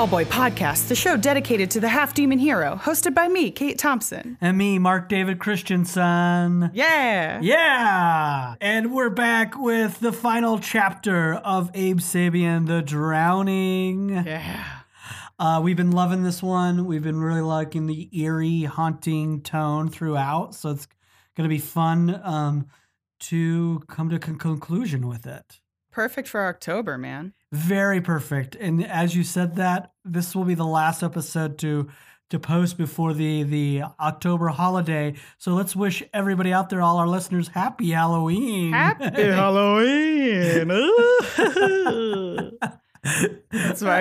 Hellboy 0.00 0.24
podcast, 0.24 0.88
the 0.88 0.94
show 0.94 1.14
dedicated 1.18 1.70
to 1.72 1.78
the 1.78 1.90
half 1.90 2.14
demon 2.14 2.38
hero, 2.38 2.80
hosted 2.82 3.12
by 3.12 3.28
me, 3.28 3.50
Kate 3.50 3.78
Thompson. 3.78 4.38
And 4.40 4.56
me, 4.56 4.78
Mark 4.78 5.10
David 5.10 5.38
Christensen. 5.38 6.70
Yeah. 6.72 7.38
Yeah! 7.42 8.54
And 8.62 8.94
we're 8.94 9.10
back 9.10 9.58
with 9.58 10.00
the 10.00 10.10
final 10.10 10.58
chapter 10.58 11.34
of 11.34 11.70
Abe 11.74 11.98
Sapien, 11.98 12.66
The 12.66 12.80
Drowning. 12.80 14.08
Yeah. 14.08 14.64
Uh, 15.38 15.60
we've 15.62 15.76
been 15.76 15.92
loving 15.92 16.22
this 16.22 16.42
one. 16.42 16.86
We've 16.86 17.02
been 17.02 17.20
really 17.20 17.42
liking 17.42 17.86
the 17.86 18.08
eerie, 18.18 18.62
haunting 18.62 19.42
tone 19.42 19.90
throughout. 19.90 20.54
So 20.54 20.70
it's 20.70 20.88
going 21.36 21.46
to 21.46 21.54
be 21.54 21.60
fun 21.60 22.18
um, 22.24 22.68
to 23.18 23.82
come 23.86 24.08
to 24.08 24.16
a 24.16 24.18
con- 24.18 24.38
conclusion 24.38 25.06
with 25.06 25.26
it. 25.26 25.60
Perfect 25.90 26.26
for 26.26 26.46
October, 26.46 26.96
man. 26.96 27.34
Very 27.52 28.00
perfect. 28.00 28.54
And 28.54 28.86
as 28.86 29.16
you 29.16 29.24
said 29.24 29.56
that, 29.56 29.92
this 30.04 30.34
will 30.34 30.44
be 30.44 30.54
the 30.54 30.64
last 30.66 31.02
episode 31.02 31.58
to 31.58 31.88
to 32.30 32.38
post 32.38 32.78
before 32.78 33.12
the 33.12 33.42
the 33.42 33.82
October 33.98 34.48
holiday. 34.48 35.14
So 35.38 35.54
let's 35.54 35.74
wish 35.74 36.02
everybody 36.14 36.52
out 36.52 36.70
there, 36.70 36.80
all 36.80 36.98
our 36.98 37.08
listeners, 37.08 37.48
happy 37.48 37.90
Halloween. 37.90 38.72
Happy 38.72 39.22
Halloween. 39.22 40.70
That's 43.02 43.80
my 43.82 44.00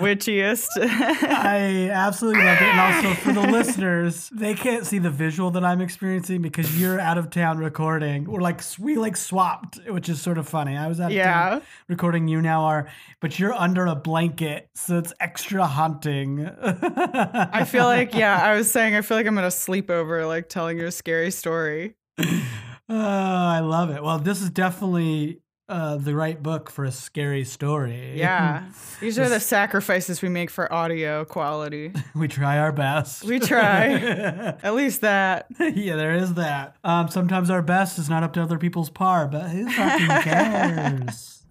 witchiest. 0.00 0.66
I 0.76 1.88
absolutely 1.92 2.42
love 2.44 2.56
it. 2.56 2.62
And 2.64 2.80
also 2.80 3.14
for 3.20 3.32
the 3.32 3.40
listeners, 3.52 4.28
they 4.34 4.54
can't 4.54 4.84
see 4.84 4.98
the 4.98 5.10
visual 5.10 5.50
that 5.52 5.64
I'm 5.64 5.80
experiencing 5.80 6.42
because 6.42 6.80
you're 6.80 7.00
out 7.00 7.16
of 7.16 7.30
town 7.30 7.58
recording. 7.58 8.24
We're 8.24 8.40
like 8.40 8.60
we 8.78 8.96
like 8.96 9.16
swapped, 9.16 9.78
which 9.88 10.08
is 10.08 10.20
sort 10.20 10.36
of 10.38 10.48
funny. 10.48 10.76
I 10.76 10.88
was 10.88 11.00
out 11.00 11.10
of 11.12 11.16
Yeah. 11.16 11.32
town 11.32 11.62
recording, 11.88 12.28
you 12.28 12.42
now 12.42 12.62
are, 12.64 12.88
but 13.20 13.38
you're 13.38 13.54
under 13.54 13.86
a 13.86 13.94
blanket, 13.94 14.68
so 14.74 14.98
it's 14.98 15.12
extra 15.20 15.66
haunting. 15.66 16.46
I 16.48 17.64
feel 17.64 17.84
like, 17.84 18.14
yeah, 18.14 18.40
I 18.42 18.56
was 18.56 18.70
saying, 18.70 18.96
I 18.96 19.02
feel 19.02 19.16
like 19.16 19.26
I'm 19.26 19.36
to 19.36 19.50
sleep 19.50 19.90
over, 19.90 20.26
like 20.26 20.48
telling 20.48 20.78
you 20.78 20.86
a 20.86 20.92
scary 20.92 21.30
story. 21.30 21.94
Oh, 22.18 22.96
I 22.96 23.60
love 23.60 23.90
it. 23.90 24.02
Well, 24.02 24.18
this 24.18 24.42
is 24.42 24.50
definitely 24.50 25.40
uh, 25.70 25.96
the 25.96 26.14
right 26.14 26.42
book 26.42 26.68
for 26.68 26.84
a 26.84 26.90
scary 26.90 27.44
story. 27.44 28.18
Yeah. 28.18 28.64
These 29.00 29.18
are 29.18 29.28
the 29.28 29.38
sacrifices 29.38 30.20
we 30.20 30.28
make 30.28 30.50
for 30.50 30.70
audio 30.72 31.24
quality. 31.24 31.92
we 32.14 32.26
try 32.26 32.58
our 32.58 32.72
best. 32.72 33.24
We 33.24 33.38
try. 33.38 33.92
At 34.62 34.74
least 34.74 35.02
that. 35.02 35.46
yeah, 35.58 35.94
there 35.94 36.14
is 36.14 36.34
that. 36.34 36.76
Um, 36.82 37.08
sometimes 37.08 37.50
our 37.50 37.62
best 37.62 37.98
is 37.98 38.10
not 38.10 38.24
up 38.24 38.32
to 38.32 38.42
other 38.42 38.58
people's 38.58 38.90
par, 38.90 39.28
but 39.28 39.48
who 39.48 39.70
fucking 39.70 40.22
cares? 40.22 41.42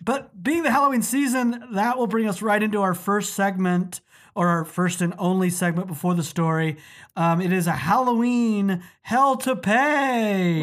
but 0.00 0.42
being 0.42 0.62
the 0.62 0.70
Halloween 0.70 1.02
season, 1.02 1.64
that 1.72 1.98
will 1.98 2.06
bring 2.06 2.28
us 2.28 2.40
right 2.40 2.62
into 2.62 2.80
our 2.80 2.94
first 2.94 3.34
segment, 3.34 4.00
or 4.36 4.48
our 4.48 4.64
first 4.64 5.00
and 5.00 5.14
only 5.18 5.50
segment 5.50 5.88
before 5.88 6.14
the 6.14 6.22
story. 6.22 6.76
Um, 7.16 7.40
it 7.40 7.52
is 7.52 7.66
a 7.66 7.72
Halloween 7.72 8.84
Hell 9.00 9.36
to 9.38 9.56
Pay. 9.56 10.62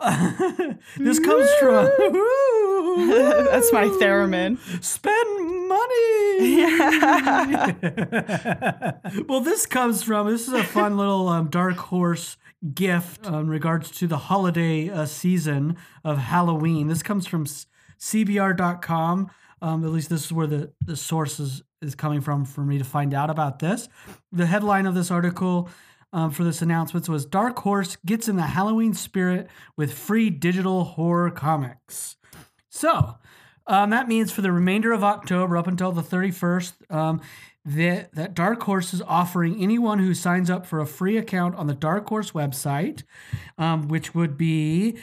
this 0.96 1.18
comes 1.18 1.48
from. 1.60 1.84
That's 2.96 3.72
my 3.72 3.84
theremin. 4.00 4.58
Spend 4.82 5.68
money. 5.68 6.60
Yeah. 6.60 7.72
well, 9.28 9.40
this 9.40 9.66
comes 9.66 10.02
from 10.02 10.30
this 10.30 10.46
is 10.48 10.54
a 10.54 10.62
fun 10.64 10.96
little 10.96 11.28
um, 11.28 11.48
dark 11.48 11.76
horse 11.76 12.36
gift 12.72 13.26
um, 13.26 13.34
in 13.34 13.48
regards 13.48 13.90
to 13.92 14.06
the 14.06 14.16
holiday 14.16 14.88
uh, 14.88 15.06
season 15.06 15.76
of 16.02 16.18
Halloween. 16.18 16.88
This 16.88 17.02
comes 17.02 17.26
from 17.26 17.46
CBR.com. 17.98 19.30
Um, 19.60 19.84
at 19.84 19.90
least 19.90 20.10
this 20.10 20.26
is 20.26 20.32
where 20.32 20.46
the, 20.46 20.72
the 20.84 20.96
source 20.96 21.40
is, 21.40 21.62
is 21.80 21.94
coming 21.94 22.20
from 22.20 22.44
for 22.44 22.60
me 22.62 22.78
to 22.78 22.84
find 22.84 23.14
out 23.14 23.30
about 23.30 23.58
this. 23.60 23.88
The 24.30 24.46
headline 24.46 24.86
of 24.86 24.94
this 24.94 25.10
article 25.10 25.68
um, 26.14 26.30
for 26.30 26.44
this 26.44 26.62
announcement 26.62 27.06
was 27.08 27.26
Dark 27.26 27.58
Horse 27.58 27.96
gets 28.06 28.28
in 28.28 28.36
the 28.36 28.42
Halloween 28.42 28.94
spirit 28.94 29.48
with 29.76 29.92
free 29.92 30.30
digital 30.30 30.84
horror 30.84 31.32
comics. 31.32 32.14
So 32.70 33.16
um, 33.66 33.90
that 33.90 34.06
means 34.06 34.30
for 34.30 34.40
the 34.40 34.52
remainder 34.52 34.92
of 34.92 35.02
October 35.02 35.56
up 35.56 35.66
until 35.66 35.90
the 35.90 36.02
31st, 36.02 36.94
um, 36.94 37.20
that, 37.64 38.14
that 38.14 38.34
Dark 38.34 38.62
Horse 38.62 38.94
is 38.94 39.02
offering 39.02 39.60
anyone 39.60 39.98
who 39.98 40.14
signs 40.14 40.50
up 40.50 40.66
for 40.66 40.78
a 40.78 40.86
free 40.86 41.16
account 41.16 41.56
on 41.56 41.66
the 41.66 41.74
Dark 41.74 42.08
Horse 42.08 42.30
website, 42.30 43.02
um, 43.58 43.88
which 43.88 44.14
would 44.14 44.38
be 44.38 44.96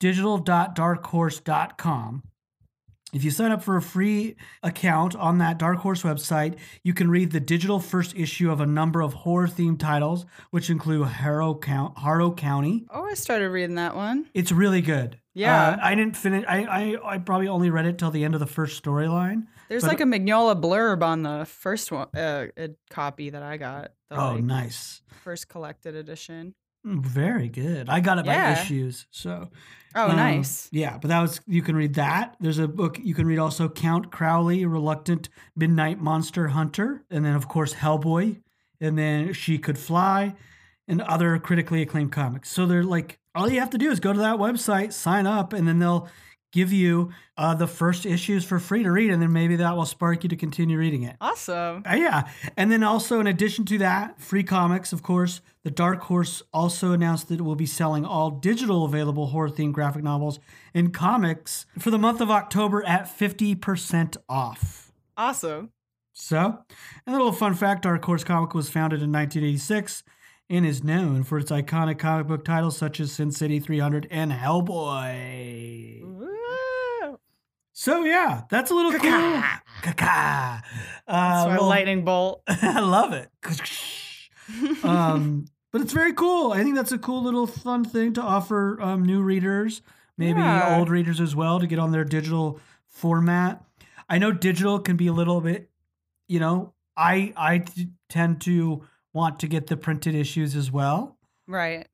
digital.darkhorse.com. 0.00 2.22
If 3.12 3.24
you 3.24 3.30
sign 3.30 3.52
up 3.52 3.62
for 3.62 3.76
a 3.76 3.82
free 3.82 4.36
account 4.62 5.14
on 5.16 5.36
that 5.38 5.58
Dark 5.58 5.78
Horse 5.80 6.02
website, 6.02 6.56
you 6.82 6.94
can 6.94 7.10
read 7.10 7.30
the 7.30 7.40
digital 7.40 7.78
first 7.78 8.16
issue 8.16 8.50
of 8.50 8.60
a 8.62 8.66
number 8.66 9.02
of 9.02 9.12
horror 9.12 9.48
themed 9.48 9.78
titles, 9.80 10.24
which 10.50 10.70
include 10.70 11.06
Harrow, 11.08 11.54
Count- 11.54 11.98
Harrow 11.98 12.32
County. 12.32 12.86
Oh, 12.90 13.04
I 13.04 13.12
started 13.14 13.50
reading 13.50 13.76
that 13.76 13.94
one. 13.94 14.26
It's 14.32 14.50
really 14.50 14.80
good. 14.80 15.18
Yeah. 15.34 15.68
Uh, 15.68 15.78
I 15.82 15.94
didn't 15.94 16.16
finish. 16.16 16.44
I, 16.48 16.64
I 16.64 17.14
I 17.14 17.18
probably 17.18 17.48
only 17.48 17.68
read 17.68 17.84
it 17.86 17.98
till 17.98 18.10
the 18.10 18.24
end 18.24 18.32
of 18.34 18.40
the 18.40 18.46
first 18.46 18.82
storyline. 18.82 19.46
There's 19.68 19.82
But- 19.82 19.88
like 19.88 20.00
a 20.00 20.04
Mignola 20.04 20.58
blurb 20.58 21.02
on 21.02 21.22
the 21.22 21.44
first 21.44 21.92
one, 21.92 22.08
uh, 22.16 22.46
uh, 22.58 22.68
copy 22.90 23.28
that 23.30 23.42
I 23.42 23.58
got. 23.58 23.92
The 24.10 24.20
Oh, 24.20 24.34
like, 24.34 24.44
nice. 24.44 25.02
first 25.22 25.48
collected 25.48 25.94
edition. 25.96 26.54
Mm, 26.86 27.04
Very 27.04 27.48
good. 27.48 27.88
I 27.88 28.00
got 28.00 28.18
it 28.18 28.24
by 28.24 28.52
issues. 28.52 29.06
So 29.10 29.50
Oh, 29.94 30.10
um, 30.10 30.16
nice. 30.16 30.68
Yeah, 30.72 30.98
but 30.98 31.08
that 31.08 31.20
was 31.20 31.40
you 31.46 31.62
can 31.62 31.76
read 31.76 31.94
that. 31.94 32.36
There's 32.40 32.58
a 32.58 32.66
book 32.68 32.98
you 33.02 33.14
can 33.14 33.26
read 33.26 33.38
also 33.38 33.68
Count 33.68 34.10
Crowley, 34.10 34.64
Reluctant 34.64 35.28
Midnight 35.54 36.00
Monster 36.00 36.48
Hunter, 36.48 37.04
and 37.10 37.24
then 37.24 37.34
of 37.36 37.48
course 37.48 37.74
Hellboy, 37.74 38.40
and 38.80 38.96
then 38.98 39.32
She 39.32 39.58
Could 39.58 39.78
Fly, 39.78 40.34
and 40.88 41.02
other 41.02 41.38
critically 41.38 41.82
acclaimed 41.82 42.12
comics. 42.12 42.50
So 42.50 42.66
they're 42.66 42.84
like 42.84 43.18
all 43.34 43.48
you 43.50 43.60
have 43.60 43.70
to 43.70 43.78
do 43.78 43.90
is 43.90 44.00
go 44.00 44.12
to 44.12 44.18
that 44.20 44.36
website, 44.36 44.92
sign 44.92 45.26
up, 45.26 45.52
and 45.52 45.68
then 45.68 45.78
they'll 45.78 46.08
give 46.52 46.72
you 46.72 47.10
uh, 47.36 47.54
the 47.54 47.66
first 47.66 48.06
issues 48.06 48.44
for 48.44 48.58
free 48.58 48.82
to 48.82 48.90
read, 48.92 49.10
and 49.10 49.20
then 49.20 49.32
maybe 49.32 49.56
that 49.56 49.76
will 49.76 49.86
spark 49.86 50.22
you 50.22 50.28
to 50.28 50.36
continue 50.36 50.78
reading 50.78 51.02
it. 51.02 51.16
Awesome. 51.20 51.82
Uh, 51.90 51.94
yeah. 51.94 52.28
And 52.56 52.70
then 52.70 52.82
also, 52.82 53.18
in 53.18 53.26
addition 53.26 53.64
to 53.66 53.78
that, 53.78 54.20
free 54.20 54.44
comics, 54.44 54.92
of 54.92 55.02
course, 55.02 55.40
the 55.64 55.70
Dark 55.70 56.02
Horse 56.02 56.42
also 56.52 56.92
announced 56.92 57.28
that 57.28 57.40
it 57.40 57.42
will 57.42 57.56
be 57.56 57.66
selling 57.66 58.04
all 58.04 58.30
digital 58.30 58.84
available 58.84 59.28
horror 59.28 59.48
themed 59.48 59.72
graphic 59.72 60.02
novels 60.02 60.38
and 60.74 60.92
comics 60.92 61.66
for 61.78 61.90
the 61.90 61.98
month 61.98 62.20
of 62.20 62.30
October 62.30 62.84
at 62.86 63.04
50% 63.04 64.16
off. 64.28 64.92
Awesome. 65.16 65.70
So, 66.12 66.58
and 67.06 67.14
a 67.14 67.18
little 67.18 67.32
fun 67.32 67.54
fact 67.54 67.82
Dark 67.82 68.04
Horse 68.04 68.22
Comic 68.24 68.54
was 68.54 68.68
founded 68.68 69.02
in 69.02 69.10
1986 69.10 70.02
and 70.52 70.66
is 70.66 70.84
known 70.84 71.24
for 71.24 71.38
its 71.38 71.50
iconic 71.50 71.98
comic 71.98 72.26
book 72.26 72.44
titles 72.44 72.76
such 72.76 73.00
as 73.00 73.10
Sin 73.10 73.32
City 73.32 73.58
300 73.58 74.06
and 74.10 74.30
Hellboy. 74.32 76.02
So, 77.72 78.04
yeah, 78.04 78.42
that's 78.50 78.70
a 78.70 78.74
little 78.74 78.92
cool. 78.92 79.42
Caca. 79.82 80.62
Uh, 81.08 81.46
little- 81.50 81.66
lightning 81.66 82.04
bolt. 82.04 82.42
I 82.48 82.80
love 82.80 83.12
it. 83.14 83.30
um, 84.84 85.46
but 85.72 85.80
it's 85.80 85.92
very 85.94 86.12
cool. 86.12 86.52
I 86.52 86.62
think 86.62 86.76
that's 86.76 86.92
a 86.92 86.98
cool 86.98 87.22
little 87.22 87.46
fun 87.46 87.84
thing 87.84 88.12
to 88.14 88.20
offer 88.22 88.80
um, 88.80 89.04
new 89.04 89.22
readers, 89.22 89.80
maybe 90.18 90.38
Yeah. 90.38 90.76
old 90.78 90.90
readers 90.90 91.18
as 91.20 91.34
well, 91.34 91.58
to 91.60 91.66
get 91.66 91.78
on 91.78 91.92
their 91.92 92.04
digital 92.04 92.60
format. 92.86 93.64
I 94.08 94.18
know 94.18 94.32
digital 94.32 94.78
can 94.78 94.96
be 94.98 95.06
a 95.06 95.12
little 95.12 95.40
bit, 95.40 95.70
you 96.28 96.38
know, 96.40 96.74
I 96.94 97.32
I 97.38 97.58
t- 97.58 97.88
tend 98.10 98.42
to 98.42 98.84
want 99.12 99.40
to 99.40 99.48
get 99.48 99.66
the 99.66 99.76
printed 99.76 100.14
issues 100.14 100.54
as 100.56 100.70
well, 100.70 101.18
right. 101.46 101.86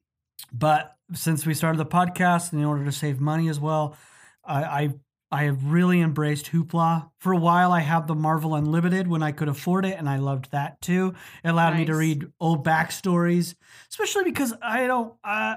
but 0.52 0.96
since 1.14 1.46
we 1.46 1.54
started 1.54 1.78
the 1.78 1.86
podcast, 1.86 2.52
and 2.52 2.60
in 2.60 2.66
order 2.66 2.84
to 2.84 2.92
save 2.92 3.20
money 3.20 3.48
as 3.48 3.60
well, 3.60 3.96
I. 4.44 4.64
I 4.64 4.94
I 5.30 5.44
have 5.44 5.62
really 5.62 6.00
embraced 6.00 6.46
Hoopla. 6.46 7.10
For 7.18 7.32
a 7.32 7.36
while, 7.36 7.70
I 7.70 7.80
had 7.80 8.06
the 8.06 8.14
Marvel 8.14 8.54
Unlimited 8.54 9.06
when 9.06 9.22
I 9.22 9.32
could 9.32 9.48
afford 9.48 9.84
it, 9.84 9.98
and 9.98 10.08
I 10.08 10.16
loved 10.16 10.52
that 10.52 10.80
too. 10.80 11.14
It 11.44 11.48
allowed 11.48 11.76
me 11.76 11.84
to 11.84 11.94
read 11.94 12.26
old 12.40 12.64
backstories, 12.64 13.54
especially 13.90 14.24
because 14.24 14.54
I 14.62 14.86
don't, 14.86 15.12
uh, 15.22 15.56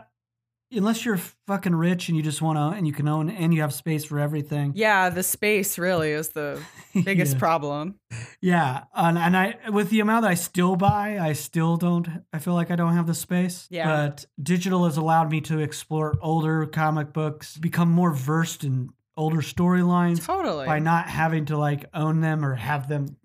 unless 0.72 1.06
you're 1.06 1.18
fucking 1.48 1.76
rich 1.76 2.08
and 2.08 2.16
you 2.18 2.24
just 2.24 2.42
want 2.42 2.58
to, 2.58 2.78
and 2.78 2.88
you 2.88 2.94
can 2.94 3.08
own, 3.08 3.30
and 3.30 3.54
you 3.54 3.62
have 3.62 3.74
space 3.74 4.06
for 4.06 4.20
everything. 4.20 4.74
Yeah, 4.76 5.10
the 5.10 5.24
space 5.24 5.78
really 5.78 6.12
is 6.12 6.30
the 6.30 6.62
biggest 7.04 7.34
Yeah. 7.34 7.40
problem. 7.40 7.96
Yeah, 8.42 8.84
and, 8.96 9.18
and 9.18 9.36
I, 9.38 9.56
with 9.70 9.90
the 9.90 10.00
amount 10.00 10.24
that 10.24 10.32
I 10.32 10.36
still 10.36 10.76
buy, 10.76 11.20
I 11.20 11.34
still 11.34 11.78
don't. 11.78 12.08
I 12.34 12.40
feel 12.40 12.54
like 12.54 12.72
I 12.72 12.76
don't 12.76 12.94
have 12.96 13.08
the 13.08 13.14
space. 13.14 13.68
Yeah. 13.70 13.86
But 14.08 14.26
digital 14.42 14.86
has 14.86 14.98
allowed 14.98 15.30
me 15.32 15.42
to 15.42 15.60
explore 15.60 16.16
older 16.22 16.66
comic 16.66 17.14
books, 17.14 17.58
become 17.58 17.90
more 17.90 18.14
versed 18.14 18.64
in 18.64 18.90
older 19.18 19.42
storylines 19.42 20.26
Totally. 20.26 20.66
by 20.66 20.80
not 20.80 21.08
having 21.08 21.46
to 21.46 21.58
like 21.58 21.86
own 21.94 22.22
them 22.22 22.46
or 22.46 22.56
have 22.56 22.88
them 22.88 23.18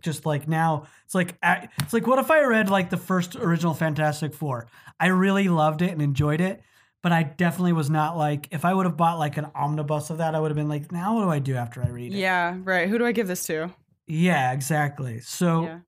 just 0.00 0.26
like 0.26 0.48
now 0.48 0.84
it's 1.04 1.14
like 1.14 1.34
it's 1.82 1.92
like 1.92 2.06
what 2.06 2.18
if 2.18 2.30
i 2.30 2.42
read 2.44 2.68
like 2.70 2.90
the 2.90 2.96
first 2.96 3.36
original 3.36 3.72
fantastic 3.72 4.34
four 4.34 4.66
i 5.00 5.06
really 5.06 5.48
loved 5.48 5.80
it 5.82 5.90
and 5.92 6.02
enjoyed 6.02 6.40
it 6.40 6.62
but 7.04 7.12
I 7.12 7.22
definitely 7.22 7.74
was 7.74 7.90
not 7.90 8.16
like 8.16 8.48
if 8.50 8.64
I 8.64 8.72
would 8.72 8.86
have 8.86 8.96
bought 8.96 9.18
like 9.18 9.36
an 9.36 9.46
omnibus 9.54 10.08
of 10.08 10.18
that, 10.18 10.34
I 10.34 10.40
would 10.40 10.50
have 10.50 10.56
been 10.56 10.70
like, 10.70 10.90
now 10.90 11.14
what 11.14 11.22
do 11.22 11.28
I 11.30 11.38
do 11.38 11.54
after 11.54 11.82
I 11.82 11.88
read 11.88 12.14
it? 12.14 12.16
Yeah, 12.16 12.56
right. 12.64 12.88
Who 12.88 12.96
do 12.96 13.04
I 13.04 13.12
give 13.12 13.28
this 13.28 13.44
to? 13.44 13.70
Yeah, 14.06 14.52
exactly. 14.52 15.20
So 15.20 15.64
Yeah. 15.64 15.78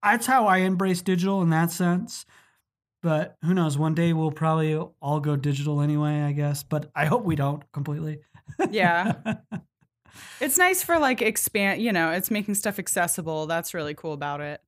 that's 0.00 0.26
how 0.26 0.46
I 0.46 0.58
embrace 0.58 1.02
digital 1.02 1.42
in 1.42 1.50
that 1.50 1.72
sense. 1.72 2.24
But 3.02 3.34
who 3.42 3.52
knows? 3.52 3.76
One 3.76 3.94
day 3.94 4.12
we'll 4.12 4.30
probably 4.30 4.76
all 4.76 5.18
go 5.18 5.34
digital 5.34 5.80
anyway, 5.80 6.20
I 6.20 6.30
guess. 6.30 6.62
But 6.62 6.88
I 6.94 7.06
hope 7.06 7.24
we 7.24 7.34
don't 7.34 7.64
completely. 7.72 8.20
Yeah. 8.70 9.14
It's 10.40 10.58
nice 10.58 10.82
for 10.82 10.98
like 10.98 11.22
expand, 11.22 11.82
you 11.82 11.92
know, 11.92 12.10
it's 12.10 12.30
making 12.30 12.54
stuff 12.54 12.78
accessible. 12.78 13.46
That's 13.46 13.74
really 13.74 13.94
cool 13.94 14.12
about 14.12 14.40
it. 14.40 14.60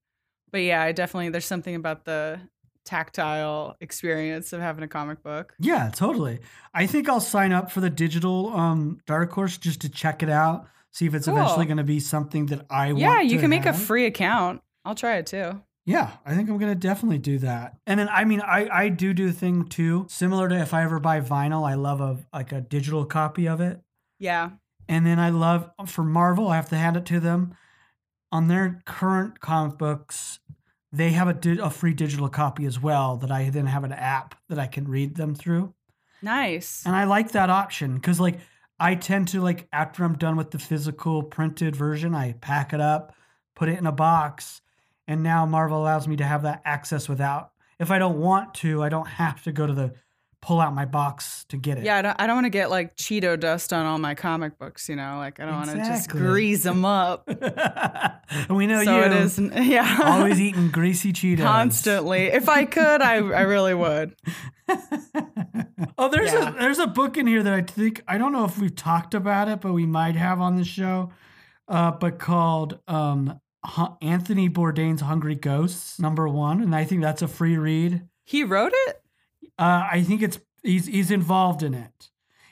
But 0.50 0.62
yeah, 0.62 0.82
I 0.82 0.92
definitely 0.92 1.30
there's 1.30 1.46
something 1.46 1.74
about 1.74 2.04
the 2.04 2.40
tactile 2.84 3.76
experience 3.80 4.52
of 4.52 4.60
having 4.60 4.82
a 4.84 4.88
comic 4.88 5.22
book. 5.22 5.54
yeah, 5.58 5.90
totally. 5.94 6.40
I 6.74 6.86
think 6.86 7.08
I'll 7.08 7.20
sign 7.20 7.52
up 7.52 7.70
for 7.70 7.80
the 7.80 7.90
digital 7.90 8.48
um, 8.54 8.98
Dark 9.06 9.32
Horse 9.32 9.58
just 9.58 9.80
to 9.82 9.88
check 9.88 10.22
it 10.22 10.28
out, 10.28 10.66
see 10.90 11.06
if 11.06 11.14
it's 11.14 11.28
eventually 11.28 11.66
going 11.66 11.76
to 11.76 11.84
be 11.84 12.00
something 12.00 12.46
that 12.46 12.66
I 12.70 12.88
want. 12.92 12.98
Yeah, 12.98 13.20
you 13.20 13.38
can 13.38 13.50
make 13.50 13.66
a 13.66 13.72
free 13.72 14.06
account. 14.06 14.62
I'll 14.84 14.94
try 14.94 15.16
it 15.16 15.26
too. 15.26 15.60
Yeah, 15.84 16.12
I 16.24 16.34
think 16.36 16.48
I'm 16.48 16.58
gonna 16.58 16.76
definitely 16.76 17.18
do 17.18 17.38
that. 17.38 17.76
And 17.88 17.98
then 17.98 18.08
I 18.08 18.24
mean, 18.24 18.40
I 18.40 18.68
I 18.68 18.88
do 18.88 19.12
do 19.12 19.28
a 19.28 19.32
thing 19.32 19.64
too, 19.64 20.06
similar 20.08 20.48
to 20.48 20.56
if 20.56 20.72
I 20.72 20.84
ever 20.84 21.00
buy 21.00 21.20
vinyl, 21.20 21.68
I 21.68 21.74
love 21.74 22.00
a 22.00 22.18
like 22.32 22.52
a 22.52 22.60
digital 22.60 23.04
copy 23.04 23.48
of 23.48 23.60
it. 23.60 23.80
Yeah. 24.20 24.50
And 24.88 25.04
then 25.04 25.18
I 25.18 25.30
love 25.30 25.70
for 25.86 26.04
Marvel, 26.04 26.48
I 26.48 26.56
have 26.56 26.68
to 26.68 26.76
hand 26.76 26.96
it 26.96 27.04
to 27.06 27.18
them 27.18 27.56
on 28.30 28.46
their 28.46 28.80
current 28.86 29.40
comic 29.40 29.76
books. 29.76 30.38
They 30.92 31.10
have 31.10 31.28
a 31.28 31.34
di- 31.34 31.58
a 31.58 31.70
free 31.70 31.94
digital 31.94 32.28
copy 32.28 32.66
as 32.66 32.80
well 32.80 33.16
that 33.18 33.30
I 33.30 33.48
then 33.50 33.66
have 33.66 33.84
an 33.84 33.92
app 33.92 34.34
that 34.48 34.58
I 34.58 34.66
can 34.66 34.86
read 34.86 35.16
them 35.16 35.34
through. 35.34 35.72
Nice. 36.20 36.84
And 36.86 36.94
I 36.94 37.04
like 37.04 37.32
that 37.32 37.50
option 37.50 37.94
because 37.94 38.20
like 38.20 38.38
I 38.78 38.94
tend 38.94 39.28
to 39.28 39.40
like 39.40 39.68
after 39.72 40.04
I'm 40.04 40.16
done 40.16 40.36
with 40.36 40.50
the 40.50 40.58
physical 40.58 41.22
printed 41.22 41.74
version, 41.74 42.14
I 42.14 42.32
pack 42.32 42.72
it 42.72 42.80
up, 42.80 43.14
put 43.54 43.68
it 43.68 43.78
in 43.78 43.86
a 43.86 43.92
box, 43.92 44.60
and 45.08 45.22
now 45.22 45.46
Marvel 45.46 45.80
allows 45.80 46.06
me 46.06 46.16
to 46.16 46.24
have 46.24 46.42
that 46.42 46.62
access 46.64 47.08
without. 47.08 47.52
If 47.78 47.90
I 47.90 47.98
don't 47.98 48.18
want 48.18 48.54
to, 48.54 48.82
I 48.82 48.88
don't 48.88 49.08
have 49.22 49.42
to 49.44 49.52
go 49.52 49.66
to 49.66 49.72
the 49.72 49.94
pull 50.42 50.60
out 50.60 50.74
my 50.74 50.84
box 50.84 51.46
to 51.48 51.56
get 51.56 51.78
it. 51.78 51.84
Yeah, 51.84 51.98
I 51.98 52.02
don't, 52.02 52.20
I 52.20 52.26
don't 52.26 52.36
want 52.36 52.46
to 52.46 52.50
get 52.50 52.68
like 52.68 52.96
Cheeto 52.96 53.38
dust 53.38 53.72
on 53.72 53.86
all 53.86 53.98
my 53.98 54.14
comic 54.16 54.58
books, 54.58 54.88
you 54.88 54.96
know? 54.96 55.16
Like, 55.16 55.38
I 55.38 55.46
don't 55.46 55.54
want 55.54 55.70
to 55.70 55.76
just 55.76 56.10
grease 56.10 56.64
them 56.64 56.84
up. 56.84 57.28
we 58.50 58.66
know 58.66 58.82
so 58.84 58.98
you 58.98 59.04
it 59.04 59.12
is, 59.12 59.38
yeah. 59.54 60.00
always 60.02 60.40
eating 60.40 60.68
greasy 60.70 61.12
Cheetos. 61.12 61.44
Constantly. 61.44 62.24
If 62.24 62.48
I 62.48 62.64
could, 62.64 63.00
I, 63.00 63.14
I 63.18 63.42
really 63.42 63.72
would. 63.72 64.16
oh, 65.96 66.08
there's 66.08 66.32
Yeah. 66.32 66.50
a 66.50 66.52
there's 66.58 66.78
a 66.80 66.86
book 66.88 67.16
in 67.16 67.26
here 67.26 67.42
that 67.42 67.52
I 67.52 67.62
think 67.62 68.02
I 68.08 68.18
don't 68.18 68.32
know 68.32 68.44
if 68.44 68.58
we've 68.58 68.74
talked 68.74 69.14
about 69.14 69.48
it, 69.48 69.60
but 69.60 69.72
we 69.72 69.86
might 69.86 70.16
have 70.16 70.40
on 70.40 70.56
the 70.56 70.64
show. 70.64 71.10
Uh, 71.68 71.92
but 71.92 72.18
called 72.18 72.80
um, 72.88 73.40
Anthony 74.02 74.48
Bourdain's 74.48 75.00
Hungry 75.02 75.36
Ghosts, 75.36 76.00
number 76.00 76.28
one, 76.28 76.60
and 76.60 76.74
I 76.74 76.84
think 76.84 77.02
that's 77.02 77.22
a 77.22 77.28
free 77.28 77.56
read. 77.56 78.02
He 78.24 78.44
wrote 78.44 78.72
it? 78.74 79.01
Uh, 79.58 79.86
I 79.90 80.02
think 80.02 80.22
it's 80.22 80.38
he's 80.62 80.86
he's 80.86 81.10
involved 81.10 81.62
in 81.62 81.74
it. 81.74 82.10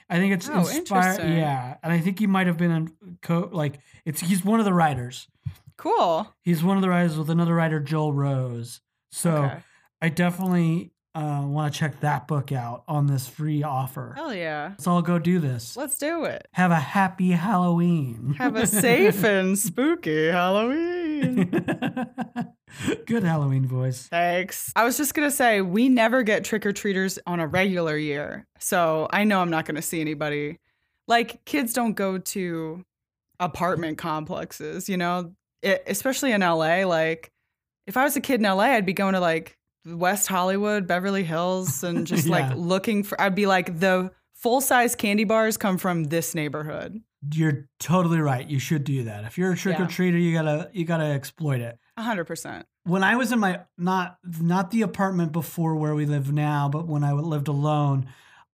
I 0.09 0.17
think 0.19 0.35
it's 0.35 0.49
Oh, 0.53 0.67
inspired. 0.69 1.21
Yeah, 1.21 1.77
and 1.83 1.93
I 1.93 1.99
think 2.01 2.19
he 2.19 2.27
might 2.27 2.47
have 2.49 2.57
been 2.57 2.71
in 2.71 3.17
co- 3.23 3.49
like 3.53 3.79
it's 4.05 4.21
he's 4.21 4.45
one 4.45 4.59
of 4.59 4.65
the 4.67 4.75
writers. 4.75 5.29
Cool. 5.77 6.33
He's 6.43 6.63
one 6.63 6.77
of 6.77 6.83
the 6.83 6.89
writers 6.91 7.17
with 7.17 7.31
another 7.31 7.55
writer, 7.55 7.81
Joel 7.81 8.13
Rose. 8.13 8.81
So 9.13 9.37
Okay. 9.45 9.59
I 10.03 10.09
definitely 10.11 10.93
uh, 11.15 11.43
want 11.47 11.73
to 11.73 11.79
check 11.79 12.01
that 12.01 12.29
book 12.29 12.53
out 12.53 12.85
on 12.87 13.07
this 13.07 13.27
free 13.27 13.63
offer. 13.63 14.13
Hell 14.17 14.35
yeah. 14.35 14.69
Let's 14.71 14.87
all 14.87 15.01
go 15.03 15.19
do 15.19 15.39
this. 15.39 15.77
Let's 15.77 15.97
do 15.99 16.25
it. 16.25 16.47
Have 16.53 16.71
a 16.71 16.79
happy 16.79 17.31
Halloween. 17.31 18.35
Have 18.39 18.57
a 18.57 18.67
safe 18.67 19.25
and 19.25 19.59
spooky 19.59 20.29
Halloween. 20.29 21.51
Good 23.07 23.23
Halloween 23.25 23.67
voice. 23.67 24.07
Thanks. 24.09 24.73
I 24.77 24.85
was 24.85 24.97
just 24.97 25.15
going 25.15 25.29
to 25.29 25.35
say, 25.35 25.61
we 25.61 25.89
never 25.89 26.23
get 26.23 26.45
trick 26.45 26.65
or 26.67 26.73
treaters 26.73 27.19
on 27.27 27.41
a 27.41 27.47
regular 27.47 27.97
year. 27.97 28.47
So 28.59 29.09
I 29.11 29.25
know 29.25 29.41
I'm 29.41 29.51
not 29.51 29.65
going 29.67 29.77
to 29.77 29.83
see 29.83 30.01
anybody. 30.01 30.59
Like, 31.09 31.45
kids 31.45 31.73
don't 31.73 31.95
go 31.95 32.19
to 32.19 32.85
apartment 33.39 33.99
complexes, 33.99 34.89
you 34.89 34.97
know, 34.97 35.33
it, 35.63 35.83
especially 35.87 36.33
in 36.33 36.41
LA. 36.41 36.85
Like, 36.85 37.31
if 37.87 37.97
I 37.97 38.05
was 38.05 38.17
a 38.17 38.21
kid 38.21 38.41
in 38.41 38.45
LA, 38.47 38.65
I'd 38.65 38.87
be 38.87 38.93
going 38.93 39.15
to 39.15 39.21
like 39.21 39.57
West 39.87 40.29
Hollywood, 40.29 40.87
Beverly 40.87 41.25
Hills, 41.25 41.83
and 41.83 42.07
just 42.07 42.27
Yeah. 42.27 42.33
like 42.49 42.57
looking 42.57 43.03
for, 43.03 43.21
I'd 43.21 43.35
be 43.35 43.47
like, 43.47 43.81
the 43.81 44.11
full 44.35 44.61
size 44.61 44.95
candy 44.95 45.25
bars 45.25 45.57
come 45.57 45.79
from 45.79 46.05
this 46.05 46.35
neighborhood. 46.35 47.01
You're 47.35 47.69
totally 47.79 48.21
right. 48.21 48.49
You 48.49 48.59
should 48.59 48.85
do 48.85 49.05
that. 49.05 49.25
If 49.25 49.37
you're 49.37 49.53
a 49.53 49.57
trick 49.57 49.79
or 49.79 49.83
Yeah. 49.83 49.89
treater, 49.89 50.23
you 50.23 50.33
gotta 50.33 50.71
you 50.73 50.87
gotta 50.87 51.05
exploit 51.05 51.61
it. 51.61 51.79
100%. 52.03 52.65
When 52.85 53.05
I 53.05 53.17
was 53.17 53.33
in 53.33 53.39
my 53.39 53.61
not 53.77 54.19
not 54.41 54.71
the 54.71 54.83
apartment 54.83 55.33
before 55.33 55.75
where 55.77 55.95
we 55.95 56.07
live 56.07 56.33
now, 56.33 56.69
but 56.69 56.87
when 56.87 57.05
I 57.05 57.13
lived 57.13 57.49
alone, 57.49 58.09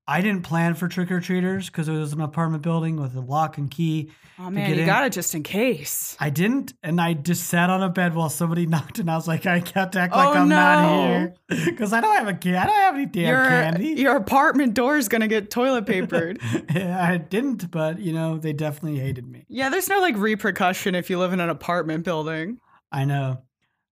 I 0.08 0.22
didn't 0.22 0.44
plan 0.44 0.76
for 0.76 0.88
trick 0.88 1.12
or 1.12 1.20
treaters 1.20 1.68
because 1.68 1.88
it 1.88 1.94
was 1.94 2.14
an 2.14 2.22
apartment 2.22 2.62
building 2.62 3.00
with 3.00 3.16
a 3.16 3.22
lock 3.22 3.58
and 3.58 3.72
key. 3.72 4.12
Oh 4.38 4.50
man, 4.50 4.70
you 4.70 4.82
in. 4.82 4.86
got 4.86 5.06
it 5.06 5.14
just 5.14 5.34
in 5.34 5.42
case. 5.44 6.16
I 6.20 6.30
didn't, 6.30 6.74
and 6.84 7.00
I 7.00 7.14
just 7.14 7.48
sat 7.48 7.70
on 7.70 7.82
a 7.82 7.90
bed 7.90 8.14
while 8.14 8.30
somebody 8.30 8.66
knocked, 8.68 9.00
and 9.00 9.10
I 9.10 9.16
was 9.16 9.28
like, 9.28 9.46
I 9.46 9.62
can't 9.62 9.96
act 9.96 10.14
like 10.14 10.28
Oh, 10.28 10.34
I'm 10.34 10.50
not 10.50 11.08
here 11.08 11.34
because 11.66 11.94
I 11.94 12.02
don't 12.02 12.16
have 12.18 12.28
a 12.28 12.34
key. 12.34 12.56
I 12.56 12.66
don't 12.66 12.76
have 12.76 12.96
any 12.96 13.06
damn 13.06 13.28
your, 13.28 13.46
candy. 13.46 13.88
your 14.02 14.16
apartment 14.18 14.74
door 14.74 14.98
is 14.98 15.08
gonna 15.08 15.28
get 15.28 15.50
toilet 15.50 15.86
papered. 15.86 16.40
I 16.70 17.18
didn't, 17.18 17.72
but 17.72 18.00
you 18.00 18.12
know, 18.14 18.38
they 18.38 18.54
definitely 18.54 19.00
hated 19.00 19.28
me. 19.28 19.46
yeah, 19.48 19.70
there's 19.70 19.88
no 19.90 20.00
like 20.02 20.18
repercussion 20.18 20.94
if 20.96 21.10
you 21.10 21.18
live 21.18 21.32
in 21.34 21.40
an 21.40 21.50
apartment 21.50 22.04
building. 22.04 22.60
I 22.96 23.06
know. 23.06 23.42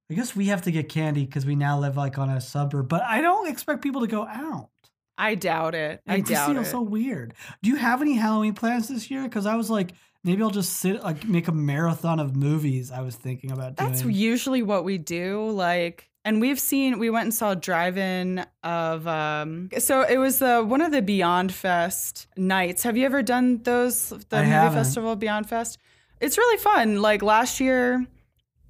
I 0.10 0.13
guess 0.15 0.36
we 0.36 0.48
have 0.48 0.62
to 0.63 0.72
get 0.72 0.89
candy 0.89 1.25
because 1.25 1.45
we 1.45 1.55
now 1.55 1.79
live 1.79 1.98
like 1.98 2.17
on 2.17 2.29
a 2.29 2.39
suburb, 2.39 2.88
but 2.88 3.01
I 3.03 3.22
don't 3.22 3.48
expect 3.48 3.81
people 3.81 4.01
to 4.01 4.07
go 4.07 4.25
out. 4.25 4.69
I 5.17 5.36
doubt 5.36 5.75
it. 5.75 6.01
I 6.07 6.15
It 6.15 6.19
just 6.22 6.31
doubt 6.31 6.53
feels 6.53 6.67
it. 6.67 6.72
so 6.72 6.81
weird. 6.81 7.33
Do 7.62 7.69
you 7.69 7.75
have 7.75 8.01
any 8.01 8.13
Halloween 8.15 8.53
plans 8.53 8.88
this 8.88 9.12
year? 9.12 9.24
Because 9.24 9.45
I 9.45 9.55
was 9.55 9.69
like, 9.69 9.93
maybe 10.24 10.41
I'll 10.41 10.50
just 10.50 10.74
sit 10.77 11.03
like 11.03 11.25
make 11.27 11.48
a 11.48 11.51
marathon 11.51 12.19
of 12.19 12.36
movies. 12.36 12.91
I 12.91 13.01
was 13.01 13.15
thinking 13.15 13.51
about 13.51 13.75
doing. 13.75 13.91
That's 13.91 14.03
usually 14.05 14.62
what 14.63 14.83
we 14.83 14.98
do. 14.98 15.50
Like, 15.50 16.10
and 16.25 16.39
we've 16.41 16.60
seen 16.60 17.00
we 17.00 17.10
went 17.10 17.24
and 17.25 17.33
saw 17.33 17.51
a 17.51 17.55
drive-in 17.55 18.45
of 18.63 19.07
um. 19.07 19.69
So 19.79 20.01
it 20.03 20.17
was 20.17 20.39
the 20.39 20.63
one 20.63 20.81
of 20.81 20.91
the 20.91 21.01
Beyond 21.01 21.53
Fest 21.53 22.27
nights. 22.38 22.83
Have 22.83 22.98
you 22.98 23.05
ever 23.05 23.22
done 23.22 23.62
those? 23.63 24.10
The 24.10 24.38
I 24.38 24.39
movie 24.39 24.51
haven't. 24.51 24.77
festival 24.83 25.15
Beyond 25.15 25.50
Fest. 25.50 25.77
It's 26.19 26.38
really 26.38 26.57
fun. 26.57 27.01
Like 27.01 27.22
last 27.22 27.60
year. 27.60 28.05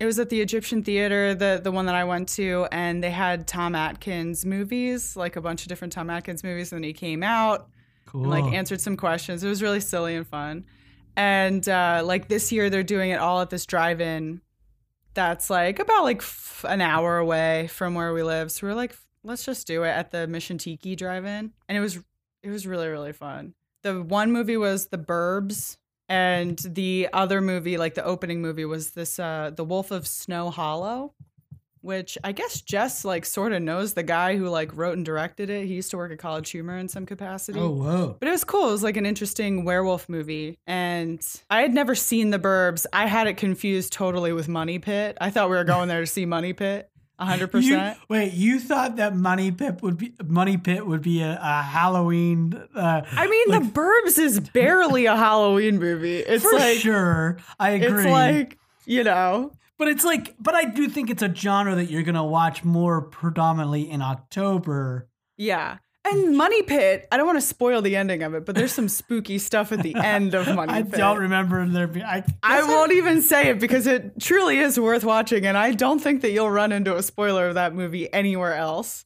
It 0.03 0.05
was 0.05 0.19
at 0.19 0.27
the 0.27 0.41
Egyptian 0.41 0.83
Theater, 0.83 1.33
the 1.33 1.61
the 1.63 1.71
one 1.71 1.85
that 1.85 1.95
I 1.95 2.03
went 2.03 2.27
to, 2.35 2.67
and 2.73 3.01
they 3.01 3.09
had 3.09 3.47
Tom 3.47 3.73
Atkins 3.73 4.45
movies, 4.45 5.15
like 5.15 5.37
a 5.37 5.41
bunch 5.41 5.61
of 5.61 5.69
different 5.69 5.93
Tom 5.93 6.09
Atkins 6.09 6.43
movies. 6.43 6.73
And 6.73 6.83
then 6.83 6.83
he 6.83 6.91
came 6.91 7.23
out, 7.23 7.69
cool. 8.05 8.23
and 8.23 8.29
like 8.29 8.53
answered 8.53 8.81
some 8.81 8.97
questions. 8.97 9.45
It 9.45 9.47
was 9.47 9.61
really 9.61 9.79
silly 9.79 10.15
and 10.15 10.27
fun. 10.27 10.65
And 11.15 11.69
uh, 11.69 12.01
like 12.03 12.27
this 12.27 12.51
year, 12.51 12.69
they're 12.69 12.83
doing 12.83 13.11
it 13.11 13.19
all 13.19 13.39
at 13.39 13.49
this 13.49 13.65
drive-in 13.65 14.41
that's 15.13 15.49
like 15.49 15.79
about 15.79 16.03
like 16.03 16.17
f- 16.17 16.65
an 16.67 16.81
hour 16.81 17.17
away 17.17 17.67
from 17.67 17.95
where 17.95 18.13
we 18.13 18.23
live. 18.23 18.51
So 18.51 18.67
we're 18.67 18.73
like, 18.73 18.97
let's 19.23 19.45
just 19.45 19.65
do 19.67 19.83
it 19.83 19.91
at 19.91 20.11
the 20.11 20.27
Mission 20.27 20.57
Tiki 20.57 20.97
drive-in, 20.97 21.53
and 21.69 21.77
it 21.77 21.79
was 21.79 21.97
it 22.41 22.49
was 22.49 22.67
really 22.67 22.89
really 22.89 23.13
fun. 23.13 23.53
The 23.83 24.03
one 24.03 24.33
movie 24.33 24.57
was 24.57 24.87
The 24.87 24.97
Burbs, 24.97 25.77
and 26.09 26.57
the 26.65 27.09
other 27.13 27.41
movie, 27.41 27.77
like 27.77 27.95
the 27.95 28.03
opening 28.05 28.41
movie, 28.41 28.65
was 28.65 28.91
this 28.91 29.19
uh, 29.19 29.51
The 29.55 29.63
Wolf 29.63 29.91
of 29.91 30.07
Snow 30.07 30.49
Hollow. 30.49 31.13
Which 31.81 32.17
I 32.23 32.31
guess 32.31 32.61
Jess 32.61 33.03
like 33.03 33.25
sort 33.25 33.51
of 33.51 33.61
knows 33.61 33.91
the 33.91 34.03
guy 34.03 34.37
who 34.37 34.47
like 34.47 34.73
wrote 34.73 34.95
and 34.95 35.05
directed 35.05 35.49
it. 35.49 35.65
He 35.67 35.73
used 35.73 35.91
to 35.91 35.97
work 35.97 36.13
at 36.13 36.17
College 36.17 36.49
Humor 36.51 36.77
in 36.77 36.87
some 36.87 37.05
capacity. 37.05 37.59
oh 37.59 37.71
whoa. 37.71 38.15
But 38.17 38.29
it 38.29 38.31
was 38.31 38.45
cool. 38.45 38.69
It 38.69 38.71
was 38.71 38.83
like 38.83 38.95
an 38.95 39.05
interesting 39.05 39.65
werewolf 39.65 40.07
movie. 40.07 40.57
And 40.65 41.21
I 41.49 41.61
had 41.61 41.73
never 41.73 41.93
seen 41.93 42.29
The 42.29 42.39
Burbs. 42.39 42.85
I 42.93 43.07
had 43.07 43.27
it 43.27 43.35
confused 43.35 43.91
totally 43.91 44.31
with 44.31 44.47
Money 44.47 44.79
Pit. 44.79 45.17
I 45.19 45.29
thought 45.29 45.49
we 45.49 45.57
were 45.57 45.65
going 45.65 45.89
there 45.89 45.99
to 45.99 46.07
see 46.07 46.25
Money 46.25 46.53
Pit. 46.53 46.89
100%. 47.27 47.97
Wait, 48.09 48.33
you 48.33 48.59
thought 48.59 48.97
that 48.97 49.15
Money 49.15 49.51
Pit 49.51 49.81
would 49.81 49.97
be 49.97 50.13
Money 50.25 50.57
Pit 50.57 50.85
would 50.85 51.01
be 51.01 51.21
a, 51.21 51.39
a 51.41 51.61
Halloween? 51.61 52.53
Uh, 52.75 53.01
I 53.11 53.27
mean, 53.27 53.45
like, 53.49 53.63
The 53.63 53.79
Burbs 53.79 54.17
is 54.19 54.39
barely 54.39 55.05
a 55.05 55.15
Halloween 55.15 55.79
movie. 55.79 56.17
It's 56.19 56.43
for 56.43 56.53
like, 56.53 56.77
sure. 56.77 57.37
I 57.59 57.71
agree. 57.71 58.03
it's 58.03 58.11
like, 58.11 58.57
you 58.85 59.03
know, 59.03 59.51
but 59.77 59.87
it's 59.87 60.03
like, 60.03 60.35
but 60.39 60.55
I 60.55 60.65
do 60.65 60.87
think 60.87 61.09
it's 61.09 61.21
a 61.23 61.33
genre 61.33 61.75
that 61.75 61.89
you're 61.89 62.03
gonna 62.03 62.25
watch 62.25 62.63
more 62.63 63.01
predominantly 63.01 63.89
in 63.89 64.01
October. 64.01 65.07
yeah. 65.37 65.77
And 66.05 66.37
Money 66.37 66.61
Pit, 66.63 67.07
I 67.11 67.17
don't 67.17 67.25
want 67.25 67.37
to 67.37 67.45
spoil 67.45 67.81
the 67.81 67.95
ending 67.95 68.23
of 68.23 68.33
it, 68.33 68.45
but 68.45 68.55
there's 68.55 68.73
some 68.73 68.89
spooky 68.89 69.37
stuff 69.37 69.71
at 69.71 69.81
the 69.81 69.95
end 70.03 70.33
of 70.33 70.53
Money 70.53 70.73
I 70.73 70.83
Pit. 70.83 70.95
I 70.95 70.97
don't 70.97 71.19
remember 71.19 71.65
there 71.65 71.87
being. 71.87 72.05
I, 72.05 72.23
I 72.43 72.63
won't 72.63 72.91
even 72.91 73.21
say 73.21 73.49
it 73.49 73.59
because 73.59 73.87
it 73.87 74.19
truly 74.19 74.59
is 74.59 74.79
worth 74.79 75.03
watching, 75.03 75.45
and 75.45 75.57
I 75.57 75.71
don't 75.71 75.99
think 75.99 76.21
that 76.21 76.31
you'll 76.31 76.51
run 76.51 76.71
into 76.71 76.95
a 76.95 77.01
spoiler 77.03 77.47
of 77.47 77.55
that 77.55 77.73
movie 77.73 78.11
anywhere 78.13 78.53
else. 78.55 79.05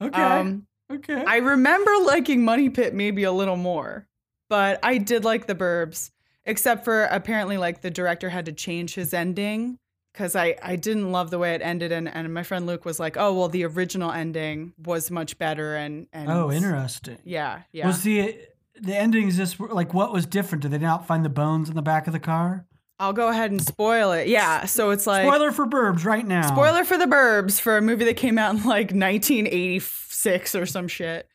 Okay. 0.00 0.20
Um, 0.20 0.66
Okay. 0.92 1.24
I 1.26 1.38
remember 1.38 1.90
liking 2.04 2.44
Money 2.44 2.68
Pit 2.68 2.92
maybe 2.94 3.22
a 3.24 3.32
little 3.32 3.56
more, 3.56 4.06
but 4.50 4.78
I 4.82 4.98
did 4.98 5.24
like 5.24 5.46
the 5.46 5.54
Burbs, 5.54 6.10
except 6.44 6.84
for 6.84 7.04
apparently 7.04 7.56
like 7.56 7.80
the 7.80 7.90
director 7.90 8.28
had 8.28 8.44
to 8.46 8.52
change 8.52 8.94
his 8.94 9.14
ending 9.14 9.78
because 10.12 10.36
I, 10.36 10.56
I 10.62 10.76
didn't 10.76 11.10
love 11.10 11.30
the 11.30 11.38
way 11.38 11.54
it 11.54 11.62
ended. 11.62 11.92
And, 11.92 12.08
and 12.08 12.32
my 12.32 12.42
friend 12.42 12.66
Luke 12.66 12.84
was 12.84 13.00
like, 13.00 13.16
oh, 13.16 13.32
well, 13.32 13.48
the 13.48 13.64
original 13.64 14.12
ending 14.12 14.74
was 14.84 15.10
much 15.10 15.38
better. 15.38 15.76
And, 15.76 16.06
and 16.12 16.30
oh, 16.30 16.50
interesting. 16.50 17.18
Yeah. 17.24 17.62
Yeah. 17.72 17.86
Was 17.86 18.02
the 18.02 18.38
the 18.80 18.96
endings 18.96 19.36
just 19.36 19.60
like 19.60 19.94
what 19.94 20.12
was 20.12 20.26
different? 20.26 20.62
Did 20.62 20.72
they 20.72 20.78
not 20.78 21.06
find 21.06 21.24
the 21.24 21.28
bones 21.28 21.68
in 21.68 21.76
the 21.76 21.82
back 21.82 22.06
of 22.06 22.12
the 22.12 22.20
car? 22.20 22.66
I'll 22.98 23.12
go 23.12 23.28
ahead 23.28 23.50
and 23.50 23.60
spoil 23.60 24.12
it. 24.12 24.28
Yeah. 24.28 24.64
So 24.66 24.90
it's 24.90 25.06
like 25.06 25.26
spoiler 25.26 25.50
for 25.50 25.66
Burbs 25.66 26.04
right 26.04 26.26
now. 26.26 26.46
Spoiler 26.46 26.84
for 26.84 26.96
the 26.96 27.06
Burbs 27.06 27.60
for 27.60 27.76
a 27.76 27.82
movie 27.82 28.04
that 28.04 28.16
came 28.16 28.38
out 28.38 28.54
in 28.54 28.58
like 28.58 28.92
1986 28.92 30.54
or 30.54 30.66
some 30.66 30.88
shit. 30.88 31.26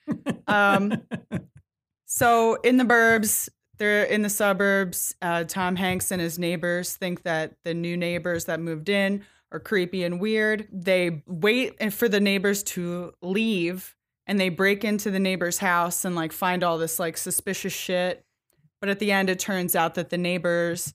Um, 0.47 1.01
so 2.05 2.55
in 2.63 2.77
the 2.77 2.85
Burbs, 2.85 3.49
they're 3.77 4.03
in 4.03 4.21
the 4.21 4.29
suburbs. 4.29 5.15
Uh, 5.21 5.43
Tom 5.43 5.75
Hanks 5.75 6.11
and 6.11 6.21
his 6.21 6.39
neighbors 6.39 6.95
think 6.95 7.23
that 7.23 7.53
the 7.63 7.73
new 7.73 7.97
neighbors 7.97 8.45
that 8.45 8.59
moved 8.59 8.89
in 8.89 9.23
are 9.51 9.59
creepy 9.59 10.03
and 10.03 10.19
weird. 10.19 10.67
They 10.71 11.23
wait 11.25 11.93
for 11.93 12.09
the 12.09 12.19
neighbors 12.19 12.63
to 12.63 13.13
leave 13.21 13.95
and 14.25 14.39
they 14.39 14.49
break 14.49 14.83
into 14.83 15.09
the 15.09 15.19
neighbor's 15.19 15.59
house 15.59 16.03
and 16.03 16.15
like 16.15 16.33
find 16.33 16.63
all 16.63 16.77
this 16.77 16.99
like 16.99 17.17
suspicious 17.17 17.73
shit. 17.73 18.23
But 18.81 18.89
at 18.89 18.99
the 18.99 19.11
end, 19.11 19.29
it 19.29 19.39
turns 19.39 19.75
out 19.75 19.95
that 19.95 20.09
the 20.09 20.17
neighbors 20.17 20.93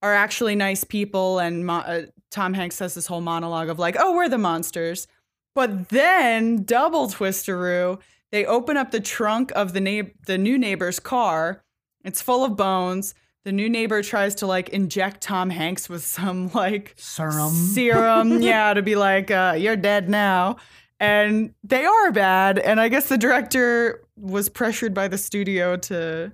are 0.00 0.14
actually 0.14 0.56
nice 0.56 0.82
people. 0.82 1.38
And 1.38 1.66
Mo- 1.66 1.84
uh, 1.86 2.02
Tom 2.30 2.54
Hanks 2.54 2.78
has 2.80 2.94
this 2.94 3.06
whole 3.06 3.20
monologue 3.20 3.68
of 3.68 3.78
like, 3.78 3.96
oh, 3.98 4.14
we're 4.14 4.28
the 4.28 4.38
monsters. 4.38 5.06
But 5.54 5.90
then, 5.90 6.64
double 6.64 7.08
twisteroo, 7.08 8.00
they 8.32 8.46
open 8.46 8.78
up 8.78 8.90
the 8.90 9.00
trunk 9.00 9.52
of 9.54 9.74
the 9.74 9.80
na- 9.80 10.08
the 10.26 10.38
new 10.38 10.58
neighbor's 10.58 10.98
car. 10.98 11.62
It's 12.04 12.20
full 12.22 12.44
of 12.44 12.56
bones. 12.56 13.14
The 13.44 13.52
new 13.52 13.68
neighbor 13.68 14.02
tries 14.02 14.36
to 14.36 14.46
like 14.46 14.68
inject 14.68 15.20
Tom 15.20 15.50
Hanks 15.50 15.88
with 15.88 16.04
some 16.04 16.50
like 16.52 16.94
Serum. 16.96 17.52
serum, 17.52 18.40
yeah, 18.42 18.72
to 18.74 18.82
be 18.82 18.94
like, 18.94 19.30
uh, 19.30 19.54
you're 19.58 19.76
dead 19.76 20.08
now. 20.08 20.56
And 21.00 21.52
they 21.64 21.84
are 21.84 22.12
bad. 22.12 22.60
And 22.60 22.80
I 22.80 22.88
guess 22.88 23.08
the 23.08 23.18
director 23.18 24.04
was 24.16 24.48
pressured 24.48 24.94
by 24.94 25.08
the 25.08 25.18
studio 25.18 25.76
to 25.76 26.32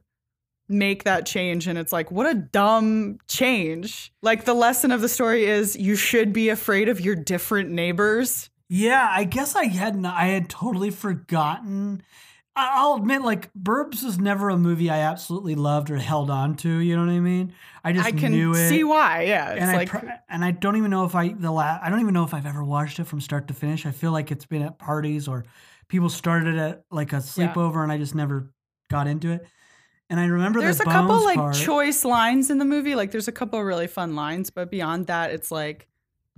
make 0.69 1.05
that 1.05 1.25
change. 1.25 1.67
And 1.67 1.79
it's 1.79 1.93
like, 1.93 2.11
what 2.11 2.27
a 2.27 2.35
dumb 2.35 3.19
change. 3.29 4.13
Like, 4.21 4.45
the 4.45 4.53
lesson 4.53 4.93
of 4.93 5.01
the 5.01 5.09
story 5.09 5.47
is 5.47 5.75
you 5.77 5.97
should 5.97 6.35
be 6.35 6.51
afraid 6.51 6.91
of 6.91 7.01
your 7.01 7.17
different 7.17 7.71
neighbors. 7.71 8.51
Yeah, 8.69 9.09
I 9.11 9.25
guess 9.25 9.57
I 9.57 9.65
hadn't. 9.65 10.05
I 10.05 10.27
had 10.27 10.51
totally 10.51 10.91
forgotten. 10.91 12.03
I'll 12.59 12.95
admit, 12.97 13.23
like 13.23 13.53
Burbs 13.55 14.03
was 14.05 14.19
never 14.19 14.49
a 14.51 14.57
movie 14.57 14.91
I 14.91 14.99
absolutely 14.99 15.55
loved 15.55 15.91
or 15.91 15.97
held 15.97 16.31
on 16.31 16.57
to. 16.57 16.69
You 16.79 16.97
know 16.97 17.05
what 17.05 17.13
I 17.13 17.21
mean? 17.21 17.53
I 17.85 17.93
just 17.93 18.07
I 18.07 18.13
can 18.13 18.33
knew 18.33 18.53
it. 18.53 18.69
see 18.69 18.85
why. 18.85 19.23
Yeah. 19.23 19.53
It's 19.53 19.61
and 19.63 19.71
I 19.71 19.85
pr- 19.87 20.07
and 20.29 20.45
I 20.45 20.51
don't 20.51 20.77
even 20.77 20.91
know 20.91 21.05
if 21.05 21.15
I 21.15 21.29
the 21.29 21.51
la- 21.51 21.79
I 21.83 21.89
don't 21.91 22.01
even 22.01 22.15
know 22.15 22.25
if 22.25 22.35
I've 22.35 22.47
ever 22.47 22.65
watched 22.65 22.99
it 23.01 23.05
from 23.05 23.21
start 23.21 23.49
to 23.49 23.55
finish. 23.55 23.87
I 23.87 23.91
feel 23.91 24.13
like 24.13 24.31
it's 24.31 24.47
been 24.47 24.63
at 24.63 24.79
parties 24.79 25.29
or 25.29 25.45
people 25.89 26.09
started 26.09 26.55
it 26.55 26.59
at 26.59 26.85
like 26.91 27.13
a 27.13 27.17
Yeah. 27.17 27.21
sleepover, 27.53 27.83
and 27.83 27.91
I 27.93 27.99
just 27.99 28.15
never 28.15 28.51
got 28.91 29.07
into 29.07 29.31
it. 29.31 29.47
And 30.11 30.19
I 30.19 30.25
remember 30.25 30.61
there's 30.61 30.79
the 30.79 30.85
a 30.85 30.93
couple 30.93 31.09
Bones 31.17 31.25
like 31.27 31.37
part. 31.37 31.55
choice 31.55 32.03
lines 32.05 32.51
in 32.51 32.57
the 32.59 32.65
movie. 32.65 32.95
Like, 32.95 33.11
there's 33.11 33.29
a 33.29 33.33
couple 33.33 33.63
really 33.63 33.87
fun 33.87 34.17
lines. 34.17 34.49
But 34.49 34.71
beyond 34.71 35.07
that, 35.09 35.33
it's 35.33 35.51
like, 35.51 35.87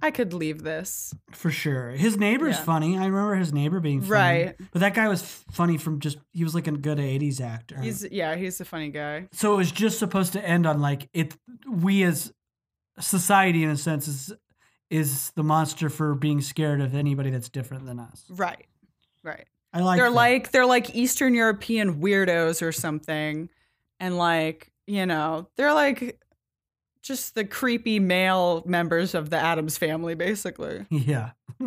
I 0.03 0.11
could 0.11 0.33
leave 0.33 0.63
this. 0.63 1.15
for 1.33 1.51
sure. 1.51 1.91
His 1.91 2.17
neighbor's 2.17 2.57
Yeah. 2.57 2.65
funny. 2.65 2.97
I 2.99 3.07
remember 3.07 3.35
his 3.35 3.53
neighbor 3.53 3.81
being 3.81 4.01
funny. 4.01 4.11
Right. 4.13 4.57
But 4.73 4.81
that 4.81 4.95
guy 4.95 5.09
was 5.09 5.23
funny 5.51 5.77
from 5.79 6.01
just 6.01 6.19
he 6.33 6.43
was 6.45 6.55
like 6.55 6.67
a 6.67 6.73
good 6.73 6.99
'80s 6.99 7.41
actor. 7.41 7.81
He's, 7.81 8.07
yeah, 8.11 8.35
he's 8.37 8.61
a 8.61 8.65
funny 8.65 8.89
guy. 8.91 9.29
so 9.33 9.55
it 9.55 9.57
was 9.57 9.71
just 9.73 9.99
supposed 9.99 10.33
to 10.35 10.47
end 10.47 10.67
on 10.67 10.81
like 10.81 11.09
it. 11.13 11.37
We 11.69 12.03
as 12.05 12.33
society, 12.99 13.63
in 13.65 13.71
a 13.71 13.77
sense, 13.77 14.09
is 14.09 14.33
is 14.89 15.31
the 15.37 15.43
monster 15.45 15.89
for 15.89 16.15
being 16.15 16.41
scared 16.41 16.81
of 16.81 16.95
anybody 16.95 17.31
that's 17.31 17.49
different 17.49 17.87
than 17.87 18.01
us. 18.01 18.25
Right. 18.29 18.67
Right. 19.23 19.47
I 19.73 19.81
like. 19.81 19.99
they're 19.99 20.11
that. 20.11 20.17
like 20.17 20.51
they're 20.51 20.67
like 20.67 20.95
Eastern 20.97 21.35
European 21.35 22.01
weirdos 22.01 22.61
or 22.63 22.73
something, 22.73 23.49
and 24.01 24.17
like 24.19 24.73
you 24.87 25.07
know 25.07 25.49
they're 25.57 25.75
like 25.75 26.19
just 27.03 27.35
the 27.35 27.45
creepy 27.45 27.99
male 27.99 28.63
members 28.67 29.15
of 29.15 29.31
the 29.31 29.37
Addams 29.39 29.79
family, 29.79 30.15
basically. 30.15 30.87
yeah. 30.91 31.31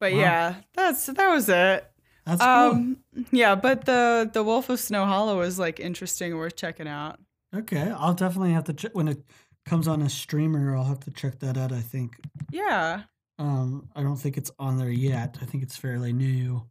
But 0.00 0.12
Wow. 0.12 0.18
yeah, 0.20 0.54
that's 0.74 1.06
that 1.06 1.28
was 1.30 1.48
it. 1.48 1.90
That's 2.24 2.40
cool. 2.40 2.48
Um, 2.48 2.96
yeah, 3.32 3.56
but 3.56 3.84
the 3.84 4.30
the 4.32 4.44
Wolf 4.44 4.68
of 4.68 4.78
Snow 4.78 5.04
Hollow 5.06 5.40
is 5.40 5.58
like 5.58 5.80
interesting, 5.80 6.36
worth 6.36 6.54
checking 6.54 6.86
out. 6.86 7.18
Okay, 7.54 7.90
I'll 7.96 8.14
definitely 8.14 8.52
have 8.52 8.64
to 8.64 8.74
check 8.74 8.92
when 8.94 9.08
it 9.08 9.18
comes 9.66 9.88
on 9.88 10.00
a 10.02 10.08
streamer. 10.08 10.76
I'll 10.76 10.84
have 10.84 11.00
to 11.00 11.10
check 11.10 11.40
that 11.40 11.56
out. 11.56 11.72
I 11.72 11.80
think. 11.80 12.16
Yeah. 12.52 13.02
Um, 13.40 13.88
I 13.96 14.02
don't 14.02 14.16
think 14.16 14.36
it's 14.36 14.52
on 14.58 14.78
there 14.78 14.88
yet. 14.90 15.38
I 15.42 15.46
think 15.46 15.62
it's 15.64 15.76
fairly 15.76 16.12
new. 16.12 16.62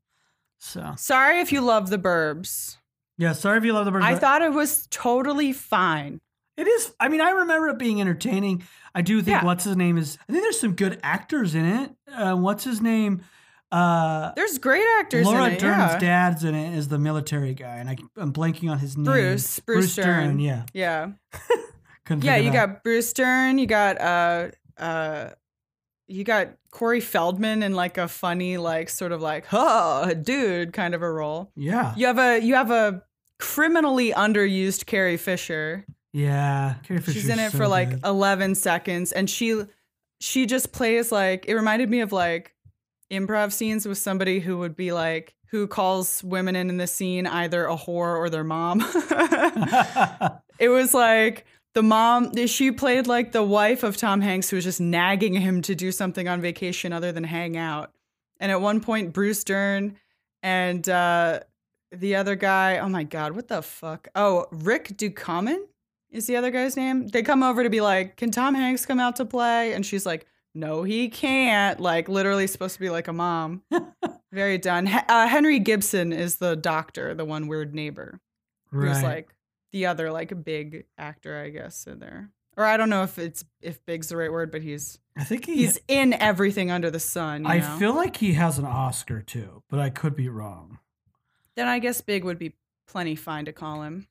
So 0.60 0.94
Sorry 0.98 1.42
if 1.42 1.52
you 1.52 1.60
love 1.62 1.90
the 1.90 1.98
Burbs. 2.00 2.78
yeah, 3.18 3.34
sorry 3.34 3.58
if 3.58 3.66
you 3.66 3.74
love 3.74 3.86
the 3.86 3.92
Burbs. 3.92 4.04
I 4.04 4.16
thought 4.16 4.42
it 4.42 4.54
was 4.54 4.88
totally 4.90 5.52
fine. 5.54 6.20
It 6.58 6.68
is. 6.68 6.94
I 7.00 7.08
mean, 7.10 7.22
I 7.22 7.30
remember 7.32 7.70
it 7.70 7.78
being 7.78 8.02
entertaining. 8.02 8.64
I 8.96 9.02
do 9.02 9.22
think 9.22 9.38
Yeah. 9.42 9.46
what's 9.46 9.64
his 9.64 9.76
name 9.78 9.98
is. 9.98 10.18
I 10.28 10.32
think 10.32 10.44
there's 10.44 10.60
some 10.60 10.74
good 10.74 11.00
actors 11.04 11.56
in 11.56 11.66
it. 11.66 11.92
Uh, 12.12 12.36
what's 12.36 12.64
his 12.64 12.82
name? 12.82 13.22
Uh, 13.72 14.32
There's 14.36 14.58
great 14.60 14.86
actors 15.00 15.26
Laura 15.26 15.48
in 15.48 15.54
it. 15.54 15.60
Dern's 15.60 15.92
yeah. 15.94 16.00
dad's 16.00 16.44
in 16.46 16.56
it 16.56 16.78
is 16.78 16.88
the 16.88 16.98
military 16.98 17.54
guy, 17.54 17.76
and 17.78 17.90
I, 17.90 17.98
I'm 18.16 18.32
blanking 18.32 18.72
on 18.72 18.80
his 18.80 18.96
name. 18.96 19.06
Bruce, 19.06 19.60
Bruce 19.60 19.96
Dern. 19.96 20.40
Yeah, 20.40 20.64
Yeah. 20.74 21.12
Yeah, 22.22 22.38
you 22.38 22.54
got 22.54 22.84
Bruce 22.84 23.12
Dern, 23.12 23.58
you 23.58 23.66
got 23.68 24.00
uh 24.00 24.48
uh 24.78 25.32
you 26.08 26.24
got 26.24 26.52
Corey 26.72 27.02
Feldman 27.02 27.62
in 27.64 27.74
like 27.74 27.98
a 27.98 28.08
funny, 28.08 28.56
like 28.56 28.88
sort 28.88 29.12
of 29.12 29.22
like, 29.22 29.46
oh 29.52 30.14
dude 30.14 30.72
kind 30.72 30.96
of 30.96 31.02
a 31.02 31.12
role. 31.12 31.52
Yeah, 31.58 31.94
You 31.98 32.08
have 32.08 32.18
a 32.18 32.40
you 32.40 32.56
have 32.56 32.72
a 32.72 33.04
criminally 33.40 34.14
underused 34.14 34.86
Carrie 34.86 35.18
Fisher. 35.18 35.86
Yeah. 36.18 36.76
Carrie 36.84 37.02
She's 37.04 37.30
in 37.30 37.38
it 37.38 37.52
so 37.52 37.58
for 37.60 37.68
like 37.68 37.92
good. 37.92 38.00
11 38.04 38.56
seconds 38.56 39.12
and 39.12 39.30
she 39.30 39.64
she 40.20 40.48
just 40.48 40.72
plays 40.72 41.12
like 41.12 41.46
it 41.48 41.54
reminded 41.54 41.92
me 41.92 42.00
of 42.00 42.12
like 42.12 42.56
improv 43.12 43.52
scenes 43.52 43.88
with 43.88 44.00
somebody 44.00 44.40
who 44.40 44.58
would 44.58 44.76
be 44.76 44.92
like 44.92 45.36
who 45.52 45.68
calls 45.68 46.24
women 46.24 46.56
in 46.56 46.72
in 46.72 46.78
the 46.78 46.88
scene 46.88 47.28
either 47.28 47.68
a 47.68 47.78
whore 47.78 48.18
or 48.18 48.30
their 48.30 48.44
mom. 48.44 48.82
it 50.60 50.70
was 50.70 50.94
like 50.96 51.46
the 51.76 51.84
mom 51.84 52.34
she 52.48 52.72
played 52.72 53.06
like 53.06 53.32
the 53.32 53.44
wife 53.44 53.84
of 53.84 53.96
Tom 53.96 54.20
Hanks 54.20 54.50
who 54.50 54.56
was 54.56 54.66
just 54.66 54.82
nagging 54.82 55.36
him 55.36 55.62
to 55.62 55.76
do 55.76 55.92
something 55.92 56.28
on 56.28 56.42
vacation 56.42 56.94
other 56.94 57.12
than 57.12 57.24
hang 57.24 57.56
out. 57.58 57.92
And 58.40 58.52
at 58.52 58.60
one 58.60 58.82
point 58.82 59.14
Bruce 59.14 59.44
Dern 59.44 59.98
and 60.42 60.90
uh 60.90 61.42
the 61.92 62.16
other 62.16 62.36
guy, 62.36 62.80
oh 62.80 62.90
my 62.90 63.04
god, 63.04 63.34
what 63.34 63.48
the 63.48 63.62
fuck? 63.62 64.08
Oh, 64.16 64.48
Rick 64.52 64.98
Ducommun 64.98 65.60
is 66.12 66.28
the 66.28 66.36
other 66.36 66.52
guy's 66.52 66.78
name. 66.78 67.08
They 67.08 67.24
come 67.24 67.44
over 67.44 67.64
to 67.64 67.70
be 67.70 67.82
like, 67.82 68.18
"Can 68.18 68.32
Tom 68.32 68.56
Hanks 68.56 68.86
come 68.86 69.00
out 69.00 69.16
to 69.18 69.26
play?" 69.26 69.74
And 69.74 69.86
she's 69.86 70.06
like, 70.06 70.26
"No, 70.54 70.84
he 70.84 71.10
can't." 71.10 71.80
Like 71.80 72.08
literally 72.10 72.48
supposed 72.48 72.76
to 72.76 72.80
be 72.80 72.90
like 72.90 73.08
a 73.08 73.14
mom. 73.14 73.64
Very 74.32 74.58
done. 74.58 74.88
Uh, 74.88 75.28
Henry 75.28 75.60
Gibson 75.60 76.12
is 76.14 76.36
the 76.36 76.56
doctor, 76.56 77.14
the 77.14 77.26
one 77.26 77.48
weird 77.48 77.74
neighbor 77.74 78.20
right. 78.72 78.94
who's 78.94 79.04
like 79.04 79.30
the 79.72 79.86
other 79.86 80.12
like 80.12 80.32
a 80.32 80.36
big 80.36 80.86
actor, 80.98 81.42
I 81.42 81.50
guess, 81.50 81.88
in 81.88 82.00
there. 82.00 82.30
Or 82.56 82.66
I 82.66 82.78
don't 82.78 82.90
know 82.90 83.04
if 83.04 83.20
it's 83.20 83.46
if 83.62 83.86
big's 83.86 84.10
the 84.10 84.18
right 84.18 84.32
word, 84.32 84.52
but 84.52 84.62
he's 84.62 85.00
I 85.16 85.24
think 85.24 85.46
he. 85.46 85.58
he's 85.58 85.80
in 85.88 86.14
everything 86.14 86.72
under 86.72 86.90
the 86.90 87.00
sun. 87.00 87.44
You 87.44 87.50
I 87.50 87.60
know? 87.60 87.78
feel 87.78 87.96
like 87.96 88.18
he 88.18 88.34
has 88.34 88.58
an 88.58 88.66
Oscar 88.66 89.22
too, 89.22 89.64
but 89.70 89.80
I 89.80 89.90
could 89.90 90.16
be 90.16 90.28
wrong. 90.30 90.80
then 91.56 91.68
I 91.68 91.80
guess 91.80 92.02
big 92.02 92.24
would 92.24 92.40
be 92.40 92.56
plenty 92.88 93.16
fine 93.16 93.46
to 93.46 93.54
call 93.54 93.84
him. 93.84 94.08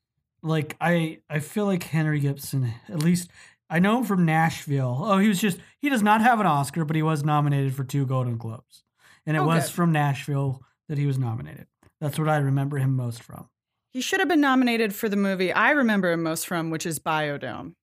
Like 0.47 0.77
I, 0.81 1.19
I 1.29 1.41
feel 1.41 1.67
like 1.67 1.83
Henry 1.83 2.21
Gibson. 2.21 2.73
At 2.89 3.01
least 3.01 3.29
I 3.69 3.81
know 3.81 3.99
him 3.99 4.05
from 4.05 4.25
Nashville. 4.25 4.99
Oh, 5.03 5.19
he 5.19 5.29
was 5.29 5.41
just. 5.41 5.59
He 5.81 5.89
does 5.89 6.03
not 6.03 6.21
have 6.21 6.41
an 6.41 6.47
Oscar, 6.47 6.85
but 6.85 6.97
he 6.97 7.03
was 7.03 7.25
nominated 7.25 7.75
for 7.75 7.85
two 7.85 8.07
Golden 8.07 8.37
Globes, 8.37 8.83
and 9.27 9.37
it 9.37 9.41
Oh, 9.41 9.47
was 9.47 9.65
good. 9.65 9.73
from 9.75 9.93
Nashville 9.93 10.63
that 10.89 10.99
he 10.99 11.07
was 11.07 11.19
nominated. 11.19 11.67
That's 12.01 12.19
what 12.19 12.29
I 12.29 12.37
remember 12.37 12.79
him 12.79 12.95
most 12.95 13.23
from. 13.23 13.49
He 13.93 14.01
should 14.03 14.21
have 14.21 14.29
been 14.29 14.43
nominated 14.43 14.95
for 14.95 15.09
the 15.09 15.17
movie 15.17 15.53
I 15.53 15.71
remember 15.71 16.13
him 16.13 16.23
most 16.23 16.47
from, 16.47 16.71
which 16.71 16.85
is 16.87 16.99
Biodome 16.99 17.75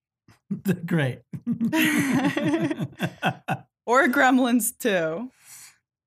Great. 0.85 1.19
or 3.85 4.07
Gremlins 4.07 4.77
too. 4.77 5.31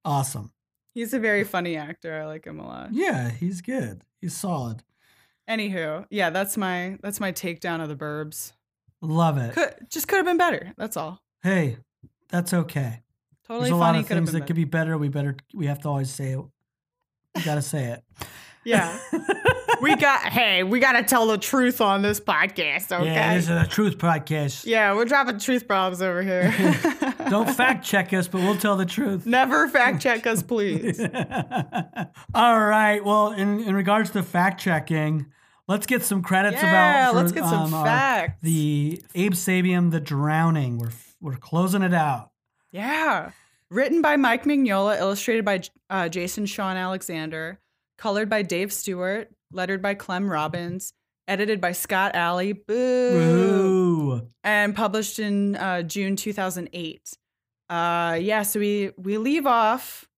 awesome. 0.04 0.52
He's 0.94 1.12
a 1.12 1.18
very 1.18 1.44
funny 1.44 1.76
actor. 1.76 2.14
I 2.14 2.26
like 2.26 2.46
him 2.46 2.58
a 2.58 2.66
lot. 2.66 2.88
Yeah, 2.92 3.30
he's 3.30 3.60
good. 3.60 4.02
He's 4.20 4.36
solid. 4.36 4.82
Anywho, 5.48 6.06
yeah, 6.10 6.30
that's 6.30 6.56
my 6.56 6.98
that's 7.02 7.20
my 7.20 7.32
takedown 7.32 7.80
of 7.82 7.88
the 7.88 7.96
Burbs. 7.96 8.52
Love 9.00 9.38
it. 9.38 9.54
Could 9.54 9.74
just 9.90 10.08
could 10.08 10.16
have 10.16 10.26
been 10.26 10.36
better. 10.38 10.72
That's 10.76 10.96
all. 10.96 11.20
Hey, 11.42 11.78
that's 12.28 12.52
okay. 12.52 13.02
Totally 13.46 13.68
There's 13.68 13.76
a 13.76 13.76
lot 13.76 13.88
funny. 13.88 13.98
of 14.00 14.06
Could 14.08 14.16
have 14.16 14.24
things 14.24 14.32
been 14.32 14.40
that 14.40 14.46
could 14.46 14.56
be 14.56 14.64
better. 14.64 14.98
We 14.98 15.08
better. 15.08 15.36
We 15.54 15.66
have 15.66 15.80
to 15.82 15.88
always 15.88 16.10
say 16.10 16.32
it. 16.32 16.38
You 16.38 17.44
gotta 17.44 17.62
say 17.62 17.84
it. 17.84 18.02
Yeah. 18.66 18.98
we 19.80 19.94
got 19.94 20.22
hey, 20.24 20.64
we 20.64 20.80
gotta 20.80 21.04
tell 21.04 21.28
the 21.28 21.38
truth 21.38 21.80
on 21.80 22.02
this 22.02 22.18
podcast, 22.18 22.90
okay? 22.90 23.04
Yeah, 23.06 23.34
this 23.36 23.44
is 23.44 23.50
a 23.50 23.64
truth 23.64 23.96
podcast. 23.96 24.66
Yeah, 24.66 24.92
we're 24.96 25.04
dropping 25.04 25.38
truth 25.38 25.68
bombs 25.68 26.02
over 26.02 26.20
here. 26.20 26.52
Don't 27.28 27.50
fact 27.50 27.85
check 27.85 28.12
us, 28.12 28.28
but 28.28 28.40
we'll 28.42 28.56
tell 28.56 28.76
the 28.76 28.87
truth. 28.87 29.26
Never 29.26 29.68
fact 29.68 30.00
check 30.02 30.26
us, 30.26 30.42
please. 30.42 31.00
All 32.35 32.61
right. 32.61 33.04
Well, 33.04 33.33
in, 33.33 33.61
in 33.61 33.75
regards 33.75 34.11
to 34.11 34.23
fact 34.23 34.61
checking, 34.61 35.26
let's 35.68 35.87
get 35.87 36.02
some 36.02 36.23
credits 36.23 36.62
Yeah, 36.62 37.11
about. 37.11 37.14
let's 37.16 37.33
get 37.33 37.45
some 37.45 37.73
our- 37.75 37.85
facts. 37.85 38.38
the 38.42 39.02
Abe 39.14 39.33
Sapien, 39.33 39.90
The 39.90 40.00
Drowning. 40.00 40.78
We're 40.78 40.90
we're 41.21 41.37
closing 41.37 41.83
it 41.83 41.95
out. 41.95 42.30
Yeah. 42.73 43.30
Written 43.71 44.02
by 44.02 44.16
Mike 44.16 44.45
Mignola, 44.45 44.99
illustrated 44.99 45.45
by 45.45 45.62
uh, 45.90 46.09
Jason 46.09 46.47
Shawn 46.47 46.76
Alexander, 46.76 47.59
colored 47.99 48.28
by 48.30 48.42
Dave 48.42 48.73
Stewart, 48.73 49.30
lettered 49.50 49.83
by 49.83 49.95
Clem 49.95 50.30
Robins, 50.30 50.92
edited 51.28 51.61
by 51.61 51.73
Scott 51.73 52.14
Allie, 52.14 52.52
boo, 52.52 52.75
Ooh. 52.75 54.28
and 54.45 54.75
published 54.75 55.18
in 55.18 55.56
uh, 55.56 55.83
June 55.83 56.16
2008. 56.16 57.16
Uh, 57.68 58.18
yeah, 58.21 58.42
so 58.42 58.61
we 58.61 58.92
we 58.97 59.18
leave 59.18 59.47
off 59.47 60.09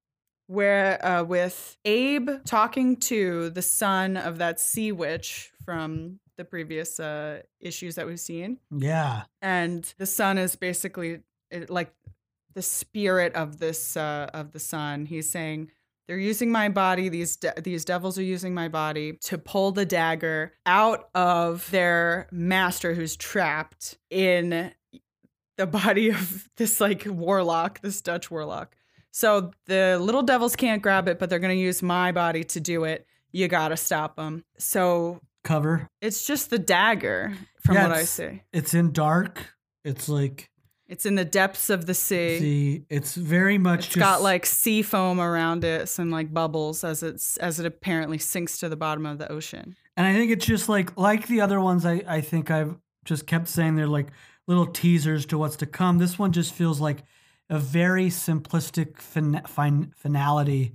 where 0.46 1.04
uh, 1.04 1.22
with 1.24 1.76
Abe 1.84 2.30
talking 2.44 2.96
to 2.96 3.50
the 3.50 3.62
son 3.62 4.16
of 4.16 4.38
that 4.38 4.60
sea 4.60 4.92
witch 4.92 5.50
from 5.64 6.20
the 6.36 6.44
previous 6.44 6.98
uh, 7.00 7.42
issues 7.60 7.96
that 7.96 8.06
we've 8.06 8.20
seen 8.20 8.58
Yeah. 8.70 9.24
and 9.42 9.92
the 9.98 10.06
son 10.06 10.38
is 10.38 10.56
basically 10.56 11.20
it, 11.50 11.68
like 11.68 11.92
the 12.54 12.62
spirit 12.62 13.34
of 13.34 13.58
this 13.58 13.96
uh, 13.96 14.28
of 14.32 14.52
the 14.52 14.58
sun. 14.60 15.06
He's 15.06 15.28
saying 15.30 15.70
they're 16.08 16.18
using 16.18 16.50
my 16.50 16.68
body. 16.70 17.08
These 17.08 17.36
de- 17.36 17.54
these 17.62 17.84
devils 17.84 18.18
are 18.18 18.22
using 18.22 18.54
my 18.54 18.68
body 18.68 19.18
to 19.24 19.38
pull 19.38 19.70
the 19.72 19.86
dagger 19.86 20.54
out 20.66 21.08
of 21.14 21.70
their 21.70 22.26
master, 22.32 22.94
who's 22.94 23.14
trapped 23.14 23.98
in 24.10 24.72
the 25.56 25.66
body 25.66 26.08
of 26.10 26.48
this 26.56 26.80
like 26.80 27.04
warlock, 27.06 27.80
this 27.82 28.00
Dutch 28.00 28.30
warlock. 28.30 28.74
So 29.10 29.50
the 29.66 29.98
little 30.00 30.22
devils 30.22 30.56
can't 30.56 30.82
grab 30.82 31.08
it, 31.08 31.18
but 31.18 31.28
they're 31.30 31.38
gonna 31.38 31.54
use 31.54 31.82
my 31.82 32.10
body 32.12 32.42
to 32.44 32.60
do 32.60 32.84
it. 32.84 33.06
You 33.30 33.46
gotta 33.48 33.76
stop 33.76 34.16
them. 34.16 34.44
So 34.58 35.20
Cover. 35.44 35.88
it's 36.00 36.26
just 36.26 36.50
the 36.50 36.58
dagger, 36.58 37.34
from 37.60 37.74
Yeah, 37.76 37.88
what 37.88 37.96
I 37.96 38.04
see. 38.04 38.42
It's 38.52 38.74
in 38.74 38.92
dark. 38.92 39.54
It's 39.84 40.08
like 40.08 40.50
It's 40.88 41.04
in 41.04 41.16
the 41.16 41.24
depths 41.24 41.68
of 41.68 41.84
the 41.84 41.92
sea. 41.94 42.38
the. 42.38 42.82
It's 42.88 43.14
very 43.14 43.58
much 43.58 43.80
It's 43.80 43.86
just 43.88 43.98
got 43.98 44.22
like 44.22 44.46
sea 44.46 44.80
foam 44.82 45.20
around 45.20 45.62
it, 45.64 45.88
some 45.88 46.10
like 46.10 46.32
bubbles 46.32 46.82
as 46.82 47.02
it's 47.02 47.36
as 47.36 47.60
it 47.60 47.66
apparently 47.66 48.16
sinks 48.18 48.58
to 48.58 48.68
the 48.68 48.76
bottom 48.76 49.04
of 49.04 49.18
the 49.18 49.30
ocean. 49.30 49.76
And 49.96 50.06
I 50.06 50.14
think 50.14 50.30
it's 50.30 50.46
just 50.46 50.68
like 50.68 50.96
like 50.96 51.26
the 51.26 51.42
other 51.42 51.60
ones. 51.60 51.84
I 51.84 52.02
I 52.06 52.20
think 52.22 52.50
I've 52.50 52.76
just 53.04 53.26
kept 53.26 53.48
saying 53.48 53.76
they're 53.76 53.86
like 53.86 54.08
little 54.46 54.66
teasers 54.66 55.26
to 55.26 55.38
what's 55.38 55.56
to 55.56 55.66
come. 55.66 55.98
This 55.98 56.18
one 56.18 56.32
just 56.32 56.54
feels 56.54 56.80
like 56.80 57.04
a 57.50 57.58
very 57.58 58.06
simplistic 58.06 58.98
fin- 58.98 59.42
fin- 59.46 59.92
finality 59.94 60.74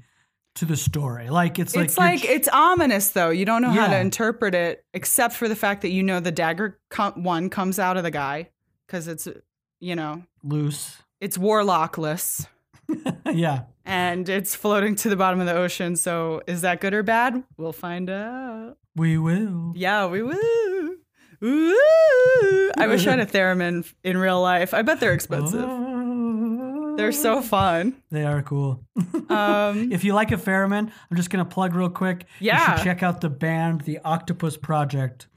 to 0.55 0.65
the 0.65 0.77
story. 0.77 1.29
Like 1.31 1.57
it's 1.57 1.75
like 1.75 1.85
it's 1.85 1.97
like 1.97 2.21
j- 2.21 2.27
it's 2.27 2.47
ominous 2.49 3.09
though. 3.09 3.31
You 3.31 3.45
don't 3.45 3.63
know 3.63 3.71
how 3.71 3.87
to 3.87 3.97
interpret 3.97 4.53
it 4.53 4.85
except 4.93 5.33
for 5.33 5.47
the 5.47 5.55
fact 5.55 5.81
that 5.81 5.89
you 5.89 6.03
know 6.03 6.19
the 6.19 6.31
dagger 6.31 6.79
com- 6.91 7.23
one 7.23 7.49
comes 7.49 7.79
out 7.79 7.97
of 7.97 8.03
the 8.03 8.11
guy 8.11 8.49
because 8.85 9.07
it's 9.07 9.27
you 9.83 9.95
know 9.95 10.23
loose. 10.43 11.01
it's 11.19 11.37
warlockless 11.37 12.47
yeah. 13.31 13.63
and 13.85 14.29
it's 14.29 14.55
floating 14.55 14.95
to 14.95 15.09
the 15.09 15.15
bottom 15.15 15.39
of 15.39 15.45
the 15.45 15.53
ocean. 15.53 15.95
So 15.95 16.41
is 16.47 16.61
that 16.61 16.79
good 16.81 16.93
or 16.93 17.03
bad? 17.03 17.43
We'll 17.57 17.71
find 17.73 18.09
out. 18.09 18.77
We 18.95 19.17
will. 19.17 19.73
Yeah, 19.75 20.07
we 20.07 20.21
will. 20.21 20.95
Ooh. 21.43 22.71
I 22.77 22.87
wish 22.87 23.05
I 23.07 23.11
had 23.11 23.19
a 23.19 23.25
theremin 23.25 23.91
in 24.03 24.17
real 24.17 24.41
life. 24.41 24.73
I 24.73 24.81
bet 24.81 24.99
they're 24.99 25.13
expensive. 25.13 25.69
They're 26.97 27.11
so 27.11 27.41
fun. 27.41 27.95
They 28.11 28.23
are 28.23 28.41
cool. 28.43 28.85
Um, 29.29 29.91
if 29.91 30.03
you 30.03 30.13
like 30.13 30.31
a 30.31 30.37
theremin, 30.37 30.91
I'm 31.09 31.17
just 31.17 31.31
gonna 31.31 31.45
plug 31.45 31.73
real 31.73 31.89
quick. 31.89 32.25
You 32.39 32.47
Yeah. 32.51 32.75
should 32.75 32.83
check 32.83 33.01
out 33.01 33.19
the 33.21 33.29
band, 33.29 33.81
the 33.81 33.97
Octopus 34.05 34.57
Project. 34.57 35.27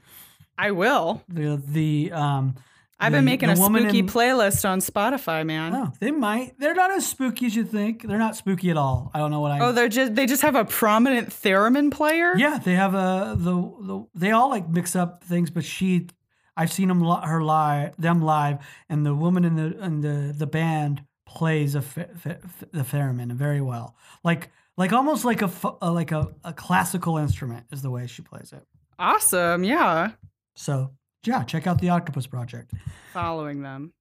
I 0.57 0.69
will. 0.71 1.23
The 1.29 1.59
the 1.65 2.11
um. 2.11 2.55
I've 2.99 3.11
the- 3.11 3.19
been 3.19 3.25
making 3.25 3.47
the 3.47 3.53
a 3.53 3.57
spooky 3.57 3.99
in- 3.99 4.07
playlist 4.07 4.67
on 4.67 4.79
Spotify, 4.79 5.45
man. 5.45 5.75
Oh, 5.75 5.93
they 5.99 6.11
might. 6.11 6.57
They're 6.59 6.73
not 6.73 6.91
as 6.91 7.05
spooky 7.05 7.45
as 7.45 7.55
you 7.55 7.63
think. 7.63 8.01
They're 8.07 8.17
not 8.17 8.35
spooky 8.35 8.69
at 8.71 8.77
all. 8.77 9.11
I 9.13 9.19
don't 9.19 9.29
know 9.31 9.39
what 9.39 9.51
I. 9.51 9.59
Oh, 9.59 9.71
they're 9.71 9.87
just 9.89 10.15
they 10.15 10.25
just 10.25 10.41
have 10.41 10.55
a 10.55 10.65
prominent 10.65 11.29
theremin 11.29 11.91
player. 11.91 12.35
Yeah, 12.35 12.57
they 12.57 12.73
have 12.73 12.95
a 12.95 13.35
the, 13.37 13.51
the 13.53 14.05
they 14.15 14.31
all 14.31 14.49
like 14.49 14.67
mix 14.69 14.95
up 14.95 15.23
things, 15.23 15.49
but 15.51 15.63
she, 15.63 16.07
I've 16.55 16.71
seen 16.71 16.87
them 16.87 17.01
her 17.03 17.43
live 17.43 17.95
them 17.97 18.21
live, 18.23 18.59
and 18.89 19.05
the 19.05 19.13
woman 19.13 19.45
in 19.45 19.55
the 19.55 19.77
in 19.83 20.01
the 20.01 20.33
the 20.35 20.47
band 20.47 21.03
plays 21.27 21.75
a 21.75 21.81
the 21.81 22.83
theremin 22.83 23.31
very 23.33 23.61
well, 23.61 23.95
like 24.23 24.49
like 24.75 24.91
almost 24.93 25.25
like 25.25 25.41
a, 25.41 25.49
uh, 25.81 25.91
like 25.91 26.11
a, 26.11 26.29
a 26.43 26.53
classical 26.53 27.17
instrument 27.17 27.65
is 27.71 27.81
the 27.81 27.89
way 27.91 28.07
she 28.07 28.21
plays 28.21 28.53
it. 28.53 28.63
Awesome. 28.99 29.63
Yeah. 29.63 30.11
So 30.55 30.91
yeah, 31.27 31.43
check 31.43 31.67
out 31.67 31.79
the 31.79 31.89
Octopus 31.89 32.27
Project. 32.27 32.71
Following 33.13 33.61
them. 33.61 33.93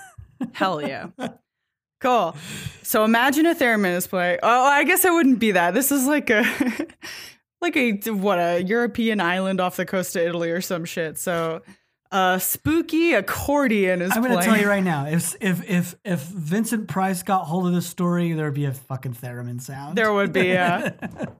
Hell 0.52 0.82
yeah. 0.82 1.08
Cool. 2.00 2.34
So 2.82 3.04
imagine 3.04 3.46
a 3.46 3.54
theremin 3.54 3.96
is 3.96 4.06
playing. 4.06 4.40
Oh, 4.42 4.64
I 4.64 4.84
guess 4.84 5.04
it 5.04 5.12
wouldn't 5.12 5.38
be 5.38 5.52
that. 5.52 5.72
This 5.72 5.92
is 5.92 6.06
like 6.06 6.30
a 6.30 6.42
like 7.60 7.76
a 7.76 7.92
what 8.10 8.38
a 8.38 8.62
European 8.62 9.20
island 9.20 9.60
off 9.60 9.76
the 9.76 9.86
coast 9.86 10.16
of 10.16 10.22
Italy 10.22 10.50
or 10.50 10.60
some 10.60 10.84
shit. 10.84 11.16
So 11.16 11.62
a 12.12 12.38
spooky 12.40 13.14
accordion 13.14 14.02
is 14.02 14.12
I'm 14.14 14.22
going 14.22 14.36
to 14.36 14.44
tell 14.44 14.58
you 14.58 14.68
right 14.68 14.84
now, 14.84 15.06
if 15.06 15.34
if 15.40 15.68
if 15.68 15.94
if 16.04 16.20
Vincent 16.20 16.88
Price 16.88 17.22
got 17.22 17.44
hold 17.44 17.66
of 17.66 17.72
this 17.72 17.86
story, 17.86 18.32
there 18.32 18.44
would 18.46 18.54
be 18.54 18.66
a 18.66 18.72
fucking 18.72 19.14
theremin 19.14 19.60
sound. 19.60 19.96
There 19.96 20.12
would 20.12 20.32
be, 20.32 20.48
yeah. 20.48 20.90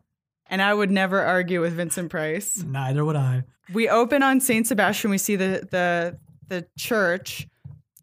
and 0.47 0.63
I 0.63 0.73
would 0.73 0.91
never 0.91 1.21
argue 1.21 1.61
with 1.61 1.75
Vincent 1.75 2.11
Price. 2.11 2.63
Neither 2.63 3.05
would 3.05 3.17
I. 3.17 3.45
we 3.73 3.89
open 3.89 4.23
on 4.23 4.41
Saint 4.41 4.67
Sebastian. 4.67 5.11
We 5.11 5.19
see 5.19 5.37
the 5.37 5.67
the 5.71 6.19
the 6.49 6.67
church 6.79 7.49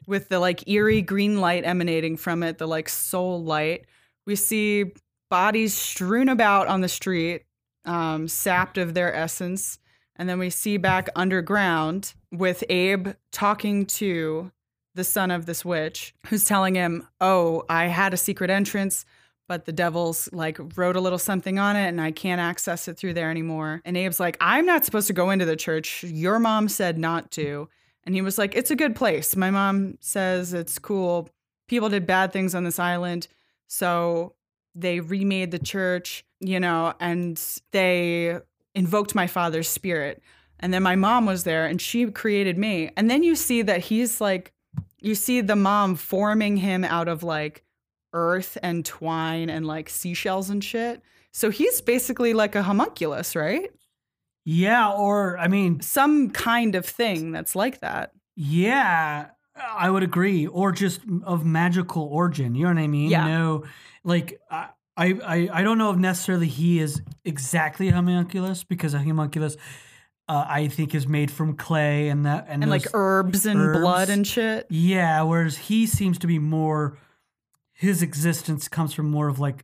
with 0.07 0.29
the 0.29 0.39
like 0.39 0.67
eerie 0.67 1.01
green 1.01 1.39
light 1.39 1.63
emanating 1.65 2.17
from 2.17 2.43
it, 2.43 2.57
the 2.57 2.67
like 2.67 2.89
soul 2.89 3.43
light. 3.43 3.85
We 4.25 4.35
see 4.35 4.93
bodies 5.29 5.75
strewn 5.75 6.29
about 6.29 6.67
on 6.67 6.81
the 6.81 6.89
street, 6.89 7.43
um, 7.85 8.27
sapped 8.27 8.77
of 8.77 8.93
their 8.93 9.13
essence, 9.13 9.79
and 10.15 10.27
then 10.27 10.39
we 10.39 10.49
see 10.49 10.77
back 10.77 11.09
underground 11.15 12.13
with 12.31 12.63
Abe 12.69 13.09
talking 13.31 13.85
to 13.85 14.51
the 14.95 15.03
son 15.03 15.31
of 15.31 15.45
this 15.45 15.63
witch, 15.63 16.13
who's 16.27 16.45
telling 16.45 16.75
him, 16.75 17.07
"Oh, 17.21 17.63
I 17.69 17.85
had 17.85 18.13
a 18.13 18.17
secret 18.17 18.49
entrance." 18.49 19.05
But 19.49 19.65
the 19.65 19.71
devils 19.71 20.29
like 20.31 20.59
wrote 20.77 20.95
a 20.95 21.01
little 21.01 21.17
something 21.17 21.57
on 21.57 21.75
it 21.75 21.87
and 21.87 21.99
I 21.99 22.11
can't 22.11 22.39
access 22.39 22.87
it 22.87 22.97
through 22.97 23.15
there 23.15 23.31
anymore. 23.31 23.81
And 23.83 23.97
Abe's 23.97 24.19
like, 24.19 24.37
I'm 24.39 24.63
not 24.63 24.85
supposed 24.85 25.07
to 25.07 25.13
go 25.13 25.31
into 25.31 25.43
the 25.43 25.55
church. 25.55 26.03
Your 26.03 26.37
mom 26.37 26.69
said 26.69 26.99
not 26.99 27.31
to. 27.31 27.67
And 28.03 28.13
he 28.13 28.21
was 28.21 28.37
like, 28.37 28.55
It's 28.55 28.69
a 28.69 28.75
good 28.75 28.95
place. 28.95 29.35
My 29.35 29.49
mom 29.49 29.97
says 30.01 30.53
it's 30.53 30.77
cool. 30.77 31.29
People 31.67 31.89
did 31.89 32.05
bad 32.05 32.31
things 32.31 32.53
on 32.53 32.63
this 32.63 32.77
island. 32.77 33.27
So 33.67 34.35
they 34.75 34.99
remade 34.99 35.49
the 35.49 35.57
church, 35.57 36.25
you 36.39 36.59
know, 36.59 36.93
and 36.99 37.41
they 37.71 38.37
invoked 38.75 39.15
my 39.15 39.25
father's 39.25 39.67
spirit. 39.67 40.21
And 40.59 40.71
then 40.71 40.83
my 40.83 40.95
mom 40.95 41.25
was 41.25 41.43
there 41.43 41.65
and 41.65 41.81
she 41.81 42.05
created 42.11 42.55
me. 42.55 42.91
And 42.95 43.09
then 43.09 43.23
you 43.23 43.35
see 43.35 43.63
that 43.63 43.81
he's 43.81 44.21
like, 44.21 44.53
you 44.99 45.15
see 45.15 45.41
the 45.41 45.55
mom 45.55 45.95
forming 45.95 46.57
him 46.57 46.83
out 46.83 47.07
of 47.07 47.23
like 47.23 47.63
earth 48.13 48.57
and 48.63 48.85
twine 48.85 49.49
and 49.49 49.65
like 49.67 49.89
seashells 49.89 50.49
and 50.49 50.63
shit. 50.63 51.01
So 51.31 51.49
he's 51.49 51.81
basically 51.81 52.33
like 52.33 52.55
a 52.55 52.63
homunculus, 52.63 53.35
right? 53.35 53.69
Yeah, 54.45 54.91
or 54.91 55.37
I 55.37 55.47
mean, 55.47 55.79
Some 55.81 56.29
kind 56.31 56.75
of 56.75 56.85
thing 56.85 57.31
that's 57.31 57.55
like 57.55 57.81
that. 57.81 58.11
yeah, 58.35 59.27
I 59.55 59.89
would 59.89 60.03
agree. 60.03 60.47
Or 60.47 60.71
just 60.71 61.01
of 61.23 61.45
magical 61.45 62.03
origin. 62.03 62.55
You 62.55 62.63
know 62.63 62.73
what 62.73 62.81
I 62.81 62.87
mean? 62.87 63.09
Yeah. 63.09 63.27
No, 63.27 63.65
like 64.03 64.39
I, 64.49 64.69
I, 64.97 65.49
I 65.51 65.63
don't 65.63 65.77
know 65.77 65.91
if 65.91 65.97
necessarily 65.97 66.47
he 66.47 66.79
is 66.79 67.01
exactly 67.25 67.89
a 67.89 67.93
homunculus 67.93 68.63
because 68.63 68.93
a 68.93 68.99
homunculus, 68.99 69.55
uh, 70.29 70.45
I 70.47 70.67
think, 70.69 70.95
is 70.95 71.07
made 71.07 71.29
from 71.29 71.55
clay 71.57 72.07
and 72.07 72.25
that 72.25 72.45
and, 72.49 72.63
And 72.63 72.71
like 72.71 72.87
herbs 72.93 73.45
and 73.45 73.59
herbs. 73.59 73.79
blood 73.79 74.09
and 74.09 74.25
shit. 74.25 74.65
Yeah, 74.69 75.21
whereas 75.23 75.57
he 75.57 75.85
seems 75.85 76.17
to 76.19 76.27
be 76.27 76.39
more. 76.39 76.97
His 77.79 78.01
existence 78.01 78.67
comes 78.67 78.93
from 78.93 79.09
more 79.09 79.29
of 79.29 79.39
like 79.39 79.63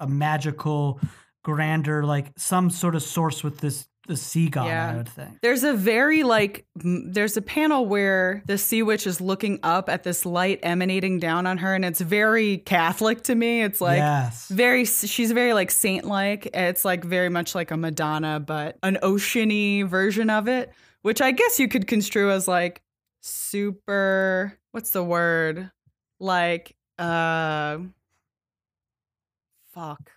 a 0.00 0.06
magical, 0.08 1.00
grander, 1.44 2.04
like 2.04 2.32
some 2.36 2.70
sort 2.70 2.96
of 2.96 3.02
source 3.02 3.44
with 3.44 3.58
this 3.58 3.86
the 4.08 4.16
sea 4.16 4.48
god. 4.48 4.66
Yeah. 4.66 4.90
I 4.90 4.96
would 4.96 5.08
think. 5.08 5.40
There's 5.42 5.62
a 5.62 5.74
very 5.74 6.24
like 6.24 6.66
m- 6.84 7.12
there's 7.12 7.36
a 7.36 7.42
panel 7.42 7.86
where 7.86 8.42
the 8.46 8.58
sea 8.58 8.82
witch 8.82 9.06
is 9.06 9.20
looking 9.20 9.60
up 9.62 9.88
at 9.88 10.02
this 10.02 10.26
light 10.26 10.58
emanating 10.64 11.20
down 11.20 11.46
on 11.46 11.58
her 11.58 11.74
and 11.74 11.84
it's 11.84 12.00
very 12.00 12.58
Catholic 12.58 13.22
to 13.24 13.34
me. 13.36 13.62
It's 13.62 13.80
like 13.80 13.98
yes. 13.98 14.48
very 14.48 14.84
she's 14.84 15.30
very 15.30 15.54
like 15.54 15.70
saint 15.70 16.04
like. 16.04 16.50
It's 16.52 16.84
like 16.84 17.04
very 17.04 17.28
much 17.28 17.54
like 17.54 17.70
a 17.70 17.76
Madonna 17.76 18.40
but 18.40 18.76
an 18.82 18.98
oceany 19.02 19.86
version 19.86 20.30
of 20.30 20.48
it, 20.48 20.72
which 21.02 21.20
I 21.20 21.30
guess 21.30 21.60
you 21.60 21.68
could 21.68 21.86
construe 21.86 22.32
as 22.32 22.48
like 22.48 22.82
super 23.20 24.58
what's 24.72 24.90
the 24.90 25.04
word? 25.04 25.70
Like 26.18 26.74
uh 26.98 27.78
fuck. 29.72 30.10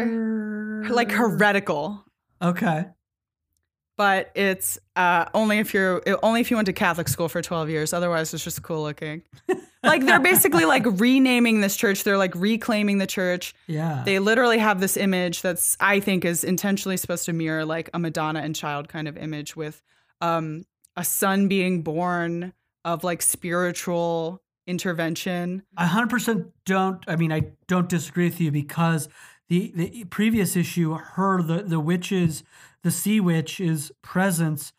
Super, 0.00 0.86
Like 0.90 1.10
heretical. 1.10 2.04
Okay. 2.42 2.86
but 3.96 4.30
it's 4.34 4.78
uh, 4.96 5.26
only 5.34 5.58
if 5.58 5.74
you're 5.74 6.00
only 6.22 6.40
if 6.40 6.50
you 6.50 6.56
went 6.56 6.64
to 6.66 6.72
Catholic 6.72 7.06
school 7.08 7.28
for 7.28 7.42
12 7.42 7.68
years. 7.68 7.92
Otherwise, 7.92 8.32
it's 8.32 8.42
just 8.42 8.62
cool 8.62 8.82
looking. 8.82 9.22
like 9.82 10.04
they're 10.06 10.18
basically 10.20 10.64
like 10.64 10.84
renaming 10.86 11.60
this 11.60 11.76
church. 11.76 12.02
They're 12.04 12.16
like 12.18 12.34
reclaiming 12.34 12.96
the 12.98 13.06
church. 13.06 13.54
Yeah. 13.66 14.02
They 14.04 14.18
literally 14.18 14.58
have 14.58 14.80
this 14.80 14.96
image 14.96 15.42
that's 15.42 15.76
I 15.80 16.00
think 16.00 16.24
is 16.24 16.42
intentionally 16.44 16.96
supposed 16.96 17.26
to 17.26 17.32
mirror 17.34 17.64
like 17.66 17.90
a 17.92 17.98
Madonna 17.98 18.40
and 18.40 18.56
child 18.56 18.88
kind 18.88 19.06
of 19.06 19.18
image 19.18 19.54
with 19.54 19.82
um, 20.22 20.64
a 20.96 21.04
son 21.04 21.48
being 21.48 21.82
born 21.82 22.54
of 22.84 23.04
like 23.04 23.22
spiritual 23.22 24.42
intervention. 24.66 25.62
I 25.76 25.86
100% 25.86 26.50
don't 26.64 27.02
I 27.08 27.16
mean 27.16 27.32
I 27.32 27.42
don't 27.66 27.88
disagree 27.88 28.26
with 28.26 28.40
you 28.40 28.50
because 28.50 29.08
the 29.48 29.72
the 29.74 30.04
previous 30.04 30.56
issue 30.56 30.94
her 30.94 31.42
the 31.42 31.62
the 31.62 31.80
witches 31.80 32.44
the 32.82 32.90
sea 32.90 33.20
witch's 33.20 33.90
presence 34.02 34.72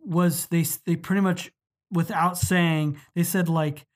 was 0.00 0.46
they 0.46 0.62
they 0.84 0.96
pretty 0.96 1.20
much 1.20 1.52
without 1.90 2.38
saying 2.38 2.98
they 3.14 3.22
said 3.22 3.48
like 3.48 3.86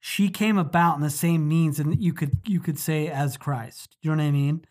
she 0.00 0.28
came 0.28 0.58
about 0.58 0.96
in 0.96 1.00
the 1.00 1.10
same 1.10 1.48
means 1.48 1.78
and 1.80 1.98
you 2.02 2.12
could 2.12 2.38
you 2.44 2.60
could 2.60 2.78
say 2.78 3.08
as 3.08 3.36
Christ. 3.38 3.96
You 4.02 4.10
know 4.10 4.18
what 4.18 4.28
I 4.28 4.30
mean? 4.32 4.64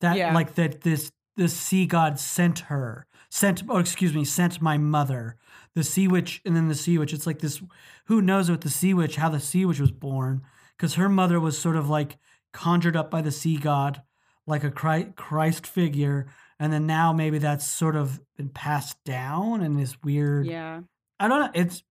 That 0.00 0.16
Yeah. 0.16 0.34
like 0.34 0.54
that 0.54 0.80
this 0.80 1.12
this 1.40 1.56
sea 1.56 1.86
god 1.86 2.20
sent 2.20 2.58
her 2.60 3.06
sent 3.30 3.62
oh 3.68 3.78
excuse 3.78 4.12
me 4.12 4.24
sent 4.24 4.60
my 4.60 4.76
mother. 4.76 5.36
The 5.74 5.84
sea 5.84 6.08
witch 6.08 6.42
and 6.44 6.54
then 6.54 6.68
the 6.68 6.74
sea 6.74 6.98
witch. 6.98 7.14
It's 7.14 7.26
like 7.26 7.38
this 7.38 7.62
who 8.06 8.20
knows 8.20 8.50
what 8.50 8.60
the 8.60 8.68
sea 8.68 8.92
witch 8.92 9.16
how 9.16 9.30
the 9.30 9.40
sea 9.40 9.64
witch 9.64 9.80
was 9.80 9.92
born 9.92 10.42
because 10.76 10.96
her 10.96 11.08
mother 11.08 11.40
was 11.40 11.56
sort 11.56 11.76
of 11.76 11.88
like 11.88 12.18
conjured 12.52 12.96
up 12.96 13.10
by 13.10 13.22
the 13.22 13.30
sea 13.30 13.56
god 13.56 14.02
like 14.46 14.64
a 14.64 14.70
christ 15.16 15.66
figure. 15.66 16.26
And 16.58 16.70
then 16.70 16.86
now 16.86 17.14
maybe 17.14 17.38
that's 17.38 17.66
sort 17.66 17.96
of 17.96 18.20
been 18.36 18.50
passed 18.50 19.02
down 19.04 19.62
in 19.62 19.76
this 19.76 19.96
weird 20.02 20.46
Yeah, 20.46 20.80
i 21.18 21.28
don't 21.28 21.40
know. 21.40 21.50
It's 21.54 21.82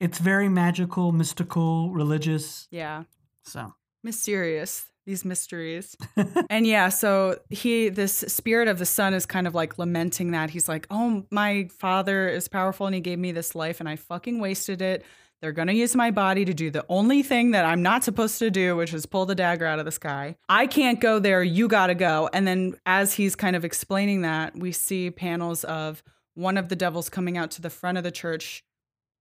it's 0.00 0.18
very 0.18 0.48
magical 0.48 1.12
mystical 1.12 1.90
religious. 1.92 2.68
Yeah. 2.70 3.04
so. 3.42 3.74
Mysterious 4.02 4.86
these 5.06 5.24
mysteries. 5.24 5.96
And 6.50 6.66
yeah 6.66 6.88
so 6.90 7.38
he 7.50 7.88
this 7.88 8.12
spirit 8.12 8.68
of 8.68 8.78
the 8.78 8.86
son 8.86 9.14
is 9.14 9.26
kind 9.26 9.46
of 9.46 9.54
like 9.54 9.78
lamenting 9.78 10.32
that. 10.32 10.50
He's 10.50 10.68
like 10.68 10.86
oh 10.90 11.24
my 11.30 11.68
father 11.78 12.28
is 12.28 12.48
powerful 12.48 12.86
and 12.86 12.94
he 12.94 13.00
gave 13.00 13.18
me 13.18 13.32
this 13.32 13.54
life 13.54 13.80
and 13.80 13.88
i 13.88 13.96
fucking 13.96 14.38
wasted 14.40 14.82
it. 14.82 15.04
They're 15.42 15.52
going 15.52 15.68
to 15.68 15.74
use 15.74 15.94
my 15.94 16.10
body 16.10 16.46
to 16.46 16.54
do 16.54 16.70
the 16.70 16.84
only 16.88 17.22
thing 17.22 17.50
that 17.50 17.64
i'm 17.64 17.82
not 17.82 18.04
supposed 18.04 18.38
to 18.38 18.50
do 18.50 18.74
which 18.74 18.92
is 18.94 19.06
pull 19.06 19.26
the 19.26 19.34
dagger 19.34 19.66
out 19.66 19.78
of 19.78 19.84
the 19.84 19.92
sky. 19.92 20.36
I 20.48 20.66
can't 20.66 21.00
go 21.00 21.18
there. 21.18 21.42
You 21.42 21.68
gotta 21.68 21.94
go. 21.94 22.28
And 22.32 22.46
then 22.46 22.74
as 22.84 23.14
he's 23.14 23.36
kind 23.36 23.56
of 23.56 23.64
explaining 23.64 24.22
that 24.22 24.56
we 24.56 24.72
see 24.72 25.10
panels 25.10 25.64
of 25.64 26.02
one 26.34 26.58
of 26.58 26.68
the 26.68 26.76
devils 26.76 27.08
coming 27.08 27.38
out 27.38 27.50
to 27.52 27.62
the 27.62 27.70
front 27.70 27.98
of 27.98 28.04
the 28.04 28.10
church 28.10 28.62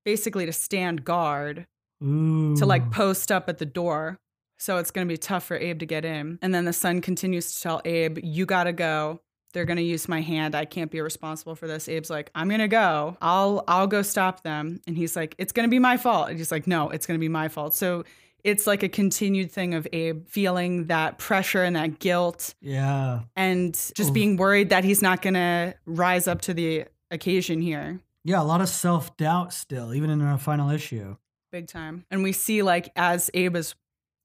basically 0.04 0.45
to 0.45 0.54
stand 0.54 1.04
guard 1.04 1.65
Ooh. 2.04 2.56
to 2.58 2.65
like 2.65 2.91
post 2.91 3.32
up 3.32 3.50
at 3.50 3.58
the 3.58 3.65
door. 3.65 4.19
So 4.58 4.78
it's 4.78 4.91
going 4.91 5.08
to 5.08 5.12
be 5.12 5.18
tough 5.18 5.44
for 5.46 5.58
Abe 5.58 5.80
to 5.80 5.86
get 5.86 6.06
in. 6.06 6.39
And 6.41 6.54
then 6.54 6.65
the 6.65 6.74
son 6.74 7.02
continues 7.02 7.54
to 7.54 7.62
tell 7.62 7.82
Abe, 7.86 8.20
You 8.24 8.46
got 8.46 8.65
to 8.65 8.74
go. 8.74 9.22
They're 9.54 9.65
going 9.65 9.78
to 9.78 9.84
use 9.84 10.10
my 10.10 10.20
hand. 10.20 10.54
I 10.54 10.65
can't 10.65 10.91
be 10.91 11.00
responsible 11.00 11.56
for 11.56 11.65
this. 11.65 11.88
Abe's 11.88 12.10
like, 12.10 12.30
I'm 12.36 12.50
going 12.50 12.60
to 12.60 12.68
go. 12.68 13.15
I'll 13.22 13.63
I'll 13.68 13.88
go 13.88 14.02
stop 14.02 14.44
them. 14.44 14.82
And 14.86 14.98
he's 14.98 15.15
like, 15.15 15.36
It's 15.38 15.52
going 15.54 15.68
to 15.68 15.72
be 15.72 15.80
my 15.80 15.98
fault. 15.98 16.30
And 16.30 16.38
he's 16.38 16.52
like, 16.52 16.68
No, 16.68 16.89
it's 16.89 17.06
going 17.06 17.18
to 17.18 17.24
be 17.24 17.30
my 17.30 17.48
fault. 17.48 17.74
So 17.74 18.04
it's 18.44 18.68
like 18.68 18.84
a 18.84 18.89
continued 18.89 19.52
thing 19.52 19.74
of 19.74 19.88
Abe 19.91 20.28
feeling 20.28 20.86
that 20.88 21.18
pressure 21.18 21.63
and 21.63 21.76
that 21.76 21.98
guilt 21.98 22.54
yeah 22.62 23.22
and 23.36 23.74
just 23.74 24.10
Oof. 24.10 24.13
being 24.13 24.38
worried 24.38 24.70
that 24.70 24.84
he's 24.84 25.02
not 25.02 25.24
going 25.24 25.34
to 25.34 25.74
rise 25.88 26.28
up 26.28 26.41
to 26.41 26.54
the 26.54 26.86
occasion 27.10 27.60
here. 27.60 28.00
yeah 28.24 28.39
a 28.39 28.44
lot 28.44 28.62
of 28.62 28.70
self-doubt 28.70 29.52
still 29.52 29.96
even 29.96 30.12
in 30.12 30.22
our 30.22 30.38
final 30.38 30.70
issue 30.70 31.15
big 31.52 31.68
time. 31.68 32.06
And 32.12 32.22
we 32.22 32.34
see 32.34 32.62
like 32.62 32.91
as 32.96 33.32
Abe 33.34 33.56
is 33.56 33.76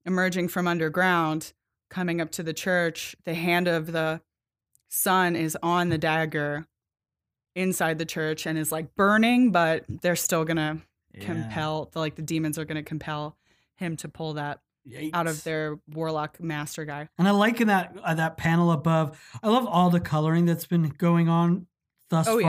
emerging 0.05 0.47
from 0.47 0.67
underground, 0.67 1.53
coming 1.89 2.21
up 2.21 2.31
to 2.31 2.43
the 2.43 2.53
church, 2.53 3.15
the 3.25 3.33
hand 3.33 3.67
of 3.67 3.91
the 3.91 4.21
son 4.89 5.35
is 5.35 5.57
on 5.61 5.89
the 5.89 5.97
dagger 5.97 6.65
inside 7.55 7.97
the 7.97 8.05
church 8.05 8.45
and 8.45 8.57
is 8.57 8.71
like 8.71 8.95
burning, 8.95 9.51
but 9.51 9.83
they're 10.01 10.15
still 10.15 10.45
gonna 10.45 10.77
compel 11.19 11.89
like 11.95 12.15
the 12.15 12.21
demons 12.21 12.57
are 12.57 12.65
gonna 12.65 12.83
compel 12.83 13.35
him 13.75 13.95
to 13.97 14.07
pull 14.07 14.33
that 14.33 14.59
out 15.13 15.27
of 15.27 15.43
their 15.43 15.77
warlock 15.93 16.39
master 16.41 16.85
guy. 16.85 17.07
And 17.17 17.27
I 17.27 17.31
like 17.31 17.59
in 17.61 17.67
that 17.67 17.95
uh, 18.03 18.13
that 18.15 18.37
panel 18.37 18.71
above. 18.71 19.19
I 19.43 19.49
love 19.49 19.67
all 19.67 19.89
the 19.89 19.99
coloring 19.99 20.45
that's 20.45 20.65
been 20.65 20.87
going 20.89 21.27
on 21.29 21.67
thus 22.09 22.27
Oh, 22.27 22.37
yeah. 22.37 22.47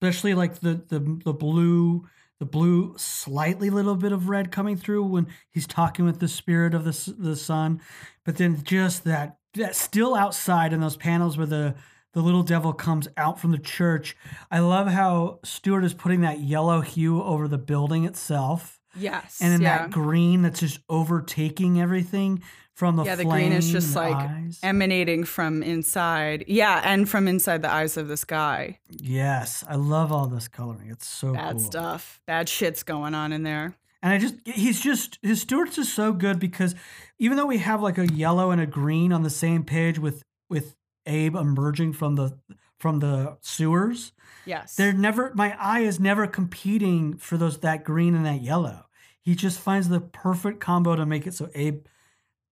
Especially 0.00 0.34
like 0.34 0.60
the 0.60 0.74
the 0.88 1.20
the 1.24 1.32
blue, 1.32 2.06
the 2.38 2.46
blue, 2.46 2.94
slightly 2.98 3.70
little 3.70 3.96
bit 3.96 4.12
of 4.12 4.28
red 4.28 4.52
coming 4.52 4.76
through 4.76 5.04
when 5.04 5.26
he's 5.50 5.66
talking 5.66 6.04
with 6.04 6.20
the 6.20 6.28
spirit 6.28 6.74
of 6.74 6.84
the 6.84 7.14
the 7.18 7.36
sun, 7.36 7.80
but 8.24 8.36
then 8.36 8.62
just 8.62 9.04
that 9.04 9.38
that 9.54 9.74
still 9.74 10.14
outside 10.14 10.72
in 10.72 10.80
those 10.80 10.96
panels 10.96 11.36
where 11.36 11.46
the 11.46 11.74
the 12.12 12.22
little 12.22 12.42
devil 12.42 12.72
comes 12.72 13.08
out 13.18 13.38
from 13.38 13.52
the 13.52 13.58
church. 13.58 14.16
I 14.50 14.60
love 14.60 14.86
how 14.88 15.40
Stewart 15.44 15.84
is 15.84 15.92
putting 15.92 16.22
that 16.22 16.40
yellow 16.40 16.80
hue 16.80 17.22
over 17.22 17.46
the 17.46 17.58
building 17.58 18.04
itself 18.04 18.80
Yes. 18.98 19.40
and 19.42 19.52
then 19.52 19.60
yeah. 19.60 19.78
that 19.78 19.90
green 19.90 20.40
that's 20.42 20.60
just 20.60 20.80
overtaking 20.88 21.78
everything 21.80 22.42
from 22.76 22.96
the 22.96 23.04
yeah, 23.04 23.16
the 23.16 23.24
green 23.24 23.52
is 23.52 23.70
just 23.72 23.96
like 23.96 24.14
eyes. 24.14 24.60
emanating 24.62 25.24
from 25.24 25.62
inside. 25.62 26.44
Yeah, 26.46 26.80
and 26.84 27.08
from 27.08 27.26
inside 27.26 27.62
the 27.62 27.70
eyes 27.72 27.96
of 27.96 28.06
this 28.08 28.24
guy. 28.24 28.78
yes 28.90 29.64
i 29.68 29.74
love 29.74 30.12
all 30.12 30.26
this 30.26 30.46
coloring 30.46 30.90
it's 30.90 31.06
so 31.08 31.32
Bad 31.32 31.52
cool 31.52 31.60
stuff. 31.60 32.20
Bad 32.26 32.48
shit's 32.48 32.82
going 32.82 33.14
on 33.14 33.32
in 33.32 33.42
there. 33.42 33.74
and 34.02 34.12
i 34.12 34.18
just 34.18 34.34
he's 34.44 34.80
just 34.80 35.18
his 35.22 35.40
stewart's 35.40 35.78
is 35.78 35.92
so 35.92 36.12
good 36.12 36.38
because 36.38 36.74
even 37.18 37.36
though 37.38 37.46
we 37.46 37.58
have 37.58 37.80
like 37.82 37.98
a 37.98 38.06
yellow 38.06 38.50
and 38.50 38.60
a 38.60 38.66
green 38.66 39.10
on 39.12 39.22
the 39.22 39.30
same 39.30 39.64
page 39.64 39.98
with 39.98 40.22
with 40.50 40.76
abe 41.06 41.34
emerging 41.34 41.92
from 41.94 42.14
the 42.16 42.38
from 42.78 43.00
the 43.00 43.36
sewers 43.40 44.12
Yes. 44.44 44.76
they're 44.76 44.92
never 44.92 45.32
my 45.34 45.56
eye 45.58 45.80
is 45.80 45.98
never 45.98 46.26
competing 46.26 47.16
for 47.16 47.36
those 47.38 47.58
that 47.60 47.82
green 47.84 48.14
and 48.14 48.24
that 48.26 48.42
yellow 48.42 48.84
he 49.20 49.34
just 49.34 49.58
finds 49.58 49.88
the 49.88 50.00
perfect 50.00 50.60
combo 50.60 50.94
to 50.94 51.04
make 51.06 51.26
it 51.26 51.34
so 51.34 51.48
abe 51.54 51.86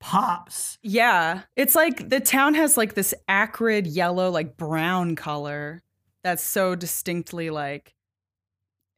pops 0.05 0.79
Yeah. 0.83 1.43
It's 1.57 1.75
like 1.75 2.11
the 2.11 2.21
town 2.21 2.53
has 2.55 2.77
like 2.77 2.93
this 2.93 3.15
acrid 3.27 3.87
yellow, 3.87 4.31
like 4.31 4.57
brown 4.59 5.17
color 5.17 5.83
that's 6.23 6.43
so 6.43 6.75
distinctly 6.75 7.49
like 7.49 7.95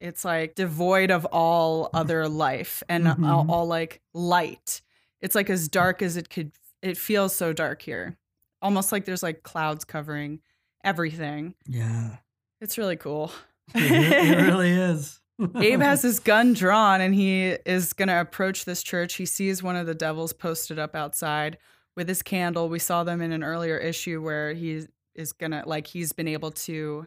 it's 0.00 0.24
like 0.24 0.54
devoid 0.56 1.10
of 1.12 1.24
all 1.26 1.88
other 1.94 2.28
life 2.28 2.82
and 2.88 3.06
all, 3.06 3.14
Mhm. 3.14 3.48
all 3.48 3.66
like 3.66 4.00
light. 4.14 4.82
It's 5.20 5.34
like 5.36 5.48
as 5.48 5.68
dark 5.68 6.02
as 6.02 6.16
it 6.16 6.28
could 6.28 6.50
it 6.82 6.96
feels 6.98 7.34
so 7.34 7.52
dark 7.52 7.82
here. 7.82 8.16
Almost 8.60 8.90
like 8.90 9.04
there's 9.04 9.22
like 9.22 9.42
clouds 9.44 9.84
covering 9.84 10.40
everything. 10.84 11.54
yeah 11.66 12.16
It's 12.60 12.78
really 12.78 12.96
cool. 12.96 13.30
it, 13.74 13.90
it 13.92 14.42
really 14.42 14.70
is 14.90 15.20
Abe 15.56 15.80
has 15.80 16.02
his 16.02 16.18
gun 16.20 16.52
drawn 16.52 17.00
and 17.00 17.14
he 17.14 17.56
is 17.66 17.92
going 17.92 18.08
to 18.08 18.20
approach 18.20 18.64
this 18.64 18.82
church. 18.82 19.14
He 19.14 19.26
sees 19.26 19.62
one 19.62 19.76
of 19.76 19.86
the 19.86 19.94
devils 19.94 20.32
posted 20.32 20.78
up 20.78 20.94
outside 20.94 21.58
with 21.94 22.08
his 22.08 22.22
candle. 22.22 22.68
We 22.68 22.78
saw 22.78 23.04
them 23.04 23.20
in 23.20 23.32
an 23.32 23.44
earlier 23.44 23.76
issue 23.76 24.22
where 24.22 24.52
he 24.54 24.86
is 25.14 25.32
going 25.32 25.52
to, 25.52 25.62
like, 25.66 25.86
he's 25.86 26.12
been 26.12 26.28
able 26.28 26.50
to 26.52 27.06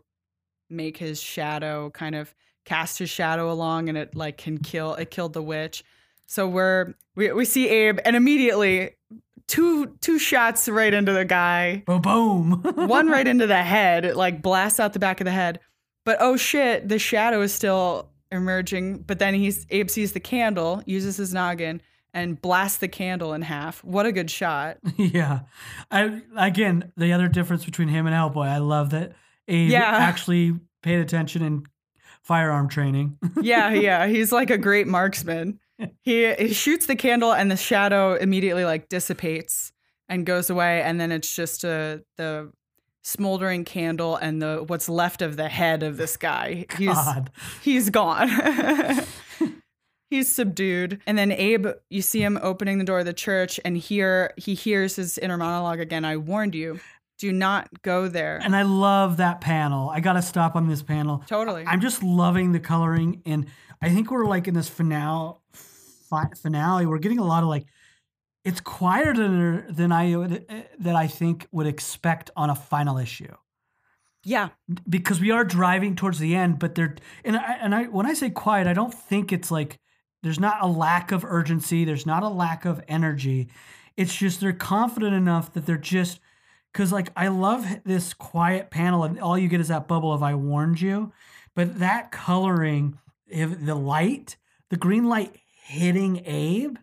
make 0.69 0.97
his 0.97 1.21
shadow 1.21 1.89
kind 1.89 2.15
of 2.15 2.33
cast 2.65 2.99
his 2.99 3.09
shadow 3.09 3.51
along 3.51 3.89
and 3.89 3.97
it, 3.97 4.15
like, 4.15 4.37
can 4.37 4.59
kill, 4.59 4.93
it 4.95 5.09
killed 5.09 5.33
the 5.33 5.41
witch. 5.41 5.83
So 6.27 6.47
we're, 6.47 6.93
we, 7.15 7.31
we 7.31 7.45
see 7.45 7.67
Abe 7.67 7.99
and 8.05 8.15
immediately 8.15 8.91
two, 9.47 9.87
two 10.01 10.19
shots 10.19 10.69
right 10.69 10.93
into 10.93 11.11
the 11.11 11.25
guy 11.25 11.83
boom 11.87 12.01
boom 12.01 12.51
one 12.87 13.07
right 13.07 13.27
into 13.27 13.47
the 13.47 13.63
head, 13.63 14.05
it 14.05 14.15
like 14.15 14.43
blasts 14.43 14.79
out 14.79 14.93
the 14.93 14.99
back 14.99 15.19
of 15.19 15.25
the 15.25 15.31
head. 15.31 15.59
But 16.05 16.17
oh 16.21 16.37
shit, 16.37 16.87
the 16.87 16.99
shadow 16.99 17.41
is 17.41 17.51
still 17.51 18.09
emerging. 18.31 18.99
But 18.99 19.19
then 19.19 19.33
he's 19.33 19.65
Abe 19.69 19.89
sees 19.89 20.13
the 20.13 20.19
candle, 20.19 20.83
uses 20.85 21.17
his 21.17 21.33
noggin, 21.33 21.81
and 22.13 22.41
blasts 22.41 22.77
the 22.79 22.87
candle 22.87 23.33
in 23.33 23.41
half. 23.41 23.83
What 23.83 24.05
a 24.05 24.11
good 24.11 24.31
shot. 24.31 24.77
yeah. 24.97 25.41
I 25.91 26.21
again, 26.37 26.91
the 26.97 27.13
other 27.13 27.27
difference 27.27 27.65
between 27.65 27.87
him 27.87 28.07
and 28.07 28.15
Hellboy, 28.15 28.47
I 28.47 28.57
love 28.57 28.91
that 28.91 29.13
Abe 29.47 29.69
Yeah. 29.71 29.81
actually 29.97 30.59
paid 30.81 30.99
attention 30.99 31.41
in 31.43 31.63
firearm 32.21 32.69
training. 32.69 33.17
Yeah, 33.41 33.71
yeah. 33.71 34.07
He's 34.07 34.31
like 34.31 34.49
a 34.49 34.57
great 34.57 34.87
marksman. 34.87 35.59
He, 36.01 36.33
he 36.33 36.53
shoots 36.53 36.87
the 36.87 36.95
candle 36.95 37.31
and 37.31 37.49
the 37.49 37.55
shadow 37.55 38.15
immediately 38.15 38.65
like 38.65 38.89
dissipates 38.89 39.71
and 40.09 40.25
goes 40.25 40.49
away. 40.49 40.81
And 40.81 40.99
then 40.99 41.11
it's 41.11 41.33
just 41.33 41.63
uh, 41.63 41.99
the 42.17 42.51
smoldering 43.03 43.65
candle 43.65 44.15
and 44.15 44.41
the 44.41 44.63
what's 44.67 44.89
left 44.89 45.21
of 45.21 45.37
the 45.37 45.49
head 45.49 45.83
of 45.83 45.97
this 45.97 46.17
guy. 46.17 46.65
He's 46.77 46.93
God. 46.93 47.31
he's 47.61 47.89
gone. 47.89 48.29
he's 50.09 50.31
subdued. 50.31 51.01
And 51.07 51.17
then 51.17 51.31
Abe, 51.31 51.67
you 51.89 52.01
see 52.01 52.21
him 52.21 52.39
opening 52.41 52.77
the 52.77 52.83
door 52.83 52.99
of 52.99 53.05
the 53.05 53.13
church 53.13 53.59
and 53.63 53.77
here 53.77 54.33
he 54.37 54.53
hears 54.53 54.95
his 54.95 55.17
inner 55.17 55.37
monologue 55.37 55.79
again. 55.79 56.05
I 56.05 56.17
warned 56.17 56.55
you. 56.55 56.79
Do 57.17 57.33
not 57.33 57.81
go 57.81 58.07
there. 58.07 58.39
And 58.41 58.55
I 58.55 58.61
love 58.61 59.17
that 59.17 59.41
panel. 59.41 59.89
I 59.89 59.99
got 59.99 60.13
to 60.13 60.21
stop 60.21 60.55
on 60.55 60.69
this 60.69 60.81
panel. 60.81 61.21
totally. 61.27 61.65
I'm 61.67 61.81
just 61.81 62.01
loving 62.01 62.53
the 62.53 62.61
coloring, 62.61 63.21
and 63.25 63.47
I 63.81 63.89
think 63.89 64.09
we're 64.09 64.25
like 64.25 64.47
in 64.47 64.53
this 64.53 64.69
finale. 64.69 65.33
Fi- 65.51 66.29
finale, 66.41 66.85
we're 66.85 66.97
getting 66.99 67.19
a 67.19 67.25
lot 67.25 67.43
of 67.43 67.49
like. 67.49 67.65
It's 68.45 68.61
quieter 68.61 69.65
than 69.69 69.91
I 69.91 70.15
would, 70.15 70.45
eh, 70.49 70.63
that 70.79 70.95
I 70.95 71.07
think 71.07 71.47
would 71.51 71.67
expect 71.67 72.31
on 72.35 72.49
a 72.49 72.55
final 72.55 72.97
issue 72.97 73.35
yeah. 74.23 74.49
because 74.87 75.19
we 75.19 75.31
are 75.31 75.43
driving 75.43 75.95
towards 75.95 76.19
the 76.19 76.35
end. 76.35 76.59
But 76.59 76.75
they're 76.75 76.95
and 77.23 77.37
I, 77.37 77.53
and 77.61 77.73
I 77.73 77.83
when 77.85 78.05
I 78.05 78.13
say 78.13 78.29
quiet, 78.29 78.67
I 78.67 78.73
don't 78.73 78.93
think 78.93 79.31
it's 79.31 79.51
like 79.51 79.79
there's 80.23 80.39
not 80.39 80.57
a 80.61 80.67
lack 80.67 81.11
of 81.11 81.23
urgency. 81.23 81.85
There's 81.85 82.05
not 82.05 82.23
a 82.23 82.29
lack 82.29 82.65
of 82.65 82.81
energy. 82.87 83.49
It's 83.95 84.15
just 84.15 84.39
they're 84.39 84.53
confident 84.53 85.13
enough 85.13 85.53
that 85.53 85.65
they're 85.65 85.77
just 85.77 86.19
because 86.71 86.91
like 86.91 87.11
I 87.15 87.29
love 87.29 87.65
this 87.85 88.13
quiet 88.13 88.69
panel 88.69 89.03
and 89.03 89.19
all 89.19 89.37
you 89.37 89.47
get 89.47 89.61
is 89.61 89.69
that 89.69 89.87
bubble 89.87 90.13
of 90.13 90.23
I 90.23 90.35
warned 90.35 90.81
you, 90.81 91.11
but 91.55 91.79
that 91.79 92.11
coloring, 92.11 92.97
if 93.27 93.65
the 93.65 93.75
light, 93.75 94.37
the 94.69 94.77
green 94.77 95.05
light 95.05 95.35
hitting 95.63 96.21
Abe 96.25 96.77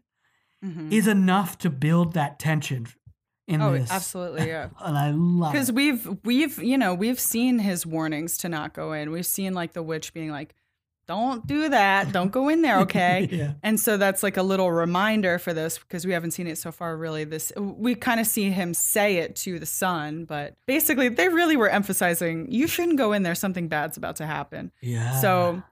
Mhm. 0.66 0.92
is 0.92 1.07
enough 1.07 1.59
to 1.59 1.70
build 1.70 2.12
that 2.14 2.38
tension 2.38 2.87
in 3.48 3.61
this. 3.61 3.66
Oh, 3.68 3.72
this. 3.72 3.90
absolutely. 3.90 4.48
Yeah. 4.48 4.68
And 4.81 4.98
I 4.98 5.11
love 5.12 5.52
because 5.52 5.70
we've 5.70 6.07
we've 6.24 6.61
you 6.62 6.76
know 6.79 6.94
we've 6.94 7.20
seen 7.20 7.59
his 7.61 7.87
warnings 7.87 8.38
to 8.38 8.48
not 8.48 8.74
go 8.74 8.92
in 8.92 9.11
we've 9.12 9.26
seen 9.26 9.55
like 9.55 9.72
the 9.72 9.83
witch 9.83 10.12
being 10.12 10.31
like 10.31 10.55
don't 11.07 11.46
do 11.46 11.68
that 11.68 12.11
don't 12.11 12.33
go 12.33 12.48
in 12.48 12.62
there 12.62 12.79
okay 12.87 13.29
yeah. 13.31 13.52
and 13.62 13.79
so 13.79 13.96
that's 13.96 14.24
like 14.24 14.37
a 14.37 14.42
little 14.42 14.72
reminder 14.72 15.38
for 15.38 15.55
this 15.55 15.79
because 15.79 16.05
we 16.05 16.12
haven't 16.12 16.33
seen 16.33 16.48
it 16.48 16.59
so 16.59 16.72
far 16.72 16.96
really 16.96 17.22
this 17.22 17.52
we 17.57 17.94
kind 17.94 18.18
of 18.18 18.26
see 18.26 18.50
him 18.50 18.74
say 18.74 19.18
it 19.18 19.37
to 19.37 19.61
the 19.61 19.66
son 19.66 20.24
but 20.24 20.55
basically 20.66 21.09
they 21.09 21.29
really 21.29 21.57
were 21.57 21.68
emphasizing 21.68 22.50
you 22.50 22.66
shouldn't 22.66 22.98
go 22.98 23.12
in 23.12 23.22
there 23.22 23.37
something 23.37 23.68
bad's 23.68 23.96
about 23.96 24.16
to 24.16 24.26
happen 24.26 24.72
Yeah. 24.83 25.20
so 25.20 25.62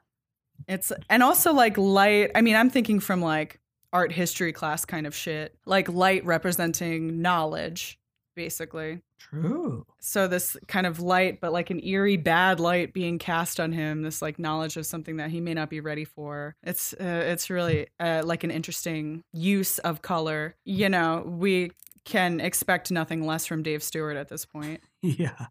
it's 0.69 0.93
and 1.11 1.21
also 1.25 1.53
like 1.53 1.77
light 1.77 2.31
i 2.37 2.41
mean 2.41 2.55
i'm 2.55 2.71
thinking 2.71 3.01
from 3.01 3.21
like 3.21 3.59
art 3.95 4.13
history 4.13 4.53
class 4.53 4.85
kind 4.85 5.07
of 5.07 5.15
shit. 5.15 5.57
Like 5.65 5.89
light 5.89 6.27
representing 6.27 7.23
knowledge 7.23 7.99
basically. 8.37 9.01
True. 9.21 9.87
so 10.01 10.29
this 10.29 10.55
kind 10.69 10.87
of 10.87 11.01
light 11.01 11.41
but 11.41 11.51
like 11.53 11.71
an 11.71 11.83
eerie 11.83 12.19
bad 12.19 12.61
light 12.61 12.93
being 12.93 13.19
cast 13.19 13.59
on 13.59 13.73
him 13.73 14.03
this 14.03 14.21
like 14.21 14.39
knowledge 14.39 14.77
of 14.77 14.85
something 14.85 15.17
that 15.17 15.31
he 15.31 15.41
may 15.41 15.55
not 15.55 15.71
be 15.71 15.81
ready 15.81 16.05
for. 16.05 16.55
It's 16.63 16.93
uh, 16.95 17.23
it's 17.27 17.49
really 17.49 17.87
uh, 17.99 18.23
like 18.25 18.45
an 18.45 18.51
interesting 18.51 19.23
use 19.33 19.79
of 19.79 20.03
color. 20.03 20.57
You 20.65 20.89
know 20.91 21.23
we 21.27 21.73
can 22.05 22.39
expect 22.41 22.91
nothing 22.91 23.25
less 23.25 23.47
from 23.47 23.63
dave 23.63 23.83
stewart 23.83 24.17
at 24.17 24.29
this 24.29 24.45
point. 24.45 24.81
Yeah. 25.01 25.47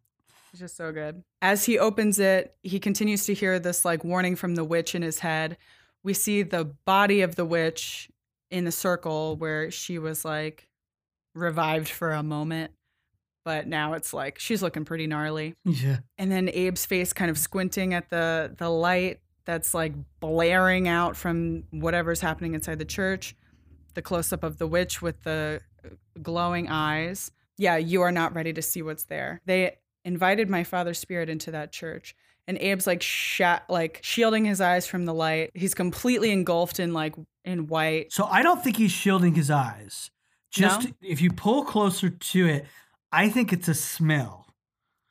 it's 0.52 0.60
just 0.60 0.76
so 0.78 0.92
good. 0.92 1.24
As 1.42 1.66
he 1.66 1.80
opens 1.80 2.20
it 2.20 2.56
he 2.62 2.80
continues 2.80 3.26
to 3.26 3.34
hear 3.34 3.58
this 3.60 3.86
like 3.86 4.04
warning 4.04 4.36
from 4.36 4.54
the 4.56 4.64
witch 4.64 4.94
in 4.94 5.02
his 5.02 5.20
head. 5.20 5.58
We 6.04 6.14
see 6.14 6.44
the 6.44 6.66
body 6.66 7.22
of 7.22 7.36
the 7.38 7.46
witch 7.46 8.10
in 8.54 8.64
the 8.66 8.72
circle 8.72 9.36
where 9.36 9.70
she 9.72 9.98
was 10.00 10.24
like 10.24 10.68
revived 11.36 11.90
for 11.90 12.12
a 12.12 12.24
moment 12.24 12.72
but 13.44 13.68
now 13.68 13.94
it's 13.94 14.14
like 14.14 14.40
she's 14.40 14.62
looking 14.62 14.86
pretty 14.86 15.08
gnarly 15.08 15.56
Yeah. 15.66 15.98
and 16.18 16.32
then 16.32 16.48
Abe's 16.48 16.86
face 16.86 17.12
kind 17.12 17.30
of 17.32 17.38
squinting 17.38 17.94
at 17.94 18.10
the 18.10 18.54
the 18.58 18.70
light 18.70 19.20
that's 19.46 19.74
like 19.74 19.94
blaring 20.22 20.88
out 20.88 21.18
from 21.18 21.64
whatever's 21.72 22.22
happening 22.22 22.54
inside 22.54 22.80
the 22.80 22.86
church. 22.86 23.36
The 23.94 24.02
close 24.02 24.32
up 24.32 24.42
of 24.42 24.58
the 24.58 24.66
witch 24.68 25.02
with 25.02 25.22
the 25.24 25.60
uh, 25.84 25.90
glowing 26.22 26.70
eyes. 26.70 27.30
Yeah, 27.58 27.76
you 27.76 28.02
are 28.04 28.12
not 28.14 28.34
ready 28.34 28.54
to 28.54 28.62
see 28.62 28.82
what's 28.82 29.04
there. 29.04 29.42
They 29.46 29.80
invited 30.06 30.50
my 30.50 30.64
father's 30.64 30.98
spirit 30.98 31.28
into 31.28 31.52
that 31.52 31.74
church. 31.74 32.16
And 32.48 32.58
Abe's 32.58 32.86
like 32.86 33.02
shat 33.02 33.64
like 33.70 34.00
shielding 34.04 34.46
his 34.46 34.60
eyes 34.60 34.86
from 34.86 35.06
the 35.06 35.14
light. 35.14 35.52
He's 35.54 35.74
completely 35.74 36.32
engulfed 36.32 36.80
in 36.80 36.94
like 36.94 37.16
in 37.46 37.68
white. 37.68 38.12
So 38.12 38.26
I 38.26 38.42
don't 38.44 38.64
think 38.64 38.78
he's 38.78 38.92
shielding 38.92 39.36
his 39.36 39.50
eyes. 39.50 40.12
Just 40.52 40.88
No? 40.88 40.92
if 41.02 41.22
you 41.22 41.32
pull 41.32 41.64
closer 41.64 42.10
to 42.10 42.48
it, 42.48 42.66
I 43.12 43.30
think 43.30 43.54
it's 43.54 43.68
a 43.68 43.74
smell. 43.74 44.44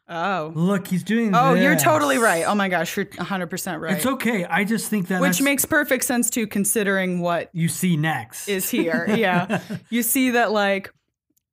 Oh. 0.09 0.53
Look, 0.55 0.89
he's 0.89 1.03
doing. 1.05 1.35
Oh, 1.35 1.55
you're 1.55 1.77
totally 1.77 2.19
right. 2.19 2.45
Oh 2.47 2.55
my 2.55 2.69
gosh, 2.69 2.97
you're 2.97 3.07
100% 3.07 3.81
right. 3.81 3.97
It's 3.97 4.05
okay. 4.05 4.45
I 4.45 4.65
just 4.65 4.91
think 4.91 5.09
that 5.09 5.23
Which 5.23 5.41
makes 5.41 5.65
perfect 5.65 6.05
sense 6.05 6.29
too 6.29 6.47
considering 6.47 7.21
what 7.21 7.49
you 7.55 7.69
see 7.69 7.97
next 7.97 8.49
is 8.49 8.69
here. 8.69 9.07
Yeah. 9.17 9.61
you 9.89 10.03
see 10.03 10.31
that 10.31 10.53
like 10.53 10.93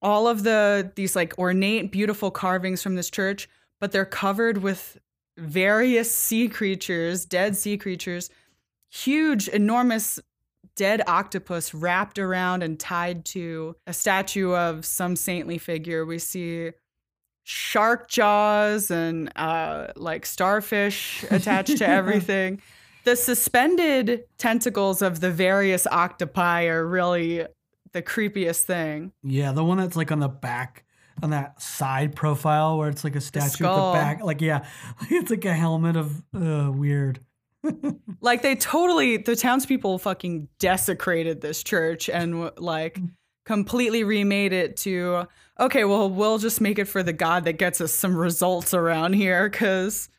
all 0.01 0.27
of 0.27 0.43
the 0.43 0.91
these 0.95 1.15
like 1.15 1.37
ornate 1.37 1.91
beautiful 1.91 2.31
carvings 2.31 2.83
from 2.83 2.95
this 2.95 3.09
church, 3.09 3.47
but 3.79 3.91
they're 3.91 4.05
covered 4.05 4.57
with 4.57 4.97
various 5.39 6.13
sea 6.13 6.47
creatures, 6.47 7.25
dead 7.25 7.55
sea 7.55 7.77
creatures, 7.77 8.29
huge 8.89 9.47
enormous 9.47 10.19
dead 10.75 11.01
octopus 11.07 11.73
wrapped 11.73 12.19
around 12.19 12.63
and 12.63 12.79
tied 12.79 13.25
to 13.25 13.75
a 13.85 13.93
statue 13.93 14.53
of 14.53 14.85
some 14.85 15.15
saintly 15.15 15.57
figure. 15.57 16.05
We 16.05 16.19
see 16.19 16.71
shark 17.43 18.07
jaws 18.07 18.91
and 18.91 19.31
uh 19.35 19.87
like 19.95 20.23
starfish 20.23 21.25
attached 21.31 21.77
to 21.77 21.87
everything 21.89 22.61
the 23.05 23.15
suspended 23.15 24.25
tentacles 24.37 25.01
of 25.01 25.19
the 25.19 25.31
various 25.31 25.87
octopi 25.87 26.65
are 26.65 26.85
really 26.85 27.45
the 27.91 28.01
creepiest 28.03 28.61
thing. 28.61 29.11
yeah, 29.23 29.51
the 29.51 29.63
one 29.63 29.77
that's 29.77 29.95
like 29.95 30.11
on 30.11 30.19
the 30.19 30.27
back 30.27 30.85
on 31.21 31.31
that 31.31 31.61
side 31.61 32.15
profile 32.15 32.77
where 32.77 32.89
it's 32.89 33.03
like 33.03 33.15
a 33.15 33.21
statue 33.21 33.65
at 33.65 33.75
the 33.75 33.91
back. 33.93 34.23
Like 34.23 34.41
yeah, 34.41 34.65
it's 35.09 35.29
like 35.29 35.45
a 35.45 35.53
helmet 35.53 35.95
of 35.95 36.23
uh, 36.35 36.71
weird. 36.71 37.19
Like 38.21 38.41
they 38.41 38.55
totally, 38.55 39.15
the 39.15 39.35
townspeople 39.35 39.97
fucking 39.99 40.49
desecrated 40.59 41.39
this 41.39 41.63
church 41.63 42.09
and 42.09 42.51
like 42.57 42.99
completely 43.45 44.03
remade 44.03 44.51
it 44.51 44.75
to 44.77 45.25
okay, 45.59 45.85
well 45.85 46.09
we'll 46.09 46.37
just 46.37 46.59
make 46.59 46.79
it 46.79 46.85
for 46.85 47.01
the 47.01 47.13
god 47.13 47.45
that 47.45 47.53
gets 47.53 47.79
us 47.79 47.93
some 47.93 48.15
results 48.15 48.73
around 48.73 49.13
here 49.13 49.49
because 49.49 50.09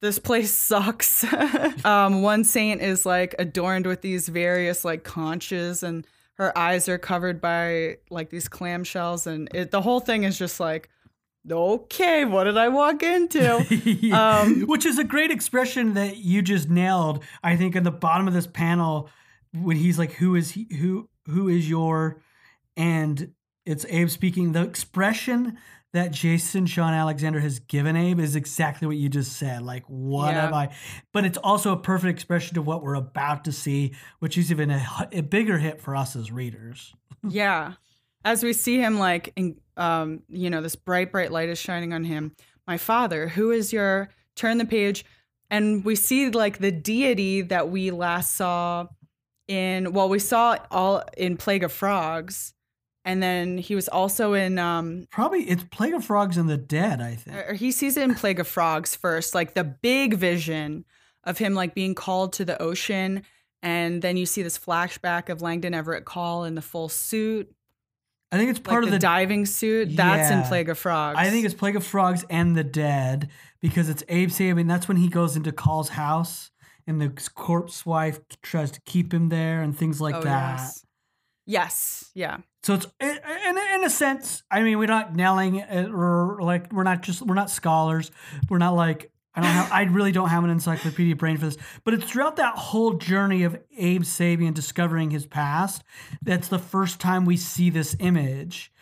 this 0.00 0.18
place 0.18 0.52
sucks. 0.54 1.24
um, 1.84 2.22
one 2.22 2.44
saint 2.44 2.82
is 2.82 3.06
like 3.06 3.34
adorned 3.38 3.86
with 3.86 4.02
these 4.02 4.28
various 4.28 4.84
like 4.84 5.02
conches 5.02 5.82
and 5.82 6.06
her 6.38 6.56
eyes 6.56 6.88
are 6.88 6.98
covered 6.98 7.40
by 7.40 7.98
like 8.10 8.30
these 8.30 8.48
clamshells 8.48 9.26
and 9.26 9.48
it, 9.54 9.70
the 9.70 9.82
whole 9.82 10.00
thing 10.00 10.24
is 10.24 10.38
just 10.38 10.60
like 10.60 10.88
okay 11.50 12.24
what 12.24 12.44
did 12.44 12.56
i 12.56 12.68
walk 12.68 13.02
into 13.02 14.10
Um, 14.12 14.62
Which 14.62 14.84
is 14.86 14.98
a 14.98 15.04
great 15.04 15.30
expression 15.30 15.94
that 15.94 16.16
you 16.18 16.42
just 16.42 16.68
nailed. 16.68 17.22
I 17.42 17.56
think 17.56 17.76
in 17.76 17.82
the 17.84 17.90
bottom 17.90 18.26
of 18.28 18.34
this 18.34 18.46
panel, 18.46 19.08
when 19.52 19.76
he's 19.76 19.98
like, 19.98 20.12
"Who 20.14 20.34
is 20.34 20.52
he? 20.52 20.66
Who 20.78 21.08
who 21.26 21.48
is 21.48 21.68
your?" 21.68 22.20
and 22.76 23.32
it's 23.64 23.84
Abe 23.88 24.10
speaking. 24.10 24.52
The 24.52 24.62
expression 24.62 25.58
that 25.96 26.12
Jason 26.12 26.66
Shawn 26.66 26.92
Alexander 26.92 27.40
has 27.40 27.58
given 27.58 27.96
Abe 27.96 28.20
is 28.20 28.36
exactly 28.36 28.86
what 28.86 28.98
you 28.98 29.08
just 29.08 29.32
said. 29.38 29.62
Like, 29.62 29.82
what 29.86 30.34
Yeah. 30.34 30.42
have 30.42 30.52
I? 30.52 30.74
But 31.12 31.24
it's 31.24 31.38
also 31.38 31.72
a 31.72 31.76
perfect 31.78 32.10
expression 32.10 32.58
of 32.58 32.66
what 32.66 32.82
we're 32.82 32.94
about 32.96 33.44
to 33.46 33.52
see, 33.52 33.94
which 34.18 34.36
is 34.36 34.50
even 34.50 34.70
a, 34.70 35.08
a 35.12 35.22
bigger 35.22 35.56
hit 35.58 35.80
for 35.80 35.96
us 35.96 36.14
as 36.14 36.30
readers. 36.30 36.94
Yeah. 37.28 37.72
As 38.24 38.42
we 38.44 38.52
see 38.52 38.76
him, 38.78 38.98
like, 38.98 39.32
in, 39.36 39.56
um, 39.76 40.22
you 40.28 40.50
know, 40.50 40.60
this 40.60 40.76
bright, 40.76 41.10
bright 41.10 41.32
light 41.32 41.48
is 41.48 41.58
shining 41.58 41.92
on 41.92 42.04
him. 42.04 42.36
My 42.66 42.76
father, 42.76 43.28
who 43.28 43.50
is 43.50 43.72
your, 43.72 44.10
turn 44.36 44.58
the 44.58 44.64
page, 44.64 45.04
and 45.50 45.84
we 45.84 45.96
see, 45.96 46.28
like, 46.30 46.58
the 46.58 46.70
deity 46.70 47.40
that 47.42 47.68
we 47.70 47.90
last 47.90 48.36
saw 48.36 48.86
in, 49.48 49.92
well, 49.92 50.08
we 50.08 50.18
saw 50.18 50.58
all 50.70 51.02
in 51.16 51.36
Plague 51.36 51.64
of 51.64 51.72
Frogs. 51.72 52.52
And 53.06 53.22
then 53.22 53.56
he 53.56 53.74
was 53.74 53.88
also 53.88 54.34
in, 54.34 54.58
um, 54.58 55.06
Probably 55.10 55.44
it's 55.48 55.64
Plague 55.70 55.94
of 55.94 56.04
Frogs 56.04 56.36
and 56.36 56.48
the 56.50 56.56
Dead. 56.58 57.00
I 57.00 57.14
think. 57.14 57.36
or 57.36 57.54
he 57.54 57.70
sees 57.70 57.96
it 57.96 58.02
in 58.02 58.14
Plague 58.14 58.40
of 58.40 58.48
Frogs 58.48 58.94
first, 58.96 59.34
like 59.34 59.54
the 59.54 59.64
big 59.64 60.14
vision 60.14 60.84
of 61.24 61.38
him, 61.38 61.54
like, 61.54 61.74
being 61.74 61.94
called 61.94 62.32
to 62.34 62.44
the 62.44 62.60
ocean 62.60 63.22
And 63.62 64.02
then 64.02 64.16
you 64.16 64.26
see 64.26 64.42
this 64.42 64.58
flashback 64.58 65.28
of 65.28 65.40
Langdon 65.40 65.72
Everett 65.72 66.04
Caul 66.04 66.44
in 66.44 66.54
the 66.54 66.62
full 66.62 66.88
suit, 66.88 67.50
I 68.32 68.38
think 68.38 68.50
it's 68.50 68.58
part 68.58 68.82
like 68.82 68.88
of 68.88 68.90
the, 68.90 68.96
the 68.96 69.00
diving 69.00 69.46
suit. 69.46 69.96
That's 69.96 70.30
in 70.30 70.42
Plague 70.42 70.68
of 70.68 70.78
Frogs. 70.78 71.16
I 71.18 71.30
think 71.30 71.46
it's 71.46 71.54
Plague 71.54 71.76
of 71.76 71.84
Frogs 71.84 72.24
and 72.28 72.56
the 72.56 72.64
Dead 72.64 73.28
because 73.60 73.88
it's 73.88 74.02
Abe 74.08 74.30
Sapien. 74.30 74.68
That's 74.68 74.88
when 74.88 74.96
he 74.96 75.08
goes 75.08 75.36
into 75.36 75.52
Caul's 75.52 75.90
house 75.90 76.50
and 76.88 77.00
the 77.00 77.08
corpse 77.34 77.86
wife 77.86 78.18
tries 78.42 78.70
to 78.72 78.80
keep 78.82 79.14
him 79.14 79.28
there 79.28 79.62
and 79.62 79.76
things 79.76 80.00
like 80.00 80.16
Oh, 80.16 80.22
that. 80.22 80.58
Yes. 80.58 80.84
yes. 81.46 82.10
Yeah. 82.14 82.38
So 82.66 82.74
it's 82.74 82.86
in, 82.98 83.16
in, 83.46 83.84
a 83.84 83.88
sense. 83.88 84.42
I 84.50 84.60
mean, 84.64 84.76
we're 84.80 84.88
not 84.88 85.14
nailing 85.14 85.54
it, 85.54 85.70
uh, 85.70 85.88
or 85.88 86.40
like 86.42 86.72
we're 86.72 86.82
not 86.82 87.00
just 87.00 87.22
we're 87.22 87.36
not 87.36 87.48
scholars. 87.48 88.10
We're 88.50 88.58
not 88.58 88.74
like 88.74 89.12
I 89.36 89.42
don't 89.42 89.52
have. 89.52 89.70
I 89.70 89.82
really 89.84 90.10
don't 90.10 90.30
have 90.30 90.42
an 90.42 90.50
encyclopedia 90.50 91.14
brain 91.14 91.36
for 91.36 91.44
this. 91.44 91.58
But 91.84 91.94
it's 91.94 92.10
throughout 92.10 92.34
that 92.38 92.56
whole 92.56 92.94
journey 92.94 93.44
of 93.44 93.56
Abe 93.78 94.02
Sapien 94.02 94.52
discovering 94.52 95.12
his 95.12 95.26
past. 95.26 95.84
That's 96.22 96.48
the 96.48 96.58
first 96.58 96.98
time 96.98 97.24
we 97.24 97.36
see 97.36 97.70
this 97.70 97.94
image, 98.00 98.72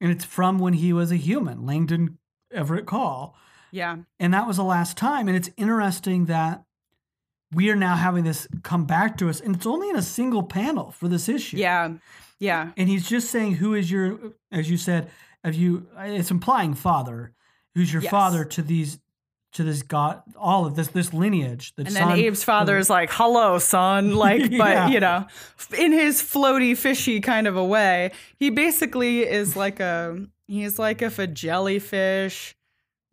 and 0.00 0.10
it's 0.10 0.24
from 0.24 0.58
when 0.58 0.72
he 0.72 0.94
was 0.94 1.12
a 1.12 1.16
human, 1.16 1.66
Langdon 1.66 2.16
Everett 2.50 2.86
Caul. 2.86 3.36
Yeah. 3.72 3.98
And 4.18 4.32
that 4.32 4.46
was 4.46 4.56
the 4.56 4.64
last 4.64 4.96
time. 4.96 5.28
And 5.28 5.36
it's 5.36 5.50
interesting 5.58 6.24
that 6.26 6.64
we 7.54 7.70
are 7.70 7.76
now 7.76 7.96
having 7.96 8.24
this 8.24 8.46
come 8.62 8.84
back 8.84 9.16
to 9.18 9.28
us. 9.28 9.40
And 9.40 9.54
it's 9.56 9.66
only 9.66 9.88
in 9.90 9.96
a 9.96 10.02
single 10.02 10.42
panel 10.42 10.90
for 10.92 11.08
this 11.08 11.28
issue. 11.28 11.56
Yeah. 11.56 11.92
Yeah. 12.38 12.72
And 12.76 12.88
he's 12.88 13.08
just 13.08 13.30
saying, 13.30 13.54
Who 13.54 13.74
is 13.74 13.90
your, 13.90 14.18
as 14.52 14.68
you 14.70 14.76
said, 14.76 15.10
have 15.44 15.54
you, 15.54 15.86
it's 15.98 16.30
implying 16.30 16.74
father, 16.74 17.32
who's 17.74 17.92
your 17.92 18.02
Yes. 18.02 18.10
father 18.10 18.44
to 18.44 18.62
these, 18.62 18.98
to 19.52 19.62
this 19.62 19.82
God, 19.82 20.20
all 20.36 20.66
of 20.66 20.74
this, 20.74 20.88
this 20.88 21.14
lineage. 21.14 21.74
The 21.76 21.84
And 21.86 21.94
then 21.94 22.02
son- 22.02 22.12
Abe's 22.18 22.42
father 22.42 22.76
is 22.76 22.90
like, 22.90 23.10
"Hello, 23.12 23.58
son." 23.60 24.16
Like, 24.16 24.50
Yeah. 24.50 24.58
but 24.86 24.92
you 24.92 24.98
know, 24.98 25.26
in 25.78 25.92
his 25.92 26.20
floaty, 26.22 26.76
fishy 26.76 27.20
kind 27.20 27.46
of 27.46 27.56
a 27.56 27.64
way, 27.64 28.10
he 28.40 28.50
basically 28.50 29.20
is 29.20 29.54
like 29.54 29.78
a 29.78 30.26
he's 30.48 30.76
like 30.80 31.02
if 31.02 31.20
a 31.20 31.28
jellyfish, 31.28 32.56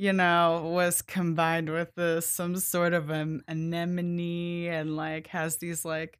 you 0.02 0.12
know, 0.14 0.72
was 0.74 1.04
combined 1.04 1.70
with 1.70 1.94
the, 1.94 2.22
some 2.22 2.56
sort 2.56 2.94
of 2.94 3.12
an 3.12 3.44
anemone 3.48 4.68
and 4.68 4.96
like 4.96 5.28
has 5.28 5.58
these 5.58 5.86
like 5.86 6.18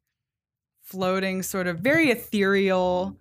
floating, 0.82 1.42
sort 1.42 1.66
of 1.66 1.80
very 1.80 2.10
ethereal, 2.10 3.16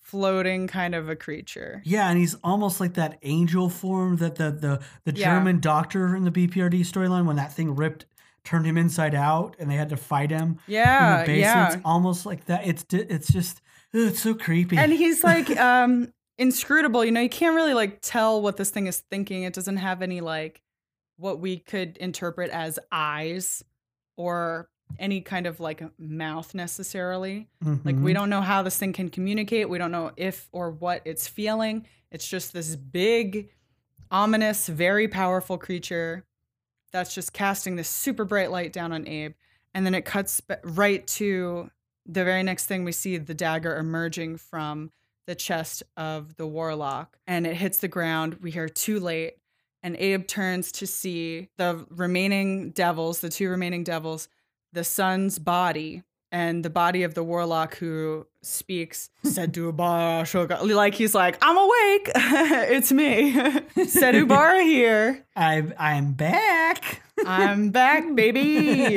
floating 0.00 0.66
kind 0.66 0.96
of 0.96 1.08
a 1.08 1.14
creature. 1.14 1.82
Yeah, 1.84 2.08
and 2.08 2.18
he's 2.18 2.34
almost 2.42 2.80
like 2.80 2.94
that 2.94 3.18
angel 3.22 3.70
form 3.70 4.16
that 4.16 4.34
the 4.34 4.50
the 4.50 4.80
the 5.10 5.18
Yeah. 5.18 5.36
German 5.36 5.60
doctor 5.60 6.16
in 6.16 6.24
the 6.24 6.32
BPRD 6.32 6.80
storyline 6.80 7.24
when 7.26 7.36
that 7.36 7.52
thing 7.52 7.76
ripped 7.76 8.06
turned 8.44 8.66
him 8.66 8.76
inside 8.76 9.14
out 9.14 9.54
and 9.60 9.70
they 9.70 9.76
had 9.76 9.88
to 9.90 9.96
fight 9.96 10.30
him. 10.30 10.58
Yeah, 10.66 11.24
yeah. 11.30 11.68
It's 11.74 11.82
almost 11.84 12.26
like 12.26 12.46
that. 12.46 12.66
It's 12.66 12.84
it's 12.90 13.32
just 13.32 13.60
it's 13.92 14.20
so 14.20 14.34
creepy. 14.34 14.76
and 14.78 14.92
he's 14.92 15.22
like 15.22 15.48
um 15.60 16.12
inscrutable 16.38 17.04
you 17.04 17.10
know 17.12 17.20
you 17.20 17.28
can't 17.28 17.54
really 17.54 17.74
like 17.74 18.00
tell 18.00 18.40
what 18.40 18.56
this 18.56 18.70
thing 18.70 18.86
is 18.86 18.98
thinking 19.10 19.42
it 19.42 19.52
doesn't 19.52 19.76
have 19.76 20.02
any 20.02 20.20
like 20.20 20.62
what 21.16 21.38
we 21.38 21.58
could 21.58 21.96
interpret 21.98 22.50
as 22.50 22.78
eyes 22.90 23.62
or 24.16 24.68
any 24.98 25.20
kind 25.20 25.46
of 25.46 25.60
like 25.60 25.82
mouth 25.98 26.54
necessarily 26.54 27.48
like 27.84 27.96
we 27.96 28.10
Mhm. 28.10 28.14
don't 28.14 28.30
know 28.30 28.40
how 28.40 28.62
this 28.62 28.76
thing 28.78 28.92
can 28.92 29.08
communicate 29.08 29.68
we 29.68 29.78
don't 29.78 29.92
know 29.92 30.10
if 30.16 30.48
or 30.52 30.70
what 30.70 31.02
it's 31.04 31.28
feeling 31.28 31.86
it's 32.10 32.26
just 32.28 32.52
this 32.52 32.76
big 32.76 33.50
ominous 34.10 34.68
very 34.68 35.08
powerful 35.08 35.56
creature 35.58 36.24
that's 36.92 37.14
just 37.14 37.32
casting 37.32 37.76
this 37.76 37.88
super 37.88 38.24
bright 38.24 38.50
light 38.50 38.72
down 38.72 38.92
on 38.92 39.06
abe 39.06 39.32
and 39.74 39.86
then 39.86 39.94
it 39.94 40.04
cuts 40.04 40.40
right 40.64 41.06
to 41.06 41.70
the 42.04 42.24
very 42.24 42.42
next 42.42 42.66
thing 42.66 42.84
we 42.84 42.92
see 42.92 43.16
the 43.16 43.34
dagger 43.34 43.76
emerging 43.76 44.36
from 44.36 44.90
the 45.26 45.34
chest 45.34 45.82
of 45.96 46.36
the 46.36 46.46
warlock 46.46 47.18
and 47.26 47.46
it 47.46 47.54
hits 47.54 47.78
the 47.78 47.88
ground 47.88 48.38
we 48.42 48.50
hear 48.50 48.68
too 48.68 48.98
late 48.98 49.34
and 49.82 49.96
abe 49.96 50.26
turns 50.26 50.72
to 50.72 50.86
see 50.86 51.48
the 51.58 51.84
remaining 51.90 52.70
devils 52.70 53.20
the 53.20 53.28
two 53.28 53.48
remaining 53.48 53.84
devils 53.84 54.28
the 54.72 54.84
son's 54.84 55.38
body 55.38 56.02
and 56.32 56.64
the 56.64 56.70
body 56.70 57.02
of 57.02 57.14
the 57.14 57.22
warlock 57.22 57.76
who 57.76 58.26
speaks 58.42 59.10
Sedubara 59.24 60.22
Shoga. 60.22 60.66
Like 60.74 60.94
he's 60.94 61.14
like, 61.14 61.38
I'm 61.42 61.56
awake. 61.56 62.10
it's 62.72 62.90
me. 62.90 63.32
Sedubara 63.76 64.62
here. 64.62 65.26
I'm 65.36 65.74
I'm 65.78 66.14
back. 66.14 67.02
I'm 67.26 67.70
back, 67.70 68.14
baby. 68.14 68.96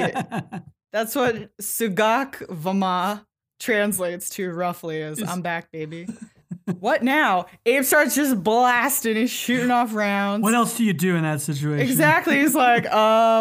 That's 0.92 1.14
what 1.14 1.56
Sugak 1.58 2.48
Vama 2.48 3.26
translates 3.60 4.30
to 4.32 4.52
roughly 4.52 5.02
as 5.02 5.22
I'm 5.22 5.42
back, 5.42 5.72
baby. 5.72 6.08
what 6.80 7.04
now? 7.04 7.46
Abe 7.66 7.84
starts 7.84 8.16
just 8.16 8.42
blasting. 8.44 9.16
He's 9.16 9.32
shooting 9.32 9.72
off 9.72 9.94
rounds. 9.94 10.44
what 10.44 10.54
else 10.54 10.78
do 10.78 10.84
you 10.84 10.94
do 10.94 11.16
in 11.16 11.24
that 11.24 11.42
situation? 11.42 11.88
Exactly. 11.88 12.40
He's 12.40 12.56
like, 12.56 12.86
uh, 12.86 12.92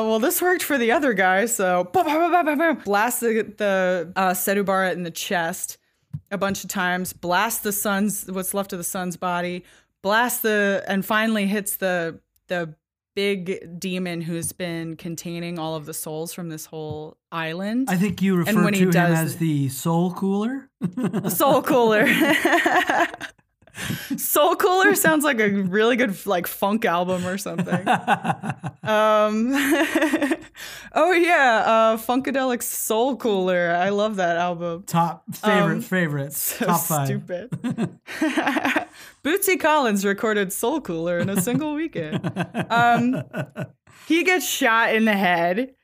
well, 0.04 0.18
this 0.18 0.40
worked 0.40 0.62
for 0.62 0.78
the 0.78 0.92
other 0.92 1.14
guy, 1.14 1.46
so 1.46 1.88
bah, 1.92 2.02
bah, 2.04 2.44
bah, 2.54 2.74
blast 2.84 3.20
the, 3.20 3.52
the 3.56 4.12
uh, 4.16 4.30
Sedubara 4.30 4.92
in 4.92 5.02
the 5.02 5.10
chest 5.10 5.78
a 6.30 6.38
bunch 6.38 6.64
of 6.64 6.70
times, 6.70 7.12
blast 7.12 7.62
the 7.62 7.72
sun's 7.72 8.30
what's 8.30 8.54
left 8.54 8.72
of 8.72 8.78
the 8.78 8.84
sun's 8.84 9.16
body, 9.16 9.64
blast 10.02 10.42
the 10.42 10.84
and 10.86 11.04
finally 11.04 11.46
hits 11.46 11.76
the 11.76 12.20
the 12.48 12.74
big 13.14 13.78
demon 13.78 14.20
who's 14.20 14.52
been 14.52 14.96
containing 14.96 15.58
all 15.58 15.74
of 15.76 15.86
the 15.86 15.94
souls 15.94 16.32
from 16.32 16.48
this 16.48 16.66
whole 16.66 17.16
island. 17.32 17.88
I 17.90 17.96
think 17.96 18.20
you 18.22 18.36
refer 18.36 18.70
to 18.70 18.76
him 18.78 18.90
does- 18.90 19.18
as 19.18 19.36
the 19.36 19.68
soul 19.68 20.12
cooler. 20.12 20.68
Soul 21.28 21.62
Cooler. 21.62 22.06
Soul 24.16 24.54
Cooler 24.56 24.94
sounds 24.94 25.24
like 25.24 25.40
a 25.40 25.48
really 25.50 25.96
good 25.96 26.24
like 26.26 26.46
funk 26.46 26.84
album 26.84 27.26
or 27.26 27.38
something. 27.38 27.86
Um, 28.84 29.52
oh 30.92 31.12
yeah, 31.12 31.62
uh, 31.64 31.96
Funkadelic 31.96 32.62
Soul 32.62 33.16
Cooler. 33.16 33.70
I 33.70 33.88
love 33.88 34.16
that 34.16 34.36
album. 34.36 34.82
Top 34.82 35.24
favorite 35.34 35.76
Um, 35.76 35.80
favorites. 35.80 36.36
So 36.58 36.66
Top 36.66 36.80
five. 36.82 37.06
stupid. 37.06 37.48
Bootsy 39.24 39.58
Collins 39.58 40.04
recorded 40.04 40.52
Soul 40.52 40.82
Cooler 40.82 41.18
in 41.18 41.30
a 41.30 41.40
single 41.40 41.74
weekend. 41.74 42.20
Um, 42.68 43.22
he 44.06 44.22
gets 44.22 44.46
shot 44.46 44.94
in 44.94 45.06
the 45.06 45.16
head 45.16 45.74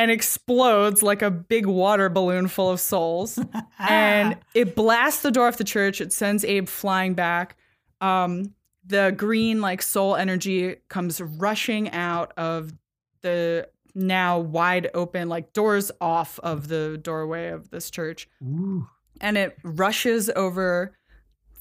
and 0.00 0.10
explodes 0.10 1.02
like 1.02 1.20
a 1.20 1.30
big 1.30 1.66
water 1.66 2.08
balloon 2.08 2.48
full 2.48 2.70
of 2.70 2.80
souls. 2.80 3.38
and 3.78 4.34
it 4.54 4.74
blasts 4.74 5.20
the 5.20 5.30
door 5.30 5.46
of 5.46 5.58
the 5.58 5.64
church. 5.64 6.00
It 6.00 6.10
sends 6.10 6.42
Abe 6.42 6.68
flying 6.68 7.12
back. 7.12 7.58
Um, 8.00 8.54
the 8.86 9.12
green, 9.14 9.60
like 9.60 9.82
soul 9.82 10.16
energy, 10.16 10.76
comes 10.88 11.20
rushing 11.20 11.90
out 11.90 12.32
of 12.38 12.72
the 13.20 13.68
now 13.94 14.38
wide 14.38 14.88
open, 14.94 15.28
like 15.28 15.52
doors 15.52 15.90
off 16.00 16.38
of 16.38 16.68
the 16.68 16.98
doorway 17.02 17.48
of 17.48 17.68
this 17.68 17.90
church 17.90 18.26
Ooh. 18.42 18.88
and 19.20 19.36
it 19.36 19.58
rushes 19.62 20.30
over 20.34 20.96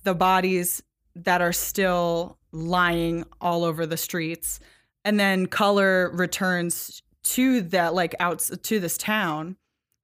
the 0.03 0.15
bodies 0.15 0.81
that 1.13 1.41
are 1.41 1.51
still 1.51 2.37
lying 2.53 3.25
all 3.41 3.65
over 3.65 3.85
the 3.85 3.97
streets 3.97 4.61
and 5.03 5.19
then 5.19 5.45
color 5.45 6.11
returns 6.13 7.01
to 7.33 7.61
that 7.61 7.93
like 7.93 8.15
out 8.19 8.39
to 8.63 8.79
this 8.79 8.97
town 8.97 9.55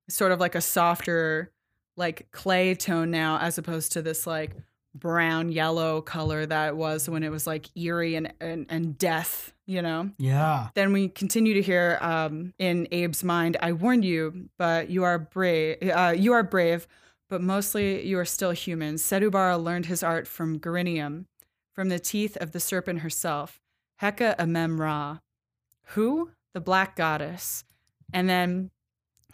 sort 0.10 0.32
of 0.32 0.40
like 0.40 0.56
a 0.56 0.62
softer 0.62 1.52
like 1.98 2.30
clay 2.32 2.76
tone 2.76 3.10
now 3.12 3.38
as 3.40 3.58
opposed 3.58 3.92
to 3.94 4.02
this 4.02 4.28
like 4.28 4.56
brown 4.94 5.50
yellow 5.52 6.02
color 6.02 6.46
that 6.46 6.78
was 6.78 7.10
when 7.10 7.24
it 7.24 7.30
was 7.30 7.46
like 7.48 7.66
eerie 7.76 8.16
and 8.16 8.32
and, 8.40 8.66
and 8.70 8.98
death 8.98 9.54
you 9.66 9.82
know 9.82 10.10
Yeah. 10.18 10.70
then 10.76 10.94
we 10.94 11.10
continue 11.10 11.54
to 11.56 11.62
hear 11.62 11.98
um, 12.02 12.54
in 12.60 12.88
Abe's 12.92 13.24
mind, 13.24 13.58
"I 13.62 13.72
warned 13.72 14.06
you, 14.06 14.50
but 14.60 14.90
you 14.92 15.04
are 15.04 15.18
brave. 15.18 15.78
Uh, 15.90 16.14
you 16.16 16.34
are 16.34 16.44
brave, 16.44 16.88
but 17.30 17.42
mostly 17.42 18.06
you 18.06 18.20
are 18.20 18.26
still 18.26 18.52
human." 18.52 18.96
Sedubara 18.96 19.58
learned 19.62 19.88
his 19.88 20.04
art 20.04 20.28
from 20.28 20.60
Garinium, 20.60 21.26
from 21.74 21.90
the 21.90 21.98
teeth 21.98 22.38
of 22.40 22.52
the 22.52 22.60
serpent 22.60 23.00
herself, 23.00 23.60
Heka 24.04 24.36
Amemra, 24.38 25.22
who 25.96 26.30
the 26.56 26.62
black 26.62 26.96
goddess, 26.96 27.66
and 28.14 28.28
then 28.28 28.72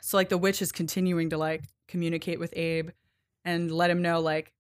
so 0.02 0.18
like 0.18 0.30
the 0.30 0.40
witch 0.40 0.62
is 0.62 0.72
continuing 0.72 1.30
to 1.30 1.38
like 1.38 1.64
communicate 1.88 2.40
with 2.40 2.52
Abe 2.58 2.90
and 3.46 3.72
let 3.72 3.92
him 3.92 4.02
know 4.02 4.20
like 4.20 4.52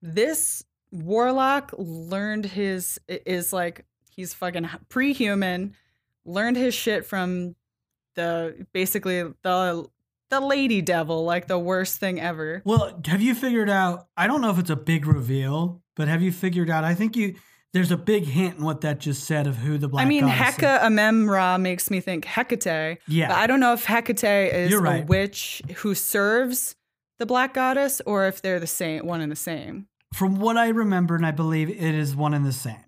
this 0.00 0.64
warlock 0.90 1.74
learned 1.76 2.46
his 2.46 2.98
is 3.06 3.52
like 3.52 3.84
he's 4.10 4.32
fucking 4.32 4.66
pre-human 4.88 5.74
learned 6.24 6.56
his 6.56 6.74
shit 6.74 7.04
from 7.04 7.54
the 8.14 8.66
basically 8.72 9.22
the 9.42 9.86
the 10.30 10.40
lady 10.40 10.80
devil 10.80 11.24
like 11.24 11.46
the 11.48 11.58
worst 11.58 12.00
thing 12.00 12.18
ever 12.18 12.62
Well, 12.64 12.98
have 13.04 13.20
you 13.20 13.34
figured 13.34 13.68
out? 13.68 14.06
I 14.16 14.26
don't 14.26 14.40
know 14.40 14.50
if 14.50 14.58
it's 14.58 14.70
a 14.70 14.76
big 14.76 15.06
reveal, 15.06 15.82
but 15.96 16.08
have 16.08 16.22
you 16.22 16.32
figured 16.32 16.70
out? 16.70 16.82
I 16.82 16.94
think 16.94 17.14
you 17.14 17.34
there's 17.76 17.90
a 17.90 17.96
big 17.98 18.24
hint 18.24 18.56
in 18.56 18.64
what 18.64 18.80
that 18.80 18.98
just 18.98 19.24
said 19.24 19.46
of 19.46 19.56
who 19.56 19.76
the 19.76 19.86
black 19.86 20.06
goddess 20.06 20.16
is. 20.16 20.22
I 20.22 20.26
mean. 20.26 20.34
Heka 20.34 20.80
Amemra 20.80 21.60
makes 21.60 21.90
me 21.90 22.00
think 22.00 22.24
Hecate. 22.24 22.98
Yeah. 23.06 23.28
But 23.28 23.36
I 23.36 23.46
don't 23.46 23.60
know 23.60 23.74
if 23.74 23.84
Hecate 23.84 24.24
is 24.24 24.70
You're 24.70 24.86
a 24.86 25.02
witch 25.02 25.60
who 25.76 25.94
serves 25.94 26.74
the 27.18 27.26
black 27.26 27.52
goddess 27.52 28.00
or 28.06 28.26
if 28.28 28.40
they're 28.40 28.60
the 28.60 28.66
same, 28.66 29.06
one 29.06 29.20
and 29.20 29.30
the 29.30 29.36
same. 29.36 29.88
From 30.14 30.40
what 30.40 30.56
I 30.56 30.68
remember, 30.68 31.16
and 31.16 31.26
I 31.26 31.32
believe 31.32 31.68
it 31.68 31.94
is 31.94 32.16
one 32.16 32.32
and 32.32 32.46
the 32.46 32.52
same. 32.52 32.78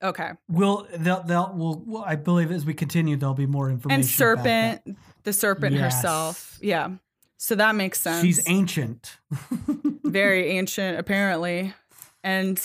Okay. 0.00 0.30
We'll 0.48 0.86
they'll 0.96 1.24
they'll 1.24 1.52
will 1.56 1.82
well, 1.84 2.04
I 2.06 2.14
believe 2.14 2.52
as 2.52 2.64
we 2.64 2.74
continue 2.74 3.16
there'll 3.16 3.34
be 3.34 3.46
more 3.46 3.68
information. 3.68 4.00
And 4.00 4.08
serpent, 4.08 4.96
the 5.24 5.32
serpent 5.32 5.74
Yes. 5.74 5.96
herself. 5.96 6.58
Yeah. 6.62 6.90
So 7.38 7.56
that 7.56 7.74
makes 7.74 8.00
sense. 8.00 8.22
She's 8.22 8.48
ancient. 8.48 9.16
very 10.04 10.50
ancient 10.50 11.00
apparently 11.00 11.74
and 12.22 12.62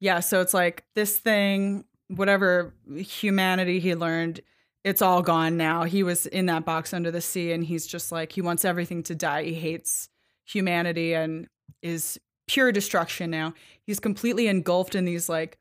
yeah 0.00 0.20
so 0.20 0.40
it's 0.40 0.54
like 0.54 0.84
this 0.94 1.18
thing 1.18 1.84
whatever 2.08 2.74
humanity 2.96 3.78
he 3.78 3.94
learned 3.94 4.40
it's 4.84 5.02
all 5.02 5.22
gone 5.22 5.56
now. 5.56 5.84
He 5.84 6.02
was 6.02 6.26
in 6.26 6.46
that 6.46 6.64
box 6.64 6.94
under 6.94 7.10
the 7.10 7.20
sea 7.20 7.52
and 7.52 7.64
he's 7.64 7.86
just 7.86 8.10
like 8.10 8.32
he 8.32 8.40
wants 8.40 8.64
everything 8.64 9.02
to 9.04 9.14
die. 9.14 9.44
He 9.44 9.54
hates 9.54 10.08
humanity 10.44 11.14
and 11.14 11.48
is 11.82 12.18
pure 12.48 12.72
destruction 12.72 13.30
now. 13.30 13.54
He's 13.82 14.00
completely 14.00 14.48
engulfed 14.48 14.94
in 14.94 15.04
these 15.04 15.28
like 15.28 15.58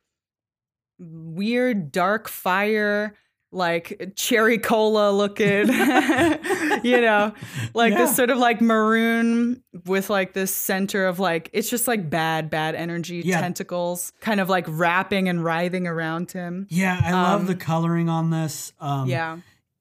weird 0.99 1.91
dark 1.91 2.27
fire 2.27 3.13
like 3.52 4.12
cherry 4.16 4.58
cola 4.60 5.12
looking 5.12 5.68
you 6.84 7.02
know 7.02 7.34
like 7.74 7.91
Yeah. 7.93 7.97
this 8.06 8.16
sort 8.16 8.30
of 8.30 8.38
like 8.38 8.62
maroon 8.62 9.64
with 9.86 10.10
like 10.10 10.34
this 10.34 10.54
center 10.54 11.06
of 11.08 11.20
like 11.20 11.50
it's 11.54 11.70
just 11.70 11.88
like 11.88 12.10
bad 12.10 12.50
bad 12.50 12.76
energy 12.76 13.22
Yeah. 13.26 13.41
tentacles 13.41 14.14
kind 14.22 14.39
of 14.39 14.50
like 14.50 14.66
wrapping 14.68 15.30
and 15.30 15.43
writhing 15.43 15.88
around 15.88 16.32
him 16.32 16.68
Yeah, 16.70 17.00
I 17.04 17.12
love 17.14 17.41
Um, 17.41 17.47
the 17.47 17.56
coloring 17.56 18.08
on 18.10 18.30
this. 18.30 18.72
Um, 18.80 19.08
yeah 19.10 19.38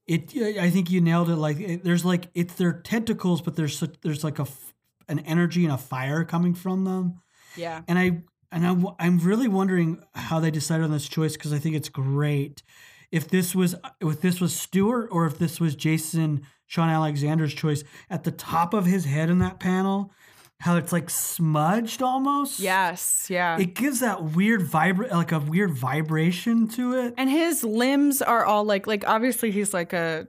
it. 0.06 0.34
I 0.58 0.70
think 0.70 0.90
you 0.90 1.02
nailed 1.02 1.28
it. 1.28 1.36
Like 1.36 1.60
it, 1.60 1.84
there's 1.84 2.02
like 2.06 2.28
it's 2.34 2.54
their 2.54 2.72
tentacles, 2.72 3.42
but 3.42 3.56
there's 3.56 3.76
such, 3.76 3.94
there's 4.00 4.24
like 4.24 4.38
a 4.38 4.42
f- 4.48 4.74
an 5.06 5.18
energy 5.20 5.64
and 5.64 5.72
a 5.74 5.76
fire 5.76 6.24
coming 6.24 6.54
from 6.54 6.84
them. 6.84 7.20
yeah 7.56 7.82
And 7.86 7.98
I 7.98 8.22
and 8.50 8.66
I, 8.66 8.74
I'm 8.98 9.18
really 9.18 9.48
wondering 9.48 10.02
how 10.14 10.40
they 10.40 10.50
decided 10.50 10.84
on 10.84 10.90
this 10.90 11.06
choice 11.06 11.34
because 11.34 11.52
I 11.52 11.58
think 11.58 11.76
it's 11.76 11.90
great. 11.90 12.62
If 13.10 13.28
this 13.28 13.54
was 13.54 13.74
if 14.00 14.20
this 14.20 14.40
was 14.40 14.54
Stewart 14.54 15.08
or 15.10 15.26
if 15.26 15.38
this 15.38 15.60
was 15.60 15.74
Jason 15.74 16.42
Shawn 16.66 16.90
Alexander's 16.90 17.54
choice 17.54 17.82
at 18.10 18.24
the 18.24 18.30
top 18.30 18.74
of 18.74 18.84
his 18.86 19.04
head 19.06 19.30
in 19.30 19.38
that 19.38 19.58
panel, 19.58 20.12
how 20.60 20.76
it's 20.76 20.92
like 20.92 21.08
smudged 21.08 22.02
almost. 22.02 22.58
yes 22.60 23.28
yeah 23.30 23.56
It 23.58 23.74
gives 23.74 24.00
that 24.00 24.22
weird 24.34 24.60
vibra 24.62 25.10
like 25.12 25.32
a 25.32 25.38
weird 25.38 25.72
vibration 25.72 26.68
to 26.70 26.94
it. 26.98 27.14
and 27.16 27.30
his 27.30 27.62
limbs 27.64 28.20
are 28.20 28.44
all 28.44 28.64
like 28.64 28.86
like 28.86 29.06
obviously 29.08 29.50
he's 29.52 29.72
like 29.72 29.92
a 29.92 30.26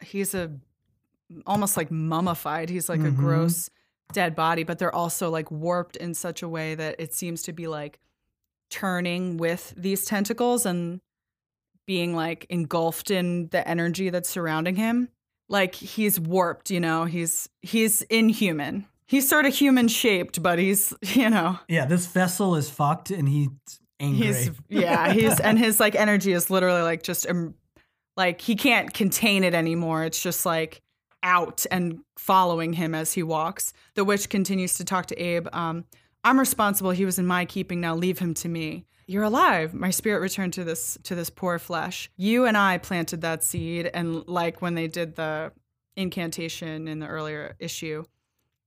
he's 0.00 0.34
a 0.34 0.50
almost 1.46 1.76
like 1.76 1.90
mummified 1.90 2.68
he's 2.70 2.88
like 2.88 3.00
a 3.00 3.04
Mhm. 3.10 3.16
gross 3.16 3.68
dead 4.12 4.34
body 4.36 4.62
but 4.62 4.78
they're 4.78 4.94
also 4.94 5.30
like 5.30 5.50
warped 5.50 5.96
in 5.96 6.14
such 6.14 6.42
a 6.42 6.48
way 6.48 6.74
that 6.74 6.94
it 6.98 7.12
seems 7.14 7.42
to 7.42 7.52
be 7.52 7.66
like 7.66 7.98
turning 8.70 9.36
with 9.36 9.74
these 9.76 10.04
tentacles 10.04 10.64
and 10.66 11.00
being 11.86 12.14
like 12.14 12.46
engulfed 12.48 13.10
in 13.10 13.48
the 13.48 13.66
energy 13.66 14.10
that's 14.10 14.28
surrounding 14.28 14.76
him 14.76 15.08
like 15.48 15.74
he's 15.74 16.18
warped 16.18 16.70
you 16.70 16.80
know 16.80 17.04
he's 17.04 17.48
he's 17.62 18.02
inhuman 18.02 18.86
he's 19.06 19.28
sort 19.28 19.44
of 19.44 19.54
human 19.54 19.88
shaped 19.88 20.42
but 20.42 20.58
he's 20.58 20.94
you 21.02 21.28
know 21.28 21.58
Yeah, 21.68 21.84
this 21.84 22.06
vessel 22.06 22.56
is 22.56 22.70
fucked 22.70 23.10
and 23.10 23.28
he's 23.28 23.50
angry. 24.00 24.26
He's 24.26 24.50
yeah, 24.68 25.12
he's 25.12 25.40
and 25.40 25.58
his 25.58 25.80
like 25.80 25.94
energy 25.94 26.32
is 26.32 26.50
literally 26.50 26.82
like 26.82 27.02
just 27.02 27.28
um, 27.28 27.54
like 28.16 28.40
he 28.40 28.56
can't 28.56 28.92
contain 28.92 29.44
it 29.44 29.54
anymore. 29.54 30.04
It's 30.04 30.20
just 30.20 30.44
like 30.44 30.82
out 31.22 31.64
and 31.70 32.00
following 32.18 32.72
him 32.72 32.94
as 32.94 33.12
he 33.12 33.22
walks. 33.22 33.72
The 33.94 34.04
witch 34.04 34.28
continues 34.28 34.74
to 34.78 34.84
talk 34.84 35.06
to 35.06 35.16
Abe. 35.16 35.46
Um, 35.52 35.84
I'm 36.24 36.38
responsible. 36.38 36.90
He 36.90 37.04
was 37.04 37.18
in 37.18 37.26
my 37.26 37.44
keeping. 37.44 37.80
Now 37.80 37.94
leave 37.94 38.18
him 38.18 38.34
to 38.34 38.48
me. 38.48 38.86
You're 39.06 39.24
alive. 39.24 39.74
My 39.74 39.90
spirit 39.90 40.20
returned 40.20 40.52
to 40.54 40.64
this 40.64 40.98
to 41.04 41.14
this 41.14 41.30
poor 41.30 41.58
flesh. 41.58 42.10
You 42.16 42.46
and 42.46 42.56
I 42.56 42.78
planted 42.78 43.20
that 43.22 43.42
seed, 43.42 43.90
and 43.92 44.26
like 44.28 44.62
when 44.62 44.74
they 44.74 44.88
did 44.88 45.16
the 45.16 45.52
incantation 45.96 46.88
in 46.88 46.98
the 46.98 47.06
earlier 47.06 47.56
issue. 47.58 48.04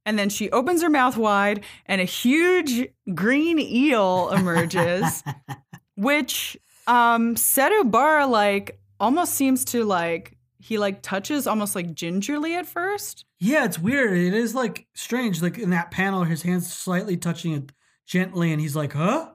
And 0.08 0.20
then 0.20 0.30
she 0.30 0.52
opens 0.52 0.84
her 0.84 0.90
mouth 0.90 1.18
wide, 1.18 1.64
and 1.88 2.00
a 2.00 2.06
huge 2.06 2.88
green 3.14 3.58
eel 3.58 4.30
emerges, 4.30 5.24
which 5.96 6.58
um 6.88 7.36
Sedubara 7.36 8.30
like 8.30 8.80
almost 9.00 9.34
seems 9.34 9.66
to 9.66 9.84
like 9.84 10.38
he 10.60 10.78
like 10.78 11.02
touches 11.02 11.46
almost 11.46 11.76
like 11.76 11.94
gingerly 11.94 12.56
at 12.56 12.66
first. 12.66 13.26
Yeah, 13.40 13.66
it's 13.66 13.78
weird. 13.78 14.18
It 14.18 14.34
is 14.34 14.56
like 14.56 14.88
strange. 14.96 15.42
Like 15.42 15.58
in 15.58 15.70
that 15.72 15.92
panel, 15.92 16.24
his 16.24 16.42
hands 16.42 16.72
slightly 16.72 17.18
touching 17.18 17.54
it 17.54 17.72
gently, 18.08 18.52
and 18.52 18.60
he's 18.60 18.76
like, 18.76 18.94
"Huh." 18.94 19.32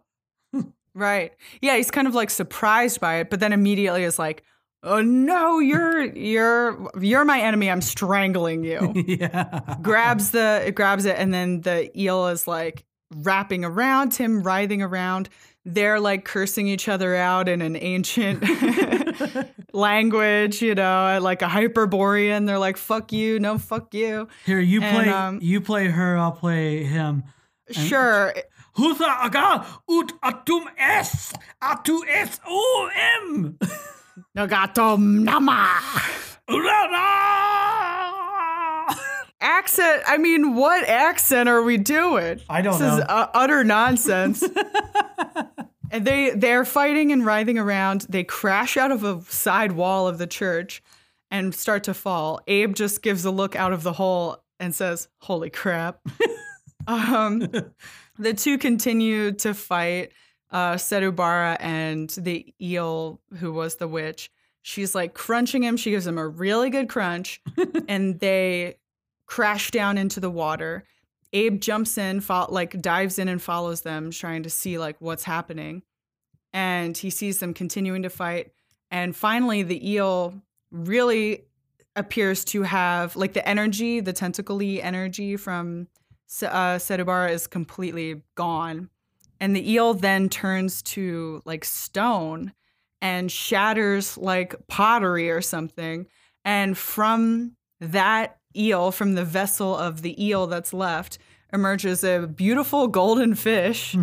Right. 0.95 1.32
Yeah, 1.61 1.76
he's 1.76 1.91
kind 1.91 2.07
of 2.09 2.14
like 2.14 2.30
surprised 2.30 3.01
by 3.01 3.16
it, 3.16 3.30
but 3.30 3.41
then 3.41 3.53
immediately 3.53 4.03
is 4.05 4.18
like, 4.18 4.43
"Oh 4.82 5.01
no, 5.03 5.59
you're 5.61 6.03
you're 6.16 6.91
you're 7.01 7.24
my 7.24 7.41
enemy. 7.41 7.70
I'm 7.70 7.80
strangling 7.80 8.64
you." 8.64 8.93
yeah. 9.07 9.76
grabs 9.82 10.30
the 10.30 10.62
it 10.66 10.74
grabs 10.74 11.05
it 11.05 11.16
and 11.18 11.32
then 11.32 11.61
the 11.61 11.97
eel 11.99 12.26
is 12.28 12.47
like 12.49 12.84
wrapping 13.14 13.64
around 13.64 14.14
him, 14.14 14.43
writhing 14.43 14.82
around. 14.82 15.28
They're 15.66 16.01
like 16.01 16.24
cursing 16.24 16.66
each 16.68 16.88
other 16.88 17.14
out 17.14 17.47
in 17.49 17.61
an 17.61 17.76
ancient 17.76 18.43
language, 19.72 20.62
you 20.62 20.74
know, 20.74 21.18
like 21.20 21.43
a 21.43 21.49
Hyperborean. 21.49 22.47
They're 22.47 22.59
like, 22.59 22.76
fuck 22.76 23.12
you, 23.12 23.38
no, 23.38 23.59
fuck 23.59 23.93
you. 23.95 24.28
Here, 24.47 24.59
you 24.61 24.80
And, 24.82 24.97
play. 24.97 25.09
um, 25.11 25.38
you 25.43 25.61
play 25.61 25.88
her. 25.88 26.16
I'll 26.16 26.32
play 26.32 26.84
him. 26.84 27.24
Sure. 27.70 28.34
Husa 28.76 29.24
aga 29.24 29.66
ut 29.88 30.12
atum 30.22 30.66
es 30.78 31.32
atu 31.62 32.00
es 32.08 32.40
o 32.46 32.90
m. 33.32 33.58
Nagato 34.36 34.98
nama. 34.98 35.80
Accent. 39.42 40.02
I 40.06 40.18
mean, 40.18 40.54
what 40.54 40.86
accent 40.86 41.48
are 41.48 41.62
we 41.62 41.78
doing? 41.78 42.40
I 42.48 42.60
don't 42.60 42.78
this 42.78 42.92
is 42.92 42.98
know. 42.98 43.04
uh, 43.04 43.30
utter 43.32 43.64
nonsense. 43.64 44.44
and 45.90 46.04
they 46.06 46.30
they're 46.30 46.64
fighting 46.66 47.10
and 47.10 47.24
writhing 47.24 47.58
around. 47.58 48.02
They 48.08 48.22
crash 48.22 48.76
out 48.76 48.90
of 48.92 49.02
a 49.02 49.22
side 49.22 49.72
wall 49.72 50.06
of 50.08 50.18
the 50.18 50.26
church 50.26 50.82
and 51.30 51.54
start 51.54 51.84
to 51.84 51.94
fall. 51.94 52.40
Abe 52.46 52.74
just 52.74 53.02
gives 53.02 53.24
a 53.24 53.30
look 53.30 53.56
out 53.56 53.72
of 53.72 53.82
the 53.82 53.94
hole 53.94 54.42
and 54.58 54.74
says, 54.74 55.08
"Holy 55.20 55.48
crap!" 55.48 56.00
um, 56.86 57.48
the 58.20 58.34
two 58.34 58.58
continue 58.58 59.32
to 59.32 59.54
fight. 59.54 60.12
Uh, 60.52 60.74
Sedubara 60.74 61.56
and 61.60 62.10
the 62.10 62.52
eel, 62.60 63.20
who 63.38 63.52
was 63.52 63.76
the 63.76 63.86
witch, 63.86 64.32
she's 64.62 64.96
like 64.96 65.14
crunching 65.14 65.62
him. 65.62 65.76
She 65.76 65.90
gives 65.90 66.06
him 66.06 66.18
a 66.18 66.26
really 66.26 66.70
good 66.70 66.88
crunch, 66.88 67.40
and 67.88 68.18
they 68.18 68.76
crash 69.26 69.70
down 69.70 69.96
into 69.96 70.18
the 70.18 70.30
water. 70.30 70.84
Abe 71.32 71.60
jumps 71.60 71.96
in, 71.96 72.20
fo- 72.20 72.48
like 72.50 72.82
dives 72.82 73.18
in 73.18 73.28
and 73.28 73.40
follows 73.40 73.82
them, 73.82 74.10
trying 74.10 74.42
to 74.42 74.50
see 74.50 74.76
like 74.76 74.96
what's 74.98 75.22
happening. 75.22 75.82
And 76.52 76.96
he 76.96 77.10
sees 77.10 77.38
them 77.38 77.54
continuing 77.54 78.02
to 78.02 78.10
fight. 78.10 78.50
And 78.90 79.14
finally, 79.14 79.62
the 79.62 79.88
eel 79.88 80.34
really 80.72 81.44
appears 81.94 82.44
to 82.46 82.62
have 82.62 83.14
like 83.14 83.34
the 83.34 83.48
energy, 83.48 84.00
the 84.00 84.12
tentacly 84.12 84.82
energy 84.82 85.36
from 85.36 85.86
uh, 86.42 86.78
Sedubara 86.78 87.30
is 87.30 87.46
completely 87.46 88.22
gone. 88.34 88.90
And 89.40 89.56
the 89.56 89.72
eel 89.72 89.94
then 89.94 90.28
turns 90.28 90.82
to 90.82 91.42
like 91.44 91.64
stone 91.64 92.52
and 93.00 93.32
shatters 93.32 94.18
like 94.18 94.54
pottery 94.68 95.30
or 95.30 95.40
something. 95.40 96.06
And 96.44 96.76
from 96.76 97.56
that 97.80 98.38
eel, 98.56 98.92
from 98.92 99.14
the 99.14 99.24
vessel 99.24 99.76
of 99.76 100.02
the 100.02 100.22
eel 100.22 100.46
that's 100.46 100.72
left, 100.72 101.18
emerges 101.52 102.04
a 102.04 102.26
beautiful 102.26 102.86
golden 102.88 103.34
fish 103.34 103.96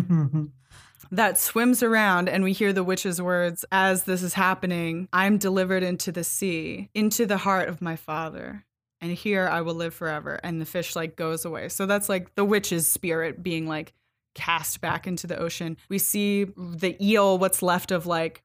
that 1.10 1.38
swims 1.38 1.82
around. 1.82 2.28
And 2.28 2.42
we 2.42 2.52
hear 2.52 2.72
the 2.72 2.84
witch's 2.84 3.22
words 3.22 3.64
as 3.70 4.04
this 4.04 4.22
is 4.22 4.34
happening 4.34 5.08
I'm 5.12 5.38
delivered 5.38 5.82
into 5.82 6.12
the 6.12 6.24
sea, 6.24 6.90
into 6.94 7.26
the 7.26 7.38
heart 7.38 7.68
of 7.68 7.80
my 7.80 7.96
father. 7.96 8.64
And 9.00 9.12
here 9.12 9.48
I 9.48 9.60
will 9.60 9.74
live 9.74 9.94
forever. 9.94 10.40
And 10.42 10.60
the 10.60 10.66
fish 10.66 10.96
like 10.96 11.16
goes 11.16 11.44
away. 11.44 11.68
So 11.68 11.86
that's 11.86 12.08
like 12.08 12.34
the 12.34 12.44
witch's 12.44 12.88
spirit 12.88 13.42
being 13.42 13.66
like 13.66 13.92
cast 14.34 14.80
back 14.80 15.06
into 15.06 15.26
the 15.26 15.38
ocean. 15.38 15.76
We 15.88 15.98
see 15.98 16.44
the 16.44 16.96
eel, 17.00 17.38
what's 17.38 17.62
left 17.62 17.90
of 17.90 18.06
like 18.06 18.42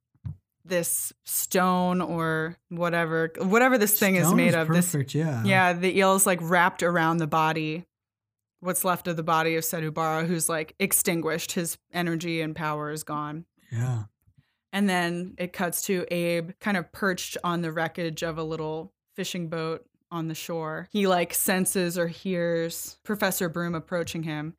this 0.65 1.11
stone 1.23 2.01
or 2.01 2.57
whatever, 2.69 3.31
whatever 3.37 3.77
this 3.77 3.97
thing 3.99 4.15
is 4.15 4.27
Stone 4.27 4.37
made 4.37 4.55
of. 4.55 4.67
This 4.69 4.91
Perfect. 4.91 5.15
yeah. 5.15 5.43
yeah, 5.43 5.73
the 5.73 5.97
eel 5.97 6.15
is 6.15 6.25
like 6.25 6.39
wrapped 6.41 6.83
around 6.83 7.17
the 7.17 7.27
body, 7.27 7.85
what's 8.59 8.85
left 8.85 9.07
of 9.07 9.17
the 9.17 9.23
body 9.23 9.55
of 9.55 9.63
Sedubara, 9.63 10.25
who's 10.25 10.47
like 10.47 10.75
extinguished. 10.79 11.53
His 11.53 11.77
energy 11.91 12.41
and 12.41 12.55
power 12.55 12.91
is 12.91 13.03
gone. 13.03 13.45
Yeah. 13.71 14.03
And 14.71 14.89
then 14.89 15.35
it 15.37 15.53
cuts 15.53 15.83
to 15.83 16.05
Abe 16.09 16.51
kind 16.59 16.77
of 16.77 16.91
perched 16.91 17.37
on 17.43 17.61
the 17.61 17.71
wreckage 17.71 18.23
of 18.23 18.37
a 18.37 18.43
little 18.43 18.91
fishing 19.15 19.47
boat 19.47 19.85
on 20.13 20.27
the 20.27 20.35
shore. 20.35 20.87
He 20.91 21.07
like 21.07 21.33
senses 21.33 21.97
or 21.97 22.07
hears 22.07 22.97
Professor 23.03 23.49
Broom 23.49 23.75
approaching 23.75 24.23
him. 24.23 24.53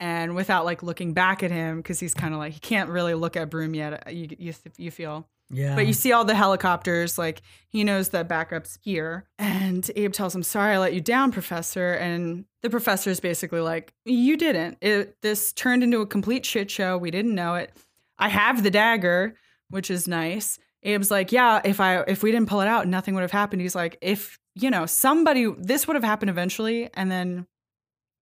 And 0.00 0.34
without 0.34 0.64
like 0.64 0.82
looking 0.82 1.12
back 1.12 1.42
at 1.42 1.50
him, 1.50 1.78
because 1.78 2.00
he's 2.00 2.14
kind 2.14 2.32
of 2.32 2.40
like, 2.40 2.54
he 2.54 2.60
can't 2.60 2.88
really 2.88 3.14
look 3.14 3.36
at 3.36 3.50
Broom 3.50 3.74
yet, 3.74 4.06
uh, 4.06 4.10
you, 4.10 4.28
you, 4.38 4.54
you 4.76 4.90
feel. 4.90 5.28
Yeah. 5.50 5.74
But 5.74 5.86
you 5.86 5.92
see 5.92 6.12
all 6.12 6.24
the 6.24 6.34
helicopters, 6.34 7.18
like 7.18 7.42
he 7.68 7.84
knows 7.84 8.10
that 8.10 8.28
backup's 8.28 8.78
here. 8.82 9.24
And 9.38 9.88
Abe 9.96 10.12
tells 10.12 10.34
him, 10.34 10.42
Sorry, 10.42 10.74
I 10.74 10.78
let 10.78 10.94
you 10.94 11.00
down, 11.00 11.32
Professor. 11.32 11.92
And 11.92 12.44
the 12.62 12.70
professor 12.70 13.10
is 13.10 13.20
basically 13.20 13.60
like, 13.60 13.92
You 14.04 14.36
didn't. 14.36 14.78
It, 14.80 15.16
this 15.22 15.52
turned 15.52 15.82
into 15.82 16.00
a 16.00 16.06
complete 16.06 16.44
shit 16.44 16.70
show. 16.70 16.98
We 16.98 17.10
didn't 17.10 17.34
know 17.34 17.54
it. 17.54 17.72
I 18.18 18.28
have 18.28 18.62
the 18.62 18.70
dagger, 18.70 19.36
which 19.70 19.90
is 19.90 20.06
nice. 20.06 20.58
Abe's 20.84 21.10
like, 21.10 21.32
Yeah, 21.32 21.60
if 21.64 21.80
I 21.80 22.00
if 22.02 22.22
we 22.22 22.30
didn't 22.30 22.48
pull 22.48 22.60
it 22.60 22.68
out, 22.68 22.86
nothing 22.86 23.14
would 23.14 23.22
have 23.22 23.32
happened. 23.32 23.62
He's 23.62 23.74
like, 23.74 23.96
if 24.02 24.38
you 24.60 24.70
know, 24.70 24.86
somebody 24.86 25.52
this 25.58 25.86
would 25.86 25.94
have 25.94 26.04
happened 26.04 26.30
eventually, 26.30 26.90
and 26.94 27.10
then 27.10 27.46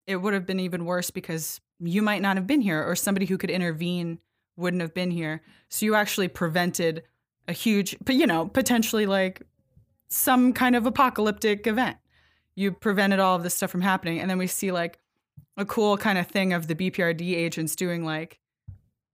it 0.05 0.17
would 0.17 0.33
have 0.33 0.45
been 0.45 0.59
even 0.59 0.85
worse 0.85 1.11
because 1.11 1.59
you 1.79 2.01
might 2.01 2.21
not 2.21 2.37
have 2.37 2.47
been 2.47 2.61
here, 2.61 2.83
or 2.83 2.95
somebody 2.95 3.25
who 3.25 3.37
could 3.37 3.49
intervene 3.49 4.19
wouldn't 4.55 4.81
have 4.81 4.93
been 4.93 5.11
here. 5.11 5.41
So 5.69 5.85
you 5.85 5.95
actually 5.95 6.27
prevented 6.27 7.03
a 7.47 7.53
huge, 7.53 7.95
but 8.03 8.15
you 8.15 8.27
know, 8.27 8.47
potentially 8.47 9.05
like 9.05 9.41
some 10.09 10.53
kind 10.53 10.75
of 10.75 10.85
apocalyptic 10.85 11.67
event. 11.67 11.97
You 12.55 12.71
prevented 12.71 13.19
all 13.19 13.35
of 13.35 13.43
this 13.43 13.53
stuff 13.53 13.69
from 13.69 13.81
happening. 13.81 14.19
And 14.19 14.29
then 14.29 14.37
we 14.37 14.47
see 14.47 14.71
like 14.71 14.99
a 15.57 15.65
cool 15.65 15.97
kind 15.97 16.17
of 16.17 16.27
thing 16.27 16.53
of 16.53 16.67
the 16.67 16.75
BPRD 16.75 17.35
agents 17.35 17.75
doing 17.75 18.03
like, 18.03 18.39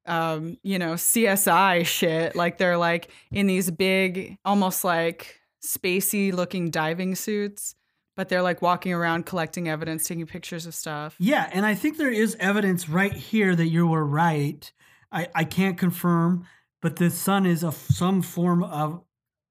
um, 0.05 0.57
you 0.63 0.79
know, 0.79 0.93
CSI 0.93 1.85
shit. 1.85 2.35
Like 2.35 2.57
they're 2.57 2.77
like 2.77 3.09
in 3.31 3.47
these 3.47 3.69
big, 3.69 4.37
almost 4.45 4.83
like 4.83 5.41
spacey 5.65 6.33
looking 6.33 6.69
diving 6.69 7.15
suits, 7.15 7.75
but 8.15 8.29
they're 8.29 8.41
like 8.41 8.61
walking 8.61 8.93
around 8.93 9.25
collecting 9.25 9.69
evidence, 9.69 10.07
taking 10.07 10.25
pictures 10.25 10.65
of 10.65 10.75
stuff. 10.75 11.15
Yeah. 11.19 11.49
And 11.53 11.65
I 11.65 11.75
think 11.75 11.97
there 11.97 12.11
is 12.11 12.35
evidence 12.39 12.89
right 12.89 13.13
here 13.13 13.55
that 13.55 13.67
you 13.67 13.87
were 13.87 14.05
right. 14.05 14.71
I, 15.11 15.27
I 15.35 15.43
can't 15.43 15.77
confirm 15.77 16.45
but 16.83 16.97
the 16.97 17.09
son 17.09 17.47
is 17.47 17.63
a 17.63 17.71
some 17.71 18.21
form 18.21 18.61
of 18.61 19.01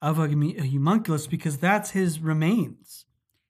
of 0.02 0.18
a, 0.18 0.24
a 0.24 0.66
homunculus 0.66 1.26
because 1.26 1.56
that's 1.56 1.90
his 1.90 2.20
remains. 2.20 3.06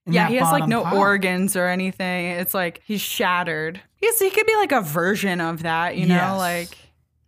Yeah, 0.07 0.29
he 0.29 0.37
has 0.37 0.51
like 0.53 0.69
no 0.69 0.89
organs 0.97 1.57
or 1.57 1.67
anything. 1.69 2.27
It's 2.27 2.55
like 2.55 2.81
he's 2.85 3.01
shattered. 3.01 3.81
He's 3.97 4.19
he 4.21 4.31
could 4.31 4.47
be 4.47 4.55
like 4.55 4.73
a 4.73 4.81
version 4.81 5.41
of 5.41 5.65
that, 5.65 5.97
you 5.97 6.07
know, 6.07 6.15
yes. 6.15 6.39
like 6.39 6.79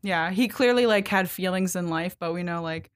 yeah, 0.03 0.31
he 0.31 0.47
clearly 0.47 0.87
like 0.87 1.09
had 1.09 1.29
feelings 1.29 1.75
in 1.75 1.89
life, 1.89 2.17
but 2.19 2.33
we 2.33 2.45
know 2.45 2.63
like 2.63 2.91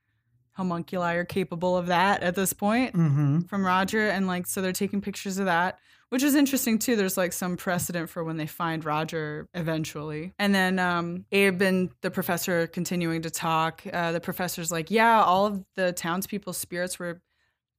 homunculi 0.58 1.14
are 1.14 1.24
capable 1.24 1.76
of 1.76 1.86
that 1.86 2.22
at 2.22 2.34
this 2.34 2.52
point 2.52 2.94
mm-hmm. 2.94 3.40
from 3.42 3.64
Roger, 3.64 4.08
and 4.08 4.26
like 4.26 4.46
so 4.46 4.60
they're 4.60 4.72
taking 4.72 5.00
pictures 5.00 5.38
of 5.38 5.46
that 5.46 5.78
which 6.10 6.22
is 6.22 6.34
interesting 6.34 6.78
too. 6.78 6.96
There's 6.96 7.16
like 7.16 7.32
some 7.32 7.56
precedent 7.56 8.08
for 8.08 8.24
when 8.24 8.36
they 8.36 8.46
find 8.46 8.84
Roger 8.84 9.48
eventually. 9.54 10.32
And 10.38 10.54
then 10.54 10.78
um, 10.78 11.26
Abe 11.32 11.62
and 11.62 11.90
the 12.00 12.10
professor 12.10 12.66
continuing 12.66 13.22
to 13.22 13.30
talk. 13.30 13.82
Uh, 13.92 14.12
the 14.12 14.20
professor's 14.20 14.72
like, 14.72 14.90
yeah, 14.90 15.22
all 15.22 15.46
of 15.46 15.64
the 15.76 15.92
townspeople's 15.92 16.56
spirits 16.56 16.98
were 16.98 17.20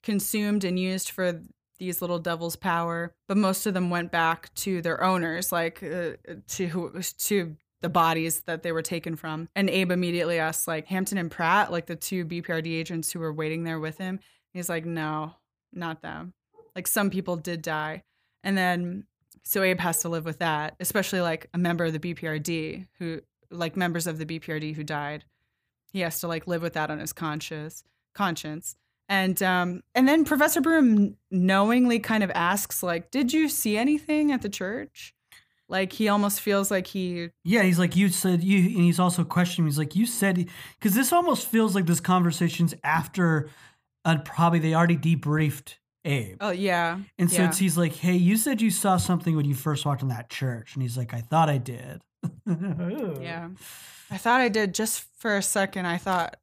consumed 0.04 0.64
and 0.64 0.80
used 0.80 1.10
for 1.10 1.42
these 1.80 2.02
little 2.02 2.20
devils' 2.20 2.56
power, 2.56 3.14
but 3.28 3.38
most 3.38 3.66
of 3.66 3.74
them 3.74 3.90
went 3.90 4.12
back 4.12 4.54
to 4.54 4.82
their 4.82 5.02
owners, 5.02 5.52
like 5.52 5.82
uh, 5.82 6.12
to 6.48 6.68
who 6.68 7.02
to 7.20 7.56
the 7.82 7.90
bodies 7.90 8.42
that 8.42 8.64
they 8.64 8.72
were 8.72 8.82
taken 8.82 9.16
from. 9.16 9.48
And 9.56 9.70
Abe 9.70 9.92
immediately 9.92 10.40
asks, 10.40 10.68
like 10.68 10.88
Hampton 10.88 11.18
and 11.18 11.32
Pratt, 11.32 11.72
like 11.72 11.86
the 11.86 11.96
two 11.96 12.26
BPRD 12.26 12.68
agents 12.68 13.12
who 13.12 13.20
were 13.20 13.34
waiting 13.34 13.64
there 13.64 13.80
with 13.80 13.98
him. 13.98 14.20
He's 14.54 14.70
like, 14.70 14.86
no, 14.86 15.34
not 15.72 16.02
them. 16.02 16.34
Like 16.76 16.88
some 16.88 17.10
people 17.10 17.36
did 17.38 17.62
die. 17.62 18.04
And 18.44 18.58
then 18.58 19.06
so 19.44 19.64
Abe 19.64 19.80
has 19.80 20.02
to 20.02 20.10
live 20.10 20.26
with 20.26 20.40
that, 20.40 20.76
especially 20.80 21.22
like 21.22 21.48
a 21.54 21.58
member 21.58 21.86
of 21.86 21.94
the 21.94 22.00
BPRD 22.00 22.88
who 23.00 23.22
like 23.52 23.76
members 23.76 24.08
of 24.08 24.18
the 24.18 24.26
BPRD 24.26 24.76
who 24.76 24.84
died. 24.84 25.26
He 25.92 26.02
has 26.02 26.20
to 26.20 26.28
like 26.28 26.48
live 26.48 26.62
with 26.62 26.74
that 26.74 26.92
on 26.92 27.00
his 27.00 27.14
conscious 27.14 27.84
conscience. 28.14 28.76
And 29.08 29.42
um 29.42 29.82
and 29.96 30.08
then 30.08 30.24
Professor 30.24 30.62
Broom 30.62 31.18
knowingly 31.32 32.00
kind 32.00 32.24
of 32.24 32.30
asks 32.36 32.84
like, 32.84 33.10
"Did 33.10 33.34
you 33.34 33.50
see 33.50 33.76
anything 33.76 34.32
at 34.32 34.42
the 34.42 34.50
church?" 34.50 35.16
Like 35.70 35.94
he 35.94 36.10
almost 36.10 36.42
feels 36.42 36.72
like 36.72 36.88
he 36.88 37.30
Yeah, 37.44 37.64
he's 37.64 37.80
like 37.80 37.96
you 37.96 38.10
said 38.10 38.44
you 38.44 38.58
and 38.58 38.84
he's 38.84 39.00
also 39.00 39.24
questioning 39.24 39.68
he's 39.68 39.78
like 39.78 39.96
you 39.96 40.06
said 40.06 40.48
cuz 40.82 40.96
this 40.96 41.14
almost 41.14 41.48
feels 41.48 41.76
like 41.76 41.86
this 41.86 42.00
conversation's 42.00 42.74
after 42.84 43.50
uh, 44.06 44.18
probably 44.26 44.60
they 44.60 44.74
already 44.74 44.98
debriefed 44.98 45.76
Abe. 46.06 46.38
Oh 46.42 46.52
yeah. 46.52 47.00
And 47.18 47.32
so 47.32 47.44
yeah. 47.44 47.54
he's 47.54 47.78
like, 47.78 47.94
"Hey, 47.94 48.16
you 48.16 48.38
said 48.38 48.62
you 48.62 48.72
saw 48.72 48.98
something 48.98 49.36
when 49.36 49.46
you 49.46 49.54
first 49.54 49.86
walked 49.86 50.02
in 50.02 50.08
that 50.08 50.30
church," 50.30 50.74
and 50.74 50.82
he's 50.82 50.98
like, 50.98 51.14
"I 51.14 51.22
thought 51.22 51.50
I 51.50 51.58
did." 51.58 52.02
yeah, 52.46 53.50
I 54.12 54.18
thought 54.18 54.42
I 54.42 54.50
did 54.50 54.74
just 54.74 55.06
for 55.18 55.36
a 55.36 55.42
second. 55.42 55.86
I 55.86 55.98
thought, 55.98 56.38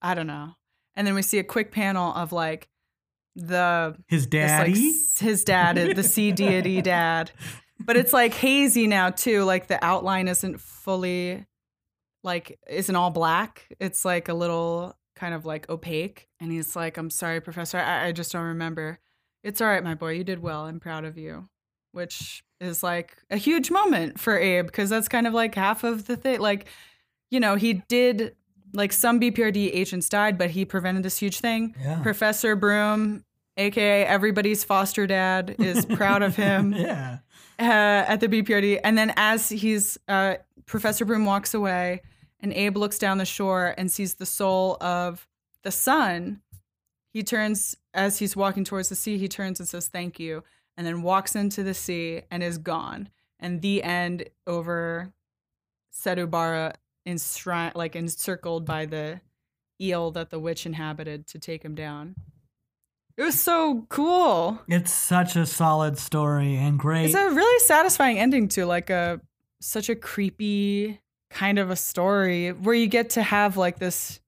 I 0.00 0.14
don't 0.14 0.26
know, 0.26 0.54
and 0.94 1.06
then 1.06 1.14
we 1.14 1.22
see 1.22 1.38
a 1.38 1.44
quick 1.44 1.72
panel 1.72 2.12
of 2.12 2.32
like 2.32 2.68
the 3.34 3.96
his 4.08 4.26
daddy, 4.26 4.72
this, 4.72 5.20
like, 5.22 5.28
his 5.28 5.44
dad, 5.44 5.76
the 5.96 6.02
sea 6.04 6.32
deity 6.32 6.82
dad, 6.82 7.30
but 7.84 7.96
it's 7.96 8.12
like 8.12 8.34
hazy 8.34 8.86
now 8.86 9.10
too. 9.10 9.44
Like 9.44 9.66
the 9.66 9.82
outline 9.84 10.28
isn't 10.28 10.60
fully 10.60 11.46
like 12.24 12.58
isn't 12.68 12.94
all 12.94 13.10
black. 13.10 13.68
It's 13.80 14.04
like 14.04 14.28
a 14.28 14.34
little 14.34 14.96
kind 15.16 15.34
of 15.34 15.44
like 15.44 15.68
opaque. 15.68 16.28
And 16.40 16.50
he's 16.50 16.74
like, 16.74 16.96
I'm 16.96 17.10
sorry, 17.10 17.40
Professor. 17.40 17.78
I, 17.78 18.08
I 18.08 18.12
just 18.12 18.32
don't 18.32 18.44
remember. 18.44 18.98
It's 19.44 19.60
all 19.60 19.68
right, 19.68 19.82
my 19.82 19.94
boy. 19.94 20.12
You 20.12 20.24
did 20.24 20.40
well. 20.40 20.64
I'm 20.66 20.80
proud 20.80 21.04
of 21.04 21.18
you. 21.18 21.48
Which 21.92 22.42
is 22.60 22.82
like 22.82 23.18
a 23.30 23.36
huge 23.36 23.70
moment 23.70 24.18
for 24.18 24.38
Abe 24.38 24.66
because 24.66 24.88
that's 24.88 25.08
kind 25.08 25.26
of 25.26 25.34
like 25.34 25.54
half 25.54 25.84
of 25.84 26.06
the 26.06 26.16
thing. 26.16 26.40
Like, 26.40 26.66
you 27.30 27.38
know, 27.38 27.56
he 27.56 27.74
did, 27.88 28.34
like, 28.72 28.92
some 28.92 29.20
BPRD 29.20 29.70
agents 29.74 30.08
died, 30.08 30.38
but 30.38 30.50
he 30.50 30.64
prevented 30.64 31.02
this 31.02 31.18
huge 31.18 31.40
thing. 31.40 31.74
Yeah. 31.82 32.02
Professor 32.02 32.56
Broom, 32.56 33.24
aka 33.58 34.06
everybody's 34.06 34.64
foster 34.64 35.06
dad, 35.06 35.56
is 35.58 35.84
proud 35.84 36.22
of 36.22 36.36
him. 36.36 36.72
yeah. 36.76 37.18
Uh, 37.62 38.04
at 38.08 38.18
the 38.18 38.28
BPRD. 38.28 38.80
And 38.82 38.98
then 38.98 39.12
as 39.16 39.48
he's, 39.48 39.96
uh, 40.08 40.34
Professor 40.66 41.04
Broom 41.04 41.24
walks 41.24 41.54
away, 41.54 42.02
and 42.40 42.52
Abe 42.52 42.76
looks 42.76 42.98
down 42.98 43.18
the 43.18 43.24
shore 43.24 43.74
and 43.78 43.90
sees 43.90 44.14
the 44.14 44.26
soul 44.26 44.76
of 44.80 45.28
the 45.62 45.70
sun. 45.70 46.40
He 47.12 47.22
turns, 47.22 47.76
as 47.94 48.18
he's 48.18 48.34
walking 48.34 48.64
towards 48.64 48.88
the 48.88 48.96
sea, 48.96 49.16
he 49.16 49.28
turns 49.28 49.60
and 49.60 49.68
says, 49.68 49.86
Thank 49.86 50.18
you, 50.18 50.42
and 50.76 50.86
then 50.86 51.02
walks 51.02 51.36
into 51.36 51.62
the 51.62 51.74
sea 51.74 52.22
and 52.30 52.42
is 52.42 52.58
gone. 52.58 53.10
And 53.38 53.60
the 53.60 53.82
end 53.82 54.24
over 54.46 55.12
enshrined, 57.06 57.74
like 57.74 57.94
encircled 57.94 58.64
by 58.64 58.86
the 58.86 59.20
eel 59.80 60.10
that 60.12 60.30
the 60.30 60.38
witch 60.38 60.66
inhabited 60.66 61.26
to 61.28 61.38
take 61.38 61.64
him 61.64 61.74
down. 61.74 62.14
It 63.16 63.22
was 63.22 63.40
so 63.40 63.86
cool. 63.88 64.60
It's 64.68 64.92
such 64.92 65.36
a 65.36 65.46
solid 65.46 65.98
story 65.98 66.56
and 66.56 66.78
great. 66.78 67.06
It's 67.06 67.14
a 67.14 67.30
really 67.30 67.58
satisfying 67.60 68.18
ending 68.18 68.48
to 68.48 68.66
like 68.66 68.90
a 68.90 69.20
such 69.60 69.88
a 69.88 69.94
creepy 69.94 71.00
kind 71.30 71.58
of 71.58 71.70
a 71.70 71.76
story 71.76 72.50
where 72.50 72.74
you 72.74 72.86
get 72.86 73.10
to 73.10 73.22
have 73.22 73.56
like 73.56 73.78
this 73.78 74.20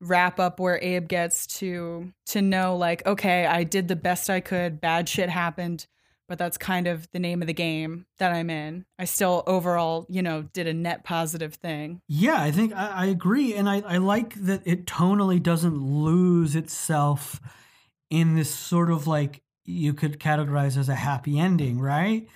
wrap 0.00 0.38
up 0.38 0.60
where 0.60 0.78
Abe 0.82 1.08
gets 1.08 1.46
to 1.46 2.12
to 2.26 2.42
know 2.42 2.76
like 2.76 3.06
okay, 3.06 3.46
I 3.46 3.64
did 3.64 3.88
the 3.88 3.96
best 3.96 4.28
I 4.28 4.40
could, 4.40 4.80
bad 4.80 5.08
shit 5.08 5.30
happened, 5.30 5.86
but 6.28 6.38
that's 6.38 6.58
kind 6.58 6.86
of 6.86 7.10
the 7.12 7.18
name 7.18 7.42
of 7.42 7.46
the 7.46 7.54
game 7.54 8.06
that 8.18 8.32
I'm 8.32 8.50
in. 8.50 8.84
I 8.98 9.04
still 9.04 9.44
overall, 9.46 10.06
you 10.08 10.22
know, 10.22 10.42
did 10.42 10.66
a 10.66 10.74
net 10.74 11.04
positive 11.04 11.54
thing. 11.54 12.00
Yeah, 12.08 12.40
I 12.40 12.50
think 12.50 12.74
I, 12.74 12.88
I 12.88 13.06
agree. 13.06 13.54
And 13.54 13.68
I, 13.68 13.82
I 13.86 13.96
like 13.98 14.34
that 14.34 14.62
it 14.64 14.86
tonally 14.86 15.42
doesn't 15.42 15.80
lose 15.80 16.54
itself 16.56 17.40
in 18.10 18.34
this 18.34 18.54
sort 18.54 18.90
of 18.90 19.06
like 19.06 19.42
you 19.64 19.92
could 19.94 20.20
categorize 20.20 20.76
as 20.76 20.88
a 20.88 20.94
happy 20.94 21.38
ending, 21.38 21.80
right? 21.80 22.28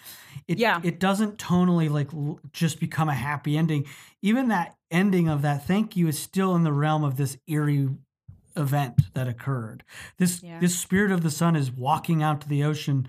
It, 0.49 0.59
yeah. 0.59 0.81
It 0.83 0.99
doesn't 0.99 1.39
tonally 1.39 1.89
like 1.91 2.13
l- 2.13 2.41
just 2.53 2.81
become 2.81 3.09
a 3.09 3.15
happy 3.15 3.57
ending. 3.57 3.87
Even 4.23 4.49
that 4.49 4.77
ending 4.91 5.29
of 5.29 5.43
that 5.43 5.67
thank 5.67 5.97
you 5.97 6.09
is 6.09 6.19
still 6.19 6.57
in 6.57 6.65
the 6.65 6.73
realm 6.73 7.05
of 7.05 7.17
this 7.17 7.39
eerie 7.47 7.89
event 8.57 9.01
that 9.15 9.29
occurred. 9.29 9.85
This 10.19 10.43
Yeah. 10.43 10.59
this 10.59 10.79
spirit 10.79 11.13
of 11.13 11.23
the 11.23 11.31
sun 11.31 11.55
is 11.55 11.71
walking 11.71 12.23
out 12.23 12.41
to 12.43 12.49
the 12.49 12.65
ocean 12.65 13.07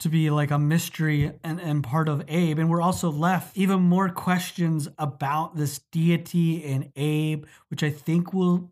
to 0.00 0.08
be 0.08 0.28
like 0.30 0.50
a 0.50 0.58
mystery 0.58 1.32
and, 1.44 1.60
and 1.60 1.82
part 1.84 2.08
of 2.08 2.24
Abe. 2.28 2.58
And 2.58 2.68
we're 2.68 2.82
also 2.82 3.10
left 3.10 3.56
even 3.56 3.80
more 3.80 4.08
questions 4.08 4.88
about 4.98 5.56
this 5.56 5.78
deity 5.92 6.64
and 6.64 6.90
Abe, 6.96 7.46
which 7.68 7.82
I 7.82 7.90
think 7.90 8.34
we'll 8.34 8.70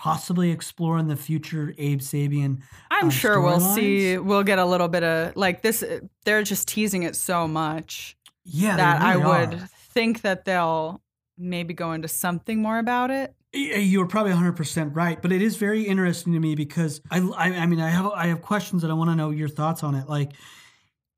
possibly 0.00 0.50
explore 0.50 0.96
in 0.96 1.08
the 1.08 1.16
future 1.16 1.74
Abe 1.76 2.00
Sapien. 2.00 2.62
I'm 2.90 3.04
um, 3.04 3.10
sure 3.10 3.38
we'll 3.38 3.58
storylines. 3.58 3.74
see 3.74 4.16
we'll 4.18 4.42
get 4.42 4.58
a 4.58 4.64
little 4.64 4.88
bit 4.88 5.02
of 5.02 5.36
like 5.36 5.60
this 5.60 5.84
they're 6.24 6.42
just 6.42 6.66
teasing 6.66 7.02
it 7.02 7.14
so 7.14 7.46
much 7.46 8.16
Yeah, 8.42 8.76
that 8.76 9.02
I 9.02 9.12
really 9.12 9.26
would 9.26 9.54
are. 9.56 9.68
think 9.92 10.22
that 10.22 10.46
they'll 10.46 11.02
maybe 11.36 11.74
go 11.74 11.92
into 11.92 12.08
something 12.08 12.62
more 12.62 12.78
about 12.78 13.10
it. 13.10 13.34
You're 13.52 14.06
probably 14.06 14.32
100% 14.32 14.96
right, 14.96 15.20
but 15.20 15.32
it 15.32 15.42
is 15.42 15.56
very 15.56 15.82
interesting 15.82 16.32
to 16.32 16.40
me 16.40 16.54
because 16.54 17.02
I, 17.10 17.18
I, 17.18 17.46
I 17.56 17.66
mean, 17.66 17.80
I 17.80 17.90
have, 17.90 18.06
I 18.06 18.28
have 18.28 18.40
questions 18.40 18.80
that 18.80 18.90
I 18.90 18.94
want 18.94 19.10
to 19.10 19.16
know 19.16 19.30
your 19.30 19.48
thoughts 19.48 19.82
on 19.82 19.94
it. 19.96 20.08
Like, 20.08 20.32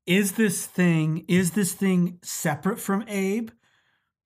is 0.05 0.33
this 0.33 0.65
thing, 0.65 1.23
is 1.29 1.51
this 1.51 1.71
thing 1.71 2.17
separate 2.21 2.79
from 2.79 3.05
Abe? 3.07 3.49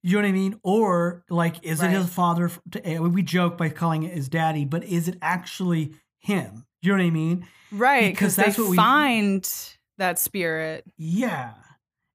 You 0.08 0.14
know 0.14 0.22
what 0.22 0.30
I 0.30 0.32
mean? 0.32 0.58
Or 0.64 1.26
like, 1.30 1.66
is 1.66 1.82
right. 1.82 1.92
it 1.92 1.98
his 1.98 2.08
father? 2.08 2.50
To 2.72 2.90
Abe? 2.90 2.96
Eh, 2.96 3.00
we 3.08 3.22
joke 3.22 3.58
by 3.58 3.68
calling 3.68 4.04
it 4.04 4.14
his 4.14 4.30
daddy, 4.30 4.64
but 4.64 4.86
is 4.86 5.10
it 5.10 5.18
actually 5.22 5.96
him? 6.20 6.66
You 6.82 6.94
know 6.94 7.04
what 7.04 7.08
I 7.08 7.10
mean? 7.10 7.46
Right, 7.74 8.14
because 8.14 8.38
that's 8.38 8.58
what 8.58 8.70
we 8.70 8.78
find 8.78 9.50
that 9.98 10.18
spirit. 10.18 10.86
Yeah, 10.96 11.56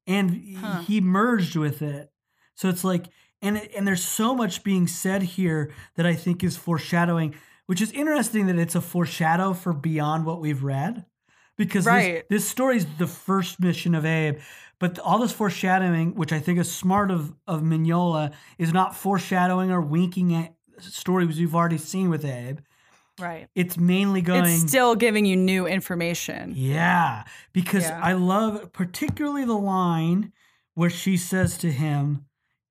and 0.06 0.56
huh. 0.56 0.80
he 0.80 1.02
merged 1.02 1.54
with 1.56 1.82
it, 1.82 2.10
so 2.54 2.70
it's 2.70 2.82
like 2.82 3.08
and 3.42 3.60
and 3.76 3.86
there's 3.86 4.02
so 4.02 4.34
much 4.34 4.64
being 4.64 4.86
said 4.86 5.20
here 5.20 5.70
that 5.96 6.06
I 6.06 6.14
think 6.14 6.42
is 6.42 6.56
foreshadowing, 6.56 7.34
which 7.66 7.82
is 7.82 7.92
interesting 7.92 8.46
that 8.46 8.58
it's 8.58 8.74
a 8.74 8.80
foreshadow 8.80 9.52
for 9.52 9.74
beyond 9.74 10.24
what 10.24 10.40
we've 10.40 10.62
read, 10.62 11.04
because 11.58 11.84
right. 11.84 12.24
this, 12.30 12.44
this 12.44 12.48
story 12.48 12.78
is 12.78 12.86
the 12.96 13.06
first 13.06 13.60
mission 13.60 13.94
of 13.94 14.06
Abe, 14.06 14.38
but 14.82 14.98
all 14.98 15.20
this 15.20 15.30
foreshadowing, 15.30 16.16
which 16.16 16.32
I 16.32 16.40
think 16.40 16.58
is 16.58 16.68
smart 16.70 17.12
of 17.12 17.32
of 17.46 17.62
Mignola, 17.62 18.32
is 18.58 18.72
not 18.72 18.96
foreshadowing 18.96 19.70
or 19.70 19.80
winking 19.80 20.34
at 20.34 20.56
stories 20.80 21.38
we've 21.38 21.54
already 21.54 21.78
seen 21.78 22.10
with 22.10 22.24
Abe. 22.24 22.58
Right. 23.20 23.46
It's 23.54 23.78
mainly 23.78 24.22
going. 24.22 24.44
It's 24.44 24.68
still 24.68 24.96
giving 24.96 25.24
you 25.24 25.36
new 25.36 25.68
information. 25.68 26.54
Yeah, 26.56 27.22
because 27.52 27.84
yeah. 27.84 28.00
I 28.02 28.14
love 28.14 28.72
particularly 28.72 29.44
the 29.44 29.56
line 29.56 30.32
where 30.74 30.90
she 30.90 31.16
says 31.16 31.56
to 31.58 31.70
him 31.70 32.24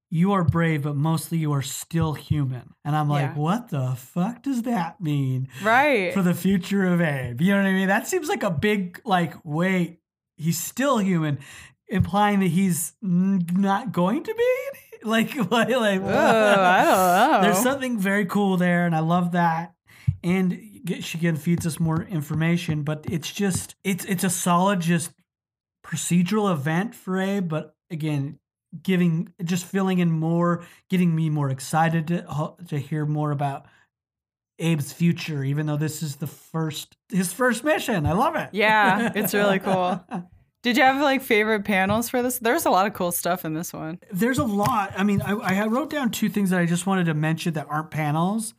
you 0.09 0.34
are 0.34 0.43
brave, 0.43 0.84
but 0.84 0.97
mostly 0.97 1.38
you 1.38 1.53
are 1.53 1.62
still 1.62 2.12
human. 2.12 2.74
And 2.84 2.93
I'm 2.93 3.07
like, 3.07 3.30
yeah. 3.30 3.36
what 3.36 3.70
the 3.70 3.95
fuck 3.95 4.43
does 4.43 4.64
that 4.64 4.99
mean? 4.99 5.47
Right. 5.64 6.14
For 6.14 6.22
the 6.22 6.34
future 6.34 6.86
of 6.88 6.99
Abe. 6.99 7.39
You 7.39 7.51
know 7.53 7.62
what 7.62 7.70
I 7.70 7.72
mean? 7.72 7.88
That 7.88 8.05
seems 8.05 8.28
like 8.28 8.43
a 8.43 8.51
big, 8.51 8.99
like, 9.05 9.36
wait, 9.45 10.01
he's 10.36 10.59
still 10.59 10.97
human, 10.97 11.39
implying 11.91 12.39
that 12.39 12.47
he's 12.47 12.93
not 13.01 13.91
going 13.91 14.23
to 14.23 14.33
be? 14.33 14.79
Like, 15.03 15.35
like, 15.51 15.69
like 15.69 15.99
Ooh, 15.99 16.07
I 16.07 16.83
don't 16.83 16.93
know. 17.31 17.39
There's 17.41 17.57
something 17.57 17.97
very 17.97 18.27
cool 18.27 18.57
there, 18.57 18.85
and 18.85 18.95
I 18.95 18.99
love 18.99 19.31
that. 19.31 19.73
And 20.23 20.61
she 20.99 21.17
again 21.17 21.37
feeds 21.37 21.65
us 21.65 21.79
more 21.79 22.03
information, 22.03 22.83
but 22.83 23.05
it's 23.09 23.31
just, 23.31 23.73
it's, 23.83 24.05
it's 24.05 24.23
a 24.23 24.29
solid, 24.29 24.79
just 24.79 25.11
procedural 25.83 26.51
event 26.51 26.93
for 26.93 27.19
Abe, 27.19 27.49
but 27.49 27.73
again, 27.89 28.37
giving 28.83 29.33
just 29.43 29.65
filling 29.65 29.99
in 29.99 30.11
more, 30.11 30.63
getting 30.89 31.15
me 31.15 31.29
more 31.29 31.49
excited 31.49 32.07
to 32.07 32.55
to 32.67 32.77
hear 32.77 33.05
more 33.05 33.31
about 33.31 33.65
Abe's 34.59 34.93
future, 34.93 35.43
even 35.43 35.65
though 35.65 35.77
this 35.77 36.03
is 36.03 36.17
the 36.17 36.27
first 36.27 36.95
his 37.09 37.33
first 37.33 37.63
mission. 37.63 38.05
I 38.05 38.13
love 38.13 38.35
it. 38.35 38.49
Yeah, 38.53 39.11
it's 39.15 39.33
really 39.33 39.59
cool. 39.59 40.03
Did 40.62 40.78
you 40.78 40.84
have 40.84 41.01
like 41.01 41.22
favorite 41.22 41.66
panels 41.66 42.09
for 42.09 42.22
this? 42.22 42.39
There's 42.39 42.66
a 42.66 42.70
lot 42.70 42.86
of 42.86 42.93
cool 42.93 43.12
stuff 43.12 43.45
in 43.45 43.53
this 43.53 43.74
one. 43.74 43.99
There's 44.12 44.38
a 44.38 44.43
lot. 44.43 44.93
I 44.95 45.03
mean, 45.03 45.22
I, 45.22 45.34
I 45.34 45.66
wrote 45.68 45.89
down 45.89 46.12
two 46.12 46.30
things 46.30 46.51
that 46.51 46.59
I 46.59 46.66
just 46.66 46.86
wanted 46.86 47.05
to 47.05 47.14
mention 47.14 47.53
that 47.53 47.68
aren't 47.70 47.89
panels 47.89 48.53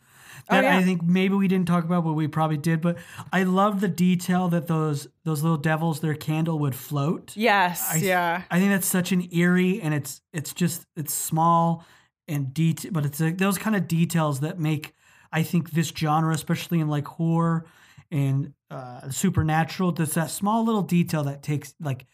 oh, 0.51 0.55
that 0.55 0.65
oh, 0.65 0.69
yeah. 0.69 0.79
I 0.79 0.83
think 0.83 1.03
maybe 1.03 1.35
we 1.35 1.49
didn't 1.49 1.69
talk 1.69 1.85
about, 1.85 2.05
but 2.05 2.13
we 2.13 2.29
probably 2.29 2.57
did. 2.57 2.81
But 2.81 2.99
I 3.33 3.45
love 3.45 3.81
the 3.81 3.89
detail 3.89 4.49
that 4.49 4.67
those 4.67 5.09
those 5.25 5.43
little 5.43 5.59
devils, 5.59 6.01
their 6.01 6.15
candle 6.15 6.59
would 6.61 6.75
float. 6.75 7.37
Yes, 7.37 7.89
I, 7.93 7.97
yeah. 7.97 8.43
I 8.51 8.59
think 8.59 8.71
that's 8.71 8.87
such 8.87 9.13
an 9.13 9.29
eerie, 9.33 9.81
and 9.81 9.95
it's 9.95 10.21
it's 10.33 10.53
just 10.53 10.87
it's 10.97 11.15
small 11.15 11.85
and 12.29 12.53
detail, 12.53 12.93
but 12.93 13.05
it's 13.05 13.21
like 13.21 13.39
those 13.39 13.59
kind 13.59 13.77
of 13.77 13.89
details 13.89 14.41
that 14.41 14.59
make 14.59 14.95
I 15.33 15.43
think 15.43 15.71
this 15.71 15.89
genre, 15.89 16.35
especially 16.35 16.81
in 16.81 16.89
like 16.89 17.07
horror 17.07 17.67
and 18.11 18.53
uh, 18.73 19.11
supernatural, 19.11 19.93
there's 19.93 20.15
that 20.15 20.31
small 20.31 20.65
little 20.65 20.83
detail 20.83 21.25
that 21.25 21.43
takes 21.43 21.75
like 21.81 22.07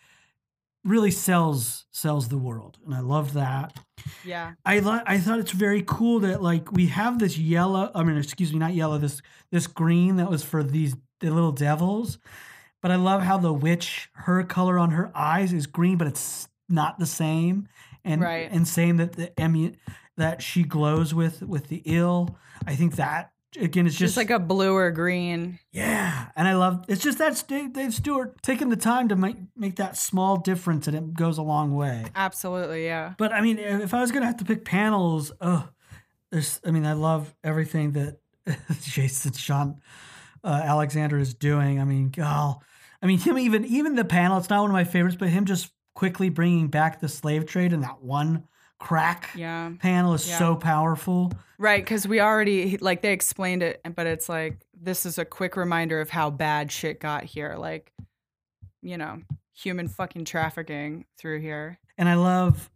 really 0.85 1.11
sells 1.11 1.87
sells 1.91 2.29
the 2.29 2.39
world 2.39 2.79
and 2.85 2.95
i 2.95 3.01
love 3.01 3.35
that. 3.35 3.79
Yeah. 4.25 4.53
I 4.65 4.79
lo- 4.79 5.03
i 5.07 5.19
thought 5.19 5.41
it's 5.41 5.53
very 5.53 5.83
cool 5.87 6.21
that 6.21 6.43
like 6.43 6.73
we 6.73 6.87
have 6.87 7.19
this 7.19 7.37
yellow 7.37 7.91
i 7.95 8.03
mean 8.03 8.17
excuse 8.17 8.53
me 8.53 8.59
not 8.59 8.75
yellow 8.75 8.99
this 8.99 9.21
this 9.51 9.67
green 9.67 10.17
that 10.17 10.31
was 10.31 10.43
for 10.43 10.63
these 10.63 10.97
the 11.21 11.31
little 11.31 11.53
devils 11.53 12.19
but 12.81 12.91
i 12.91 12.97
love 12.97 13.23
how 13.23 13.39
the 13.39 13.53
witch 13.53 14.09
her 14.15 14.43
color 14.45 14.79
on 14.79 14.93
her 14.93 15.11
eyes 15.15 15.53
is 15.53 15.67
green 15.67 15.99
but 15.99 16.07
it's 16.07 16.49
not 16.69 16.99
the 16.99 17.07
same 17.07 17.69
and 18.05 18.23
right. 18.23 18.49
and 18.51 18.67
saying 18.67 18.97
that 18.97 19.13
the 19.15 19.33
emu 19.41 19.73
that 20.17 20.41
she 20.41 20.63
glows 20.63 21.13
with 21.13 21.43
with 21.43 21.69
the 21.69 21.83
ill 21.85 22.39
i 22.67 22.75
think 22.75 22.95
that 22.97 23.33
again, 23.57 23.87
it's 23.87 23.95
just, 23.97 24.15
just, 24.15 24.17
like 24.17 24.31
a 24.31 24.39
blue 24.39 24.75
or 24.75 24.91
green. 24.91 25.59
Yeah, 25.73 26.29
and 26.37 26.47
I 26.47 26.55
love 26.55 26.85
it's 26.89 27.03
just 27.03 27.19
that 27.19 27.43
Dave 27.49 27.95
Stewart 27.95 28.43
taking 28.43 28.69
the 28.69 28.77
time 28.77 29.09
to 29.09 29.17
make 29.17 29.37
make 29.57 29.77
that 29.77 29.97
small 29.97 30.37
difference, 30.37 30.87
and 30.87 30.97
it 30.97 31.15
goes 31.15 31.39
a 31.39 31.43
long 31.43 31.75
way. 31.75 32.07
Absolutely, 32.15 32.85
yeah. 32.85 33.15
But 33.19 33.33
I 33.33 33.41
mean, 33.41 33.59
if 33.59 33.95
I 33.95 34.01
was 34.01 34.13
gonna 34.13 34.27
have 34.27 34.39
to 34.39 34.45
pick 34.45 34.65
panels, 34.65 35.33
oh, 35.41 35.69
there's. 36.31 36.61
I 36.65 36.71
mean, 36.71 36.87
I 36.87 36.93
love 36.93 37.35
everything 37.43 37.93
that 37.93 38.19
Jason 38.83 39.33
Shawn 39.33 39.81
uh, 40.45 40.61
Alexander 40.65 41.19
is 41.19 41.35
doing. 41.35 41.81
I 41.81 41.85
mean, 41.85 42.11
God, 42.11 42.57
I 43.03 43.07
mean 43.07 43.19
him 43.19 43.39
even 43.39 43.65
even 43.65 43.95
the 43.95 44.05
panel. 44.05 44.39
It's 44.39 44.51
not 44.51 44.61
one 44.61 44.71
of 44.71 44.75
my 44.75 44.85
favorites, 44.85 45.17
but 45.19 45.29
him 45.29 45.45
just 45.45 45.71
quickly 45.95 46.29
bringing 46.29 46.69
back 46.69 47.01
the 47.01 47.09
slave 47.09 47.47
trade 47.47 47.73
and 47.73 47.83
that 47.83 48.03
one 48.03 48.45
crack 48.79 49.31
yeah. 49.35 49.73
panel 49.81 50.15
is 50.15 50.29
yeah. 50.29 50.39
so 50.39 50.57
powerful. 50.57 51.33
Right, 51.59 51.85
because 51.85 52.07
we 52.07 52.21
already 52.21 52.77
like 52.79 53.03
they 53.03 53.13
explained 53.13 53.63
it, 53.63 53.81
but 53.95 54.07
it's 54.07 54.29
like 54.29 54.65
this 54.81 55.05
is 55.05 55.19
a 55.19 55.25
quick 55.25 55.57
reminder 55.57 56.01
of 56.01 56.11
how 56.11 56.31
bad 56.31 56.71
shit 56.71 57.01
got 57.01 57.25
here. 57.25 57.57
Like, 57.59 57.93
you 58.81 58.97
know, 58.97 59.21
human 59.55 59.89
fucking 59.89 60.25
trafficking 60.25 61.05
through 61.19 61.41
here. 61.41 61.79
And 61.97 62.09
I 62.09 62.15
love 62.15 62.71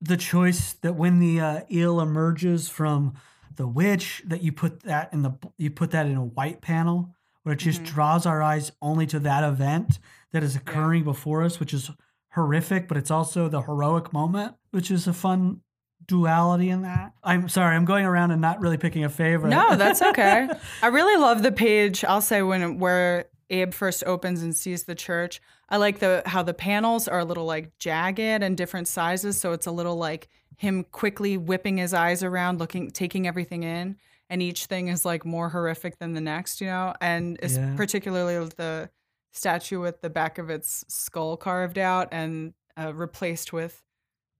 the 0.00 0.16
choice 0.16 0.72
that 0.74 0.94
when 0.94 1.20
the 1.20 1.40
uh, 1.40 1.60
eel 1.70 2.00
emerges 2.00 2.68
from 2.68 3.14
the 3.56 3.66
witch, 3.66 4.22
that 4.26 4.42
you 4.42 4.50
put 4.52 4.82
that 4.84 5.12
in 5.12 5.22
the 5.22 5.32
you 5.58 5.70
put 5.70 5.90
that 5.90 6.06
in 6.06 6.16
a 6.16 6.24
white 6.24 6.62
panel 6.62 7.14
where 7.42 7.54
it 7.54 7.58
just 7.58 7.82
mm-hmm. 7.82 7.94
draws 7.94 8.24
our 8.24 8.40
eyes 8.40 8.72
only 8.80 9.06
to 9.06 9.18
that 9.18 9.44
event 9.44 9.98
that 10.32 10.42
is 10.42 10.56
occurring 10.56 11.00
yeah. 11.00 11.10
before 11.10 11.42
us, 11.42 11.60
which 11.60 11.74
is 11.74 11.90
horrific, 12.34 12.88
but 12.88 12.96
it's 12.96 13.10
also 13.10 13.48
the 13.48 13.62
heroic 13.62 14.12
moment, 14.12 14.54
which 14.70 14.90
is 14.90 15.06
a 15.06 15.12
fun 15.12 15.60
duality 16.06 16.70
in 16.70 16.82
that. 16.82 17.12
I'm 17.22 17.48
sorry, 17.48 17.76
I'm 17.76 17.84
going 17.84 18.04
around 18.04 18.30
and 18.30 18.40
not 18.40 18.60
really 18.60 18.78
picking 18.78 19.04
a 19.04 19.08
favorite. 19.08 19.50
No, 19.50 19.76
that's 19.76 20.02
okay. 20.10 20.48
I 20.82 20.86
really 20.86 21.20
love 21.20 21.42
the 21.42 21.52
page. 21.52 22.04
I'll 22.04 22.20
say 22.20 22.42
when 22.42 22.78
where 22.78 23.26
Abe 23.50 23.72
first 23.72 24.02
opens 24.04 24.42
and 24.42 24.56
sees 24.56 24.84
the 24.84 24.94
church. 24.94 25.40
I 25.68 25.76
like 25.76 25.98
the 25.98 26.22
how 26.26 26.42
the 26.42 26.54
panels 26.54 27.06
are 27.06 27.20
a 27.20 27.24
little 27.24 27.44
like 27.44 27.78
jagged 27.78 28.42
and 28.42 28.56
different 28.56 28.88
sizes, 28.88 29.38
so 29.38 29.52
it's 29.52 29.66
a 29.66 29.70
little 29.72 29.96
like 29.96 30.28
him 30.56 30.84
quickly 30.84 31.36
whipping 31.36 31.78
his 31.78 31.92
eyes 31.92 32.22
around, 32.22 32.60
looking, 32.60 32.90
taking 32.90 33.26
everything 33.26 33.62
in, 33.62 33.96
and 34.30 34.42
each 34.42 34.66
thing 34.66 34.88
is 34.88 35.04
like 35.04 35.24
more 35.24 35.48
horrific 35.48 35.98
than 35.98 36.12
the 36.14 36.20
next, 36.20 36.60
you 36.60 36.66
know. 36.66 36.94
And 37.00 37.38
it's 37.42 37.56
yeah. 37.56 37.74
particularly 37.76 38.48
the 38.56 38.90
statue 39.32 39.80
with 39.80 40.00
the 40.00 40.10
back 40.10 40.38
of 40.38 40.50
its 40.50 40.84
skull 40.88 41.36
carved 41.36 41.78
out 41.78 42.08
and 42.12 42.54
uh, 42.78 42.92
replaced 42.94 43.52
with 43.52 43.82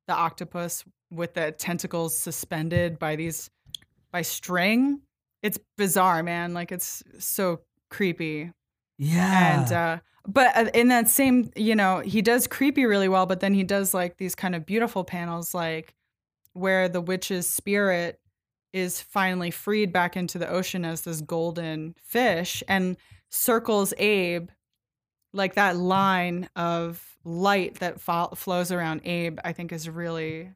the 0.07 0.15
octopus 0.15 0.85
with 1.11 1.35
the 1.35 1.53
tentacles 1.53 2.17
suspended 2.17 2.99
by 2.99 3.17
these 3.17 3.51
by 4.11 4.23
string. 4.23 5.01
It's 5.43 5.59
bizarre, 5.77 6.23
man. 6.23 6.55
Like 6.55 6.73
it's 6.73 7.03
so 7.19 7.61
creepy. 7.91 8.51
Yeah. 8.99 9.63
And 9.63 9.73
uh 9.73 9.99
but 10.27 10.57
uh, 10.57 10.71
in 10.73 10.89
that 10.89 11.09
same, 11.09 11.51
you 11.57 11.75
know, 11.75 11.99
he 11.99 12.23
does 12.23 12.47
creepy 12.47 12.87
really 12.87 13.09
well, 13.09 13.27
but 13.27 13.41
then 13.41 13.55
he 13.55 13.65
does 13.65 13.93
like 13.93 14.19
these 14.19 14.37
kind 14.37 14.55
of 14.55 14.65
beautiful 14.65 15.03
panels 15.03 15.53
like 15.53 15.95
where 16.53 16.89
the 16.89 17.01
witch's 17.01 17.49
spirit 17.49 18.21
is 18.73 19.01
finally 19.01 19.51
freed 19.51 19.93
back 19.93 20.17
into 20.17 20.39
the 20.39 20.49
ocean 20.49 20.85
as 20.85 21.03
this 21.03 21.21
golden 21.21 21.95
fish 22.03 22.63
and 22.69 22.97
circles 23.31 23.93
Abe 23.99 24.51
like 25.33 25.55
that 25.55 25.77
line 25.77 26.49
of 26.57 27.03
light 27.25 27.81
that 27.81 28.01
fo- 28.01 28.35
flows 28.35 28.73
around 28.73 29.03
Abe 29.05 29.39
I 29.45 29.53
think 29.53 29.73
is 29.73 29.89
really 29.89 30.51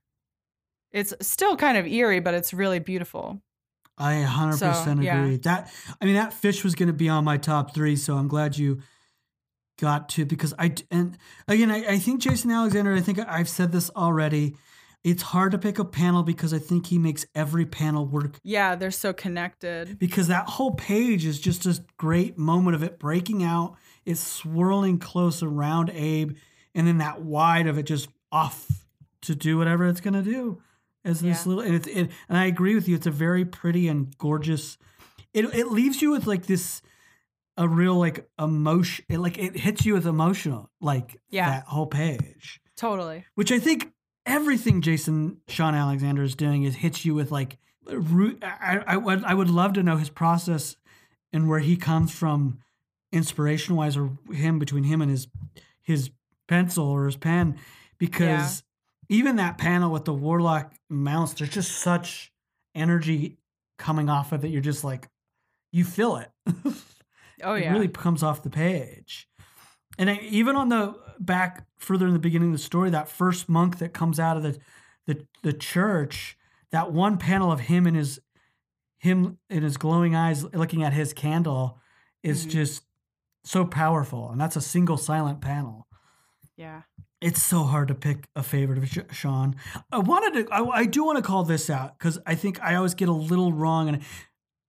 it's 0.92 1.12
still 1.20 1.56
kind 1.56 1.76
of 1.76 1.86
eerie, 1.86 2.20
but 2.20 2.34
it's 2.34 2.54
really 2.54 2.78
beautiful. 2.78 3.42
I 3.98 4.14
100% 4.26 4.54
so, 4.56 4.90
agree. 4.92 5.04
Yeah. 5.04 5.36
That 5.42 5.72
I 6.00 6.04
mean 6.04 6.14
that 6.14 6.32
fish 6.32 6.64
was 6.64 6.74
going 6.74 6.88
to 6.88 6.94
be 6.94 7.08
on 7.08 7.24
my 7.24 7.36
top 7.36 7.74
3, 7.74 7.96
so 7.96 8.16
I'm 8.16 8.28
glad 8.28 8.56
you 8.58 8.82
got 9.78 10.08
to 10.08 10.24
because 10.24 10.54
I 10.58 10.74
and 10.90 11.18
again 11.48 11.70
I, 11.70 11.84
I 11.86 11.98
think 11.98 12.20
Jason 12.20 12.50
Alexander, 12.50 12.94
I 12.94 13.00
think 13.00 13.18
I've 13.26 13.48
said 13.48 13.72
this 13.72 13.90
already. 13.96 14.56
It's 15.04 15.22
hard 15.22 15.52
to 15.52 15.58
pick 15.58 15.78
a 15.78 15.84
panel 15.84 16.24
because 16.24 16.52
I 16.52 16.58
think 16.58 16.86
he 16.86 16.98
makes 16.98 17.26
every 17.32 17.64
panel 17.64 18.06
work. 18.06 18.40
Yeah, 18.42 18.74
they're 18.74 18.90
so 18.90 19.12
connected. 19.12 20.00
Because 20.00 20.26
that 20.26 20.48
whole 20.48 20.72
page 20.72 21.24
is 21.24 21.38
just 21.38 21.64
a 21.64 21.80
great 21.96 22.36
moment 22.36 22.74
of 22.74 22.82
it 22.82 22.98
breaking 22.98 23.44
out, 23.44 23.76
it's 24.06 24.20
swirling 24.20 24.98
close 24.98 25.42
around 25.42 25.90
Abe, 25.90 26.36
and 26.74 26.86
then 26.86 26.98
that 26.98 27.20
wide 27.20 27.66
of 27.66 27.76
it 27.78 27.82
just 27.84 28.08
off 28.32 28.86
to 29.22 29.34
do 29.34 29.58
whatever 29.58 29.86
it's 29.86 30.00
gonna 30.00 30.22
do 30.22 30.62
as 31.04 31.20
this 31.20 31.44
Yeah. 31.44 31.48
little, 31.48 31.64
and 31.64 31.74
it's 31.74 31.86
it, 31.88 32.10
and 32.28 32.38
I 32.38 32.46
agree 32.46 32.74
with 32.74 32.88
you. 32.88 32.94
It's 32.96 33.06
a 33.06 33.10
very 33.10 33.44
pretty 33.44 33.88
and 33.88 34.16
gorgeous. 34.18 34.78
It 35.34 35.44
it 35.54 35.70
leaves 35.70 36.00
you 36.00 36.10
with 36.10 36.26
like 36.26 36.46
this, 36.46 36.80
a 37.56 37.68
real 37.68 37.96
like 37.98 38.28
emotion. 38.38 39.04
It 39.08 39.18
like 39.18 39.36
it 39.38 39.56
hits 39.56 39.84
you 39.84 39.94
with 39.94 40.06
emotional 40.06 40.70
like 40.80 41.20
Yeah. 41.28 41.50
that 41.50 41.64
whole 41.66 41.86
page, 41.86 42.60
Totally. 42.76 43.24
which 43.34 43.50
I 43.52 43.58
think 43.58 43.92
everything 44.24 44.80
Jason 44.82 45.38
Shawn 45.48 45.74
Alexander 45.74 46.22
is 46.22 46.34
doing 46.34 46.62
is 46.64 46.76
hits 46.76 47.04
you 47.04 47.14
with 47.14 47.30
like 47.30 47.58
root. 47.86 48.42
I 48.42 48.82
I 48.86 48.96
would 48.96 49.24
I 49.24 49.34
would 49.34 49.50
love 49.50 49.72
to 49.74 49.82
know 49.82 49.96
his 49.96 50.10
process 50.10 50.76
and 51.32 51.48
where 51.48 51.60
he 51.60 51.76
comes 51.76 52.12
from, 52.12 52.58
inspiration 53.12 53.76
wise, 53.76 53.96
or 53.96 54.10
him 54.30 54.58
between 54.58 54.84
him 54.84 55.00
and 55.02 55.10
his 55.10 55.28
his 55.82 56.10
pencil 56.48 56.86
or 56.86 57.06
his 57.06 57.16
pen, 57.16 57.58
because 57.98 58.62
even 59.08 59.36
that 59.36 59.58
panel 59.58 59.90
with 59.90 60.04
the 60.04 60.14
warlock 60.14 60.72
mouse, 60.88 61.34
there's 61.34 61.50
just 61.50 61.72
such 61.78 62.32
energy 62.74 63.38
coming 63.78 64.08
off 64.08 64.32
of 64.32 64.44
it. 64.44 64.48
You're 64.50 64.60
just 64.60 64.82
like, 64.84 65.08
you 65.72 65.84
feel 65.84 66.16
it. 66.16 66.30
Oh 67.42 67.54
yeah 67.54 67.70
it 67.70 67.72
really 67.72 67.88
comes 67.88 68.22
off 68.22 68.42
the 68.42 68.50
page. 68.50 69.28
And 69.98 70.10
I, 70.10 70.18
even 70.22 70.56
on 70.56 70.68
the 70.68 70.94
back 71.18 71.66
further 71.78 72.06
in 72.06 72.12
the 72.12 72.18
beginning 72.18 72.48
of 72.48 72.52
the 72.54 72.58
story, 72.62 72.90
that 72.90 73.08
first 73.08 73.48
monk 73.48 73.78
that 73.78 73.92
comes 73.94 74.18
out 74.20 74.36
of 74.36 74.42
the 74.42 74.58
the, 75.06 75.24
the 75.44 75.52
church, 75.52 76.36
that 76.72 76.90
one 76.92 77.16
panel 77.16 77.52
of 77.52 77.60
him 77.60 77.86
and 77.86 77.96
his 77.96 78.18
him 78.98 79.38
in 79.48 79.62
his 79.62 79.76
glowing 79.76 80.16
eyes 80.16 80.42
looking 80.52 80.82
at 80.82 80.92
his 80.92 81.12
candle 81.12 81.78
is 82.24 82.44
Mhm. 82.44 82.50
just 82.50 82.82
so 83.46 83.64
powerful. 83.64 84.30
And 84.30 84.40
that's 84.40 84.56
a 84.56 84.60
single 84.60 84.96
silent 84.96 85.40
panel. 85.40 85.86
yeah. 86.56 86.82
It's 87.22 87.42
so 87.42 87.62
hard 87.62 87.88
to 87.88 87.94
pick 87.94 88.28
a 88.36 88.42
favorite 88.42 88.76
of 88.76 88.86
Sh- 88.88 88.98
Shawn. 89.10 89.56
I 89.90 89.98
wanted 89.98 90.46
to. 90.46 90.52
I, 90.52 90.80
I 90.80 90.84
do 90.84 91.02
want 91.02 91.16
to 91.16 91.22
call 91.22 91.44
this 91.44 91.70
out 91.70 91.98
because 91.98 92.18
I 92.26 92.34
think 92.34 92.62
I 92.62 92.74
always 92.74 92.92
get 92.92 93.08
a 93.08 93.12
little 93.12 93.54
wrong, 93.54 93.88
and 93.88 94.02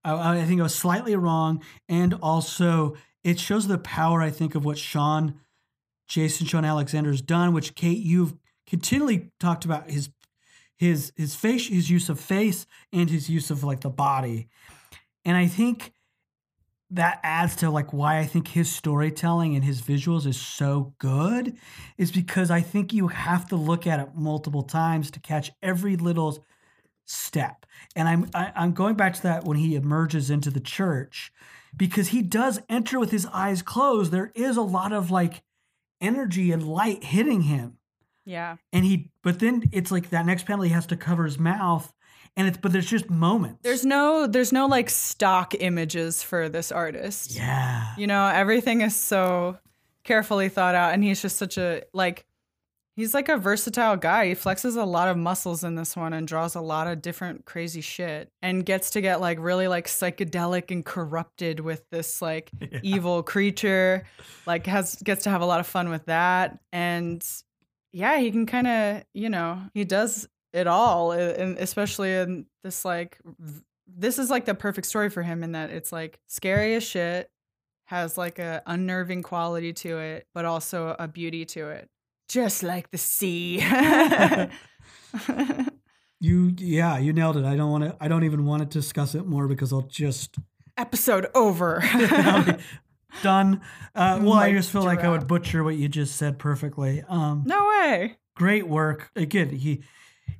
I, 0.05 0.39
I 0.39 0.45
think 0.45 0.61
I 0.61 0.63
was 0.63 0.73
slightly 0.73 1.13
wrong, 1.17 1.61
and 1.89 2.13
also 2.13 2.95
it 3.21 3.37
shows 3.37 3.67
the 3.67 3.77
power 3.77 4.21
I 4.21 4.29
think 4.29 4.55
of 4.55 4.63
what 4.63 4.77
Shawn, 4.77 5.41
Jason 6.07 6.47
Shawn 6.47 6.63
Alexander's 6.63 7.21
done. 7.21 7.51
Which 7.53 7.75
Kate, 7.75 7.97
you've 7.99 8.33
continually 8.65 9.31
talked 9.41 9.65
about 9.65 9.91
his 9.91 10.09
his 10.77 11.11
his 11.17 11.35
face, 11.35 11.67
his 11.67 11.89
use 11.89 12.07
of 12.07 12.17
face, 12.17 12.65
and 12.93 13.09
his 13.09 13.29
use 13.29 13.51
of 13.51 13.65
like 13.65 13.81
the 13.81 13.89
body, 13.89 14.47
and 15.25 15.35
I 15.35 15.47
think 15.47 15.91
that 16.91 17.19
adds 17.23 17.57
to 17.57 17.69
like 17.69 17.91
why 17.91 18.19
I 18.19 18.25
think 18.25 18.47
his 18.47 18.73
storytelling 18.73 19.55
and 19.55 19.63
his 19.63 19.81
visuals 19.81 20.25
is 20.25 20.39
so 20.39 20.93
good 20.99 21.57
is 21.97 22.11
because 22.11 22.49
I 22.49 22.61
think 22.61 22.93
you 22.93 23.09
have 23.09 23.47
to 23.49 23.55
look 23.55 23.85
at 23.85 23.99
it 23.99 24.15
multiple 24.15 24.63
times 24.63 25.11
to 25.11 25.19
catch 25.19 25.51
every 25.61 25.97
little 25.97 26.43
step. 27.05 27.65
And 27.95 28.07
I'm 28.07 28.29
I, 28.33 28.51
I'm 28.55 28.71
going 28.71 28.95
back 28.95 29.15
to 29.15 29.23
that 29.23 29.43
when 29.43 29.57
he 29.57 29.75
emerges 29.75 30.29
into 30.29 30.49
the 30.49 30.59
church 30.59 31.31
because 31.75 32.09
he 32.09 32.21
does 32.21 32.61
enter 32.69 32.99
with 32.99 33.11
his 33.11 33.25
eyes 33.27 33.61
closed. 33.61 34.11
There 34.11 34.31
is 34.33 34.55
a 34.55 34.61
lot 34.61 34.93
of 34.93 35.11
like 35.11 35.43
energy 35.99 36.51
and 36.51 36.67
light 36.67 37.03
hitting 37.03 37.41
him. 37.41 37.77
Yeah. 38.25 38.57
And 38.71 38.85
he 38.85 39.11
but 39.23 39.39
then 39.39 39.63
it's 39.73 39.91
like 39.91 40.09
that 40.11 40.25
next 40.25 40.45
panel 40.45 40.63
he 40.63 40.71
has 40.71 40.85
to 40.87 40.97
cover 40.97 41.25
his 41.25 41.39
mouth 41.39 41.93
and 42.37 42.47
it's 42.47 42.57
but 42.57 42.71
there's 42.71 42.85
just 42.85 43.09
moments. 43.09 43.59
There's 43.63 43.83
no 43.83 44.27
there's 44.27 44.53
no 44.53 44.67
like 44.67 44.89
stock 44.89 45.55
images 45.59 46.23
for 46.23 46.47
this 46.47 46.71
artist. 46.71 47.35
yeah. 47.35 47.93
You 47.97 48.07
know, 48.07 48.25
everything 48.27 48.81
is 48.81 48.95
so 48.95 49.57
carefully 50.03 50.47
thought 50.47 50.75
out 50.75 50.93
and 50.93 51.03
he's 51.03 51.21
just 51.21 51.35
such 51.35 51.57
a 51.57 51.81
like 51.93 52.25
he's 52.95 53.15
like 53.15 53.27
a 53.27 53.37
versatile 53.37 53.97
guy. 53.97 54.27
He 54.27 54.35
flexes 54.35 54.77
a 54.77 54.85
lot 54.85 55.09
of 55.09 55.17
muscles 55.17 55.63
in 55.63 55.73
this 55.73 55.97
one 55.97 56.13
and 56.13 56.27
draws 56.27 56.53
a 56.53 56.61
lot 56.61 56.87
of 56.87 57.01
different 57.01 57.45
crazy 57.45 57.81
shit 57.81 58.31
and 58.43 58.63
gets 58.63 58.91
to 58.91 59.01
get 59.01 59.19
like 59.19 59.39
really 59.39 59.67
like 59.67 59.87
psychedelic 59.87 60.69
and 60.69 60.85
corrupted 60.85 61.59
with 61.59 61.89
this 61.89 62.21
like 62.21 62.51
evil 62.83 63.23
creature. 63.23 64.05
Like 64.45 64.67
has 64.67 64.95
gets 64.95 65.23
to 65.23 65.31
have 65.31 65.41
a 65.41 65.45
lot 65.45 65.59
of 65.59 65.65
fun 65.65 65.89
with 65.89 66.05
that 66.05 66.59
and 66.71 67.25
yeah, 67.93 68.19
he 68.19 68.29
can 68.29 68.45
kind 68.45 68.67
of, 68.67 69.03
you 69.15 69.29
know, 69.29 69.59
he 69.73 69.83
does 69.83 70.27
it 70.57 70.67
all 70.67 71.11
and 71.11 71.57
especially 71.57 72.13
in 72.13 72.45
this 72.63 72.83
like 72.83 73.19
this 73.87 74.19
is 74.19 74.29
like 74.29 74.45
the 74.45 74.55
perfect 74.55 74.87
story 74.87 75.09
for 75.09 75.23
him 75.23 75.43
in 75.43 75.53
that 75.53 75.69
it's 75.69 75.91
like 75.91 76.19
scary 76.27 76.75
as 76.75 76.83
shit 76.83 77.29
has 77.85 78.17
like 78.17 78.39
a 78.39 78.61
unnerving 78.65 79.23
quality 79.23 79.71
to 79.71 79.97
it 79.97 80.27
but 80.33 80.45
also 80.45 80.95
a 80.99 81.07
beauty 81.07 81.45
to 81.45 81.69
it 81.69 81.89
just 82.27 82.63
like 82.63 82.91
the 82.91 82.97
sea 82.97 83.59
You 86.19 86.53
yeah, 86.57 86.97
you 86.97 87.13
nailed 87.13 87.37
it. 87.37 87.45
I 87.45 87.55
don't 87.55 87.71
want 87.71 87.83
to 87.83 87.95
I 87.99 88.07
don't 88.07 88.23
even 88.23 88.45
want 88.45 88.63
to 88.63 88.65
discuss 88.65 89.13
it 89.13 89.25
more 89.25 89.47
because 89.47 89.71
I'll 89.71 89.83
just 89.83 90.37
episode 90.75 91.27
over 91.35 91.83
done. 93.23 93.61
Uh, 93.93 94.19
well, 94.21 94.33
I 94.33 94.51
just 94.51 94.71
feel 94.71 94.83
like 94.83 95.01
I 95.01 95.09
would 95.09 95.27
butcher 95.27 95.63
what 95.63 95.75
you 95.75 95.87
just 95.87 96.15
said 96.15 96.39
perfectly. 96.39 97.03
Um, 97.07 97.43
no 97.45 97.67
way 97.67 98.17
great 98.35 98.67
work. 98.67 99.11
Again, 99.15 99.49
he 99.49 99.83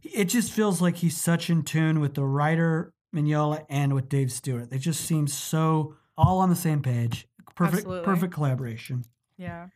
it 0.04 0.26
just 0.26 0.52
feels 0.52 0.82
like 0.82 0.98
he's 0.98 1.18
such 1.18 1.50
in 1.50 1.64
tune 1.64 2.00
with 2.00 2.14
the 2.16 2.24
writer 2.24 2.94
Mignola 3.16 3.66
and 3.70 3.94
with 3.94 4.10
Dave 4.10 4.32
Stewart. 4.32 4.70
They 4.70 4.78
just 4.78 5.02
seem 5.06 5.28
so 5.28 5.96
all 6.18 6.40
on 6.40 6.50
the 6.50 6.56
same 6.56 6.82
page. 6.82 7.28
Perfect 7.56 7.80
Absolutely. 7.80 8.06
perfect 8.06 8.34
collaboration. 8.34 9.04
yeah 9.38 9.68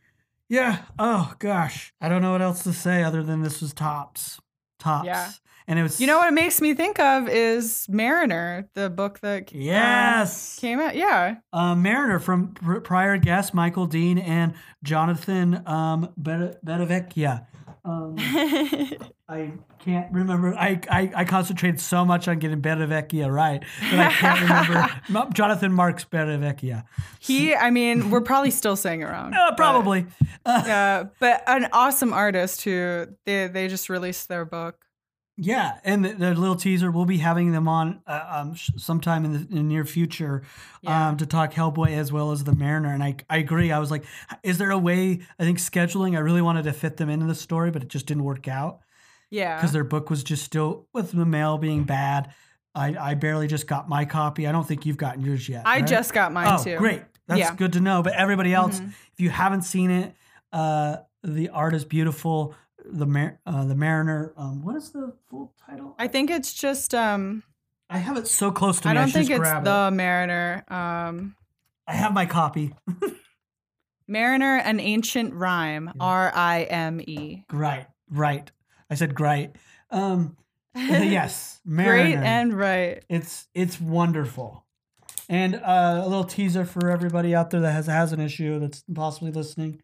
Yeah. 0.49 0.79
Oh 0.99 1.33
gosh. 1.39 1.93
I 2.01 2.09
don't 2.09 2.21
know 2.21 2.31
what 2.33 2.41
else 2.41 2.63
to 2.63 2.73
say 2.73 3.03
other 3.03 3.23
than 3.23 3.41
this 3.41 3.61
was 3.61 3.73
tops. 3.73 4.39
Tops. 4.79 5.05
Yeah. 5.05 5.31
And 5.67 5.79
it 5.79 5.83
was 5.83 6.01
you 6.01 6.07
know 6.07 6.17
what 6.17 6.27
it 6.27 6.33
makes 6.33 6.59
me 6.59 6.73
think 6.73 6.99
of 6.99 7.29
is 7.29 7.85
mariner 7.87 8.67
the 8.73 8.89
book 8.89 9.19
that 9.21 9.43
uh, 9.43 9.51
Yes. 9.53 10.59
came 10.59 10.79
out 10.79 10.95
yeah 10.95 11.35
uh, 11.53 11.75
Mariner 11.75 12.19
from 12.19 12.49
pr- 12.53 12.79
prior 12.79 13.17
guests, 13.17 13.53
Michael 13.53 13.85
Dean 13.85 14.17
and 14.17 14.53
Jonathan 14.83 15.65
um, 15.67 16.09
Betavecchia. 16.19 17.45
Um, 17.83 18.15
I 19.29 19.53
can't 19.79 20.11
remember. 20.11 20.53
I, 20.53 20.79
I, 20.89 21.11
I 21.15 21.25
concentrated 21.25 21.79
so 21.79 22.03
much 22.05 22.27
on 22.27 22.37
getting 22.39 22.61
Betavecchia 22.61 23.31
right 23.33 23.63
that 23.91 23.99
I 23.99 24.11
can't 24.11 24.41
remember 24.41 25.29
Jonathan 25.33 25.73
Marks 25.73 26.05
Betavecchia. 26.05 26.83
he 27.19 27.55
i 27.55 27.69
mean 27.69 28.09
we're 28.11 28.21
probably 28.21 28.51
still 28.51 28.75
saying 28.75 29.01
it 29.01 29.05
wrong 29.05 29.33
Uh, 29.33 29.49
but- 29.51 29.57
probably. 29.57 30.05
Uh, 30.45 30.63
yeah 30.65 31.03
but 31.19 31.43
an 31.47 31.67
awesome 31.73 32.13
artist 32.13 32.63
who 32.63 33.07
they 33.25 33.47
they 33.47 33.67
just 33.67 33.89
released 33.89 34.27
their 34.27 34.45
book 34.45 34.75
Yeah, 35.37 35.79
and 35.83 36.05
the, 36.05 36.09
the 36.13 36.35
little 36.35 36.55
teaser, 36.55 36.91
we'll 36.91 37.05
be 37.05 37.17
having 37.17 37.51
them 37.51 37.67
on 37.67 38.01
uh, 38.05 38.25
um, 38.29 38.53
sh- 38.53 38.69
sometime 38.77 39.25
in 39.25 39.33
the, 39.33 39.39
in 39.39 39.55
the 39.55 39.63
near 39.63 39.85
future 39.85 40.43
Yeah. 40.81 41.09
um, 41.09 41.17
to 41.17 41.25
talk 41.25 41.53
Hellboy 41.53 41.91
as 41.91 42.11
well 42.11 42.31
as 42.31 42.43
the 42.43 42.53
Mariner. 42.53 42.93
And 42.93 43.01
I, 43.03 43.15
I 43.29 43.37
agree. 43.37 43.71
I 43.71 43.79
was 43.79 43.89
like, 43.89 44.03
is 44.43 44.57
there 44.57 44.71
a 44.71 44.77
way? 44.77 45.21
I 45.39 45.43
think 45.43 45.57
scheduling. 45.57 46.15
I 46.15 46.19
really 46.19 46.41
wanted 46.41 46.63
to 46.63 46.73
fit 46.73 46.97
them 46.97 47.09
into 47.09 47.25
the 47.25 47.33
story, 47.35 47.71
but 47.71 47.81
it 47.81 47.87
just 47.87 48.05
didn't 48.05 48.23
work 48.23 48.47
out 48.47 48.79
yeah 49.31 49.55
because 49.55 49.71
their 49.71 49.85
book 49.85 50.09
was 50.09 50.23
just 50.25 50.43
still 50.43 50.87
with 50.93 51.11
the 51.13 51.25
mail 51.25 51.57
being 51.57 51.85
bad. 51.85 52.33
I, 52.75 52.95
I 53.11 53.13
barely 53.15 53.47
just 53.47 53.65
got 53.65 53.89
my 53.89 54.05
copy. 54.05 54.45
I 54.47 54.51
don't 54.51 54.67
think 54.67 54.85
you've 54.85 54.97
gotten 54.97 55.23
yours 55.25 55.47
yet. 55.49 55.65
i 55.65 55.77
right? 55.79 55.87
just 55.87 56.13
got 56.13 56.31
mine 56.33 56.47
oh, 56.59 56.63
too 56.63 56.77
great. 56.77 57.01
That's 57.27 57.39
Yeah. 57.39 57.55
good 57.55 57.73
to 57.73 57.79
know. 57.79 58.01
But 58.03 58.13
everybody 58.13 58.53
else, 58.53 58.79
Mhm. 58.79 58.89
if 59.13 59.19
you 59.19 59.29
haven't 59.29 59.63
seen 59.63 59.89
it, 59.91 60.13
uh, 60.53 60.97
the 61.23 61.49
art 61.49 61.73
is 61.73 61.85
beautiful. 61.85 62.53
The 62.85 63.05
Mar- 63.05 63.39
uh, 63.45 63.65
the 63.65 63.75
Mariner. 63.75 64.33
Um, 64.37 64.61
what 64.63 64.75
is 64.75 64.89
the 64.91 65.13
full 65.29 65.53
title? 65.65 65.95
i 65.99 66.07
think 66.07 66.29
it's 66.31 66.53
just 66.53 66.93
um 66.95 67.43
I 67.89 67.97
have 67.97 68.17
it 68.17 68.27
so 68.27 68.51
close 68.51 68.79
to 68.81 68.87
me. 68.87 68.91
i 68.91 68.93
don't 68.93 69.07
should 69.09 69.27
think 69.27 69.29
it's 69.31 69.51
the 69.63 69.87
it. 69.87 69.95
mariner 69.95 70.63
um 70.69 71.35
I 71.87 71.93
have 71.93 72.13
my 72.13 72.25
copy. 72.25 72.73
mariner 74.07 74.55
an 74.57 74.79
ancient 74.79 75.33
rhyme 75.33 75.91
r-i-m-e 75.99 77.45
Right, 77.51 77.87
right. 78.09 78.51
I 78.89 78.95
said 78.95 79.15
great. 79.15 79.51
Um, 79.89 80.37
yes, 80.75 81.59
great 81.65 81.75
Mariner. 81.85 82.23
and 82.23 82.53
right 82.57 83.03
it's 83.09 83.47
it's 83.53 83.79
wonderful. 83.79 84.65
And 85.29 85.55
uh, 85.55 86.01
a 86.03 86.07
little 86.07 86.25
teaser 86.25 86.65
for 86.65 86.89
everybody 86.89 87.33
out 87.35 87.51
there 87.51 87.61
that 87.61 87.71
has 87.71 87.87
has 87.87 88.11
an 88.13 88.19
issue 88.19 88.59
that's 88.59 88.83
possibly 88.93 89.31
listening. 89.31 89.81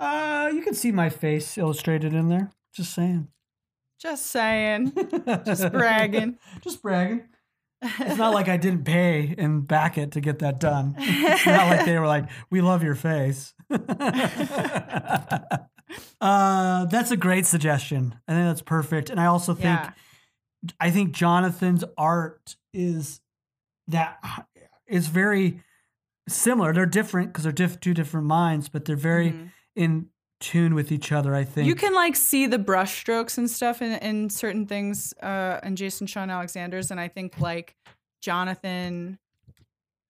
Uh, 0.00 0.50
you 0.54 0.62
can 0.62 0.74
see 0.74 0.90
my 0.90 1.08
face 1.10 1.56
illustrated 1.58 2.14
in 2.14 2.28
there. 2.28 2.50
Just 2.74 2.94
saying. 2.94 3.28
just 4.00 4.26
saying 4.26 4.92
just 5.44 5.70
bragging 5.70 6.38
Just 6.62 6.80
bragging. 6.82 7.24
It's 7.82 8.16
not 8.18 8.34
like 8.34 8.48
I 8.48 8.56
didn't 8.56 8.84
pay 8.84 9.34
and 9.38 9.66
back 9.66 9.96
it 9.98 10.12
to 10.12 10.20
get 10.20 10.38
that 10.40 10.58
done. 10.60 10.94
It's 10.98 11.46
not 11.46 11.66
like 11.68 11.84
they 11.86 11.98
were 11.98 12.06
like, 12.06 12.26
"We 12.50 12.60
love 12.60 12.82
your 12.82 12.94
face." 12.94 13.54
uh, 16.20 16.84
that's 16.86 17.10
a 17.10 17.16
great 17.16 17.46
suggestion. 17.46 18.14
I 18.28 18.32
think 18.32 18.46
that's 18.46 18.62
perfect. 18.62 19.10
And 19.10 19.18
I 19.20 19.26
also 19.26 19.54
think 19.54 19.64
yeah 19.80 19.90
I 20.78 20.90
think 20.90 21.12
Jonathan's 21.12 21.84
art 21.96 22.56
is 22.74 23.22
that 23.88 24.18
is 24.86 25.06
very 25.06 25.62
similar. 26.28 26.74
They're 26.74 26.84
different 26.84 27.28
because 27.32 27.44
they're 27.44 27.52
diff- 27.52 27.80
two 27.80 27.94
different 27.94 28.26
minds, 28.26 28.68
but 28.68 28.84
they're 28.84 28.94
very 28.94 29.30
Mhm. 29.32 29.50
In 29.80 30.08
tune 30.40 30.74
with 30.74 30.90
each 30.90 31.12
other. 31.12 31.34
I 31.34 31.44
think 31.44 31.68
You 31.68 31.74
can 31.74 31.94
like 31.94 32.16
see 32.16 32.46
the 32.46 32.58
brush 32.58 32.98
strokes 32.98 33.38
and 33.38 33.48
stuff 33.48 33.82
in, 33.82 33.92
in 33.92 34.30
certain 34.30 34.66
things 34.66 35.12
uh 35.22 35.60
in 35.62 35.76
Jason 35.76 36.06
Shawn 36.06 36.30
Alexander's 36.30 36.90
and 36.90 36.98
I 36.98 37.08
think 37.08 37.38
like 37.40 37.76
Jonathan 38.22 39.18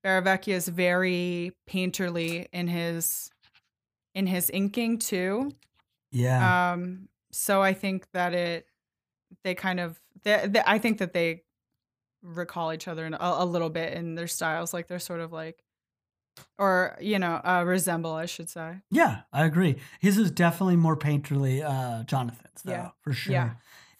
Barravecchia 0.05 0.55
is 0.55 0.69
very 0.69 1.53
painterly 1.69 2.47
in 2.53 2.69
his 2.69 3.31
in 4.15 4.27
his 4.27 4.51
inking 4.51 4.99
too. 4.99 5.53
yeah. 6.13 6.73
Um 6.73 7.09
so 7.33 7.61
I 7.63 7.75
think 7.75 8.07
that 8.13 8.35
it 8.35 8.67
they 9.45 9.55
kind 9.55 9.81
of 9.81 10.01
they, 10.23 10.47
they, 10.49 10.63
I 10.67 10.79
think 10.79 10.99
that 10.99 11.13
they 11.13 11.43
recall 12.23 12.73
each 12.73 12.87
other 12.87 13.07
in 13.07 13.15
a, 13.15 13.19
a 13.21 13.45
little 13.45 13.71
bit 13.71 13.95
in 13.95 14.15
their 14.15 14.27
styles 14.27 14.75
like 14.75 14.87
they're 14.87 14.99
sort 14.99 15.21
of 15.21 15.33
like 15.33 15.65
or 16.59 16.97
you 17.01 17.19
know 17.19 17.41
uh, 17.45 17.63
resemble 17.67 18.13
I 18.13 18.27
should 18.27 18.49
say. 18.49 18.77
Yeah, 18.91 19.23
I 19.33 19.45
agree. 19.45 19.77
His 20.01 20.19
is 20.19 20.31
definitely 20.31 20.77
more 20.77 20.97
painterly, 20.97 21.63
uh, 21.65 22.05
Jonathan's, 22.05 22.63
though, 22.65 22.73
Yeah. 22.73 22.89
for 23.03 23.13
sure. 23.13 23.33
Yeah. 23.33 23.51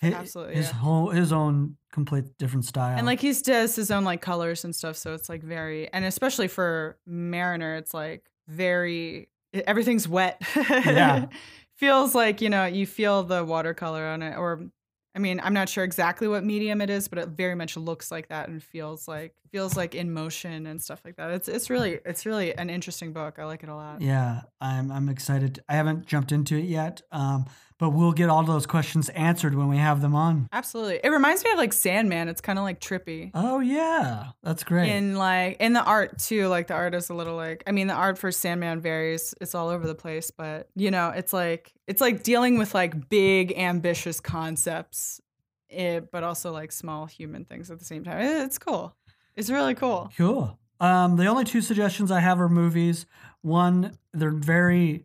Hi- 0.03 0.13
Absolutely, 0.15 0.55
His 0.57 0.69
yeah. 0.69 0.75
whole 0.77 1.11
his 1.11 1.33
own 1.33 1.77
complete 1.93 2.25
different 2.39 2.65
style. 2.65 2.97
And 2.97 3.07
like 3.07 3.21
he 3.21 3.33
does 3.35 3.77
his 3.77 3.91
own 3.91 4.05
like 4.05 4.23
colors 4.23 4.65
and 4.65 4.75
stuff, 4.75 4.97
so 4.97 5.13
it's 5.15 5.29
like 5.29 5.43
very 5.43 5.93
and 5.93 6.05
especially 6.05 6.49
for 6.49 6.97
Mariner, 7.07 7.77
it's 7.77 7.93
like 7.93 8.25
very 8.49 9.29
everything's 9.53 10.09
wet. 10.09 10.41
Yeah. 10.57 11.27
Feels 11.77 12.15
like, 12.15 12.43
you 12.43 12.51
know, 12.51 12.67
you 12.67 12.87
feel 12.87 13.23
the 13.23 13.43
watercolor 13.43 14.07
on 14.07 14.21
it 14.23 14.37
or 14.37 14.61
I 15.15 15.19
mean, 15.19 15.41
I'm 15.43 15.53
not 15.55 15.69
sure 15.69 15.83
exactly 15.83 16.29
what 16.29 16.45
medium 16.45 16.81
it 16.81 16.89
is, 16.89 17.09
but 17.09 17.19
it 17.19 17.29
very 17.31 17.55
much 17.57 17.77
looks 17.77 18.11
like 18.11 18.29
that 18.29 18.49
and 18.49 18.63
feels 18.63 19.09
like 19.09 19.35
feels 19.51 19.77
like 19.77 19.97
in 19.97 20.13
motion 20.13 20.67
and 20.67 20.81
stuff 20.81 21.01
like 21.05 21.17
that. 21.17 21.31
It's 21.33 21.49
it's 21.49 21.69
really 21.69 21.99
it's 22.05 22.27
really 22.27 22.55
an 22.57 22.71
interesting 22.71 23.13
book. 23.13 23.39
I 23.39 23.45
like 23.45 23.63
it 23.63 23.69
a 23.69 23.75
lot. 23.75 24.01
yeah, 24.01 24.43
I'm 24.61 24.93
I'm 24.93 25.09
excited. 25.09 25.63
I 25.69 25.75
haven't 25.75 26.07
jumped 26.07 26.31
into 26.31 26.57
it 26.57 26.65
yet, 26.65 27.03
um, 27.11 27.47
but 27.81 27.91
we'll 27.91 28.13
get 28.13 28.29
all 28.29 28.45
those 28.45 28.67
questions 28.67 29.09
answered 29.09 29.55
when 29.57 29.67
we 29.69 29.79
have 29.79 30.01
them 30.01 30.15
on. 30.15 30.49
Absolutely. 30.53 31.01
It 31.03 31.09
reminds 31.09 31.43
me 31.43 31.51
of 31.51 31.59
like 31.59 31.73
Sandman. 31.73 32.29
It's 32.29 32.41
kind 32.41 32.59
of 32.59 32.63
like 32.63 32.79
trippy. 32.81 33.31
Oh 33.35 33.59
yeah, 33.59 34.27
that's 34.45 34.63
great. 34.63 34.91
in 34.91 35.17
like 35.17 35.57
in 35.59 35.73
the 35.73 35.83
art 35.83 36.19
too 36.19 36.47
like 36.49 36.69
the 36.69 36.75
art 36.75 36.95
is 36.95 37.09
a 37.11 37.15
little 37.15 37.35
like 37.37 37.65
i 37.67 37.73
mean 37.73 37.87
the 37.89 37.95
art 37.95 38.19
for 38.19 38.31
sandman 38.31 38.81
varies 38.81 39.35
it's 39.41 39.55
all 39.55 39.69
over 39.69 39.87
the 39.87 39.95
place 39.95 40.31
but 40.31 40.69
you 40.77 40.91
know 40.91 41.09
it's 41.11 41.33
like 41.33 41.73
it's 41.87 42.01
like 42.01 42.23
dealing 42.23 42.59
with 42.59 42.75
like 42.75 43.09
big 43.09 43.53
ambitious 43.57 44.21
concepts 44.21 45.21
it, 45.69 46.11
but 46.11 46.23
also 46.25 46.53
like 46.53 46.73
small 46.73 47.07
human 47.07 47.45
things 47.45 47.71
at 47.71 47.79
the 47.79 47.85
same 47.85 48.05
time 48.05 48.21
It- 48.21 48.43
it's 48.45 48.59
cool 48.59 48.95
it's 49.37 49.49
really 49.51 49.75
cool 49.75 50.11
Cool. 50.17 50.59
Um, 50.81 51.17
the 51.17 51.27
only 51.27 51.45
two 51.45 51.61
suggestions 51.61 52.11
I 52.11 52.21
have 52.21 52.41
are 52.41 52.49
movies. 52.49 53.05
One, 53.43 53.99
they're 54.15 54.31
very 54.31 55.05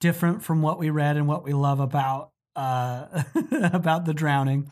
different 0.00 0.42
from 0.42 0.62
what 0.62 0.78
we 0.78 0.90
read 0.90 1.16
and 1.16 1.26
what 1.26 1.44
we 1.44 1.52
love 1.52 1.80
about 1.80 2.30
uh, 2.54 3.22
about 3.72 4.06
the 4.06 4.14
drowning. 4.14 4.70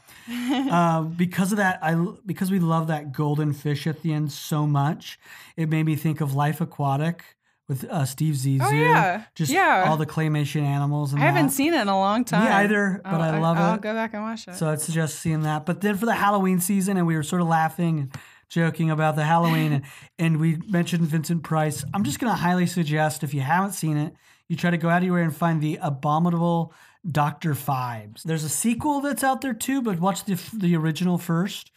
Um, 0.70 1.10
because 1.16 1.52
of 1.52 1.58
that, 1.58 1.78
I 1.82 1.94
because 2.24 2.50
we 2.50 2.58
love 2.58 2.86
that 2.88 3.12
golden 3.12 3.52
fish 3.52 3.86
at 3.86 4.02
the 4.02 4.12
end 4.12 4.32
so 4.32 4.66
much, 4.66 5.18
it 5.56 5.68
made 5.68 5.84
me 5.84 5.96
think 5.96 6.20
of 6.20 6.34
Life 6.34 6.60
Aquatic 6.60 7.36
with 7.68 7.84
uh, 7.84 8.04
Steve 8.04 8.34
Zissou. 8.34 8.60
Oh, 8.62 8.70
yeah. 8.70 9.24
just 9.34 9.50
Yeah. 9.50 9.84
all 9.86 9.96
the 9.96 10.06
claymation 10.06 10.62
animals. 10.62 11.12
And 11.12 11.22
i 11.22 11.26
haven't 11.26 11.46
that. 11.46 11.52
seen 11.52 11.72
it 11.72 11.80
in 11.80 11.88
a 11.88 11.98
long 11.98 12.24
time 12.24 12.50
either, 12.52 13.00
but 13.02 13.20
I 13.20 13.38
love 13.38 13.56
i'll 13.56 13.74
it. 13.76 13.80
go 13.80 13.94
back 13.94 14.12
and 14.12 14.22
watch 14.22 14.46
it 14.48 14.54
So 14.54 14.68
I'd 14.68 14.80
suggest 14.82 15.18
seeing 15.20 15.42
that. 15.42 15.64
But 15.64 15.80
then 15.80 15.96
for 15.96 16.04
the 16.06 16.14
Halloween 16.14 16.60
season, 16.60 16.96
and 16.98 17.06
we 17.06 17.16
were 17.16 17.22
sort 17.22 17.40
of 17.40 17.48
laughing 17.48 18.00
and 18.00 18.12
joking 18.48 18.90
about 18.90 19.16
the 19.16 19.24
Halloween, 19.24 19.72
and, 19.72 19.84
and 20.18 20.40
we 20.40 20.56
mentioned 20.68 21.02
Vincent 21.02 21.42
Price. 21.42 21.84
I'm 21.92 22.04
just 22.04 22.18
going 22.18 22.32
to 22.32 22.38
highly 22.38 22.66
suggest 22.66 23.22
if 23.22 23.34
you 23.34 23.40
haven't 23.40 23.72
seen 23.72 23.96
it, 23.96 24.14
you 24.48 24.56
try 24.56 24.70
to 24.70 24.76
go 24.76 24.88
out 24.88 24.98
of 24.98 25.04
your 25.04 25.14
way 25.14 25.22
and 25.22 25.34
find 25.34 25.60
the 25.60 25.78
abominable 25.80 26.72
Doctor 27.10 27.54
Phibes. 27.54 28.22
There's 28.22 28.44
a 28.44 28.48
sequel 28.48 29.00
that's 29.00 29.22
out 29.24 29.40
there 29.40 29.54
too, 29.54 29.82
but 29.82 29.98
watch 30.00 30.24
the 30.24 30.40
the 30.54 30.76
original 30.76 31.18
first. 31.18 31.70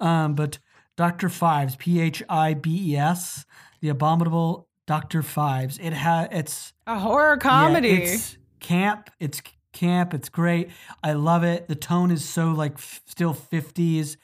Um, 0.00 0.34
but 0.34 0.58
Doctor 0.96 1.28
Phibes, 1.28 1.78
P 1.78 2.00
H 2.00 2.22
I 2.28 2.54
B 2.54 2.92
E 2.92 2.96
S, 2.96 3.46
the 3.80 3.88
abominable 3.88 4.68
Doctor 4.86 5.22
Phibes. 5.22 5.78
It 5.82 5.92
ha 5.94 6.28
it's 6.30 6.72
a 6.86 6.98
horror 6.98 7.34
yeah, 7.34 7.48
comedy 7.50 7.90
it's 7.90 8.36
camp. 8.60 9.10
It's 9.18 9.40
camp. 9.72 10.14
It's 10.14 10.28
great. 10.28 10.70
I 11.02 11.14
love 11.14 11.44
it. 11.44 11.68
The 11.68 11.74
tone 11.74 12.10
is 12.10 12.24
so 12.24 12.52
like 12.52 12.74
f- 12.74 13.02
still 13.06 13.32
fifties 13.32 14.16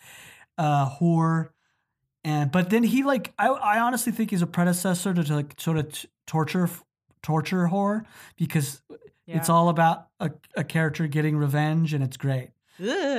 uh, 0.58 0.84
horror, 0.84 1.52
and 2.24 2.50
but 2.50 2.70
then 2.70 2.82
he 2.82 3.02
like 3.02 3.32
I, 3.38 3.48
I 3.48 3.80
honestly 3.80 4.12
think 4.12 4.30
he's 4.30 4.42
a 4.42 4.46
predecessor 4.46 5.14
to, 5.14 5.34
like 5.34 5.54
sort 5.58 5.78
of 5.78 5.92
t- 5.92 6.08
torture 6.26 6.68
torture 7.22 7.66
horror 7.66 8.04
because 8.36 8.82
it's 9.38 9.48
all 9.48 9.68
about 9.68 10.06
a, 10.18 10.30
a 10.56 10.64
character 10.64 11.06
getting 11.06 11.36
revenge 11.36 11.94
and 11.94 12.02
it's 12.02 12.16
great. 12.16 12.50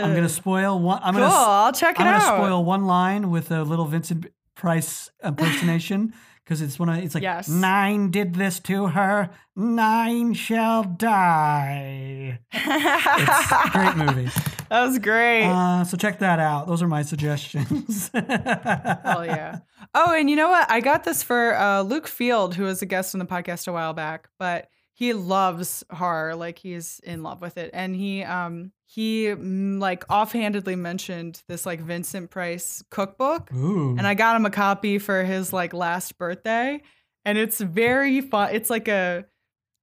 I'm 0.03 0.15
gonna 0.15 0.27
spoil 0.29 0.79
one. 0.79 0.99
I'm 1.03 1.13
cool 1.13 1.23
gonna 1.23 1.33
i'll 1.35 1.71
check 1.71 1.99
it 1.99 2.01
I'm 2.01 2.19
gonna 2.19 2.19
spoil 2.47 2.65
one 2.65 2.85
line 2.85 3.29
with 3.29 3.51
a 3.51 3.63
little 3.63 3.85
Vincent 3.85 4.25
Price 4.55 5.09
impersonation 5.23 6.13
because 6.51 6.61
it's 6.61 6.77
one 6.77 6.89
of 6.89 6.97
it's 7.01 7.15
like 7.15 7.23
Yes. 7.23 7.47
nine 7.47 8.11
did 8.11 8.35
this 8.35 8.59
to 8.59 8.87
her, 8.87 9.29
nine 9.55 10.33
shall 10.33 10.83
die. 10.83 12.39
It's 12.51 13.51
a 13.51 13.69
great 13.71 13.95
movie. 13.95 14.29
that 14.69 14.85
was 14.85 14.99
great 14.99 15.45
Uh, 15.45 15.85
so 15.85 15.95
check 15.95 16.19
that 16.19 16.39
out. 16.39 16.67
Those 16.67 16.81
are 16.81 16.89
my 16.89 17.03
suggestions. 17.03 18.11
Hell 18.13 19.25
yeah. 19.25 19.59
Oh, 19.95 20.13
and 20.13 20.29
you 20.29 20.35
know 20.35 20.49
what? 20.49 20.69
I 20.69 20.81
got 20.81 21.05
this 21.05 21.23
for 21.23 21.55
uh, 21.55 21.83
Luke 21.83 22.07
Field, 22.07 22.55
who 22.55 22.63
was 22.63 22.81
a 22.81 22.85
guest 22.85 23.15
on 23.15 23.19
the 23.19 23.25
podcast 23.25 23.69
a 23.69 23.71
while 23.71 23.93
back, 23.93 24.27
but 24.37 24.67
he 25.01 25.13
loves 25.13 25.83
horror. 25.91 26.35
Like 26.35 26.59
he's 26.59 26.99
in 27.03 27.23
love 27.23 27.41
with 27.41 27.57
it. 27.57 27.71
And 27.73 27.95
he 27.95 28.21
um 28.21 28.71
he 28.85 29.25
mm, 29.25 29.79
like 29.79 30.05
offhandedly 30.11 30.75
mentioned 30.75 31.41
this 31.47 31.65
like 31.65 31.81
Vincent 31.81 32.29
Price 32.29 32.83
cookbook. 32.91 33.51
Ooh. 33.51 33.95
And 33.97 34.05
I 34.05 34.13
got 34.13 34.35
him 34.35 34.45
a 34.45 34.51
copy 34.51 34.99
for 34.99 35.23
his 35.23 35.51
like 35.51 35.73
last 35.73 36.19
birthday. 36.19 36.83
And 37.25 37.39
it's 37.39 37.59
very 37.59 38.21
fun. 38.21 38.53
It's 38.53 38.69
like 38.69 38.87
a 38.87 39.25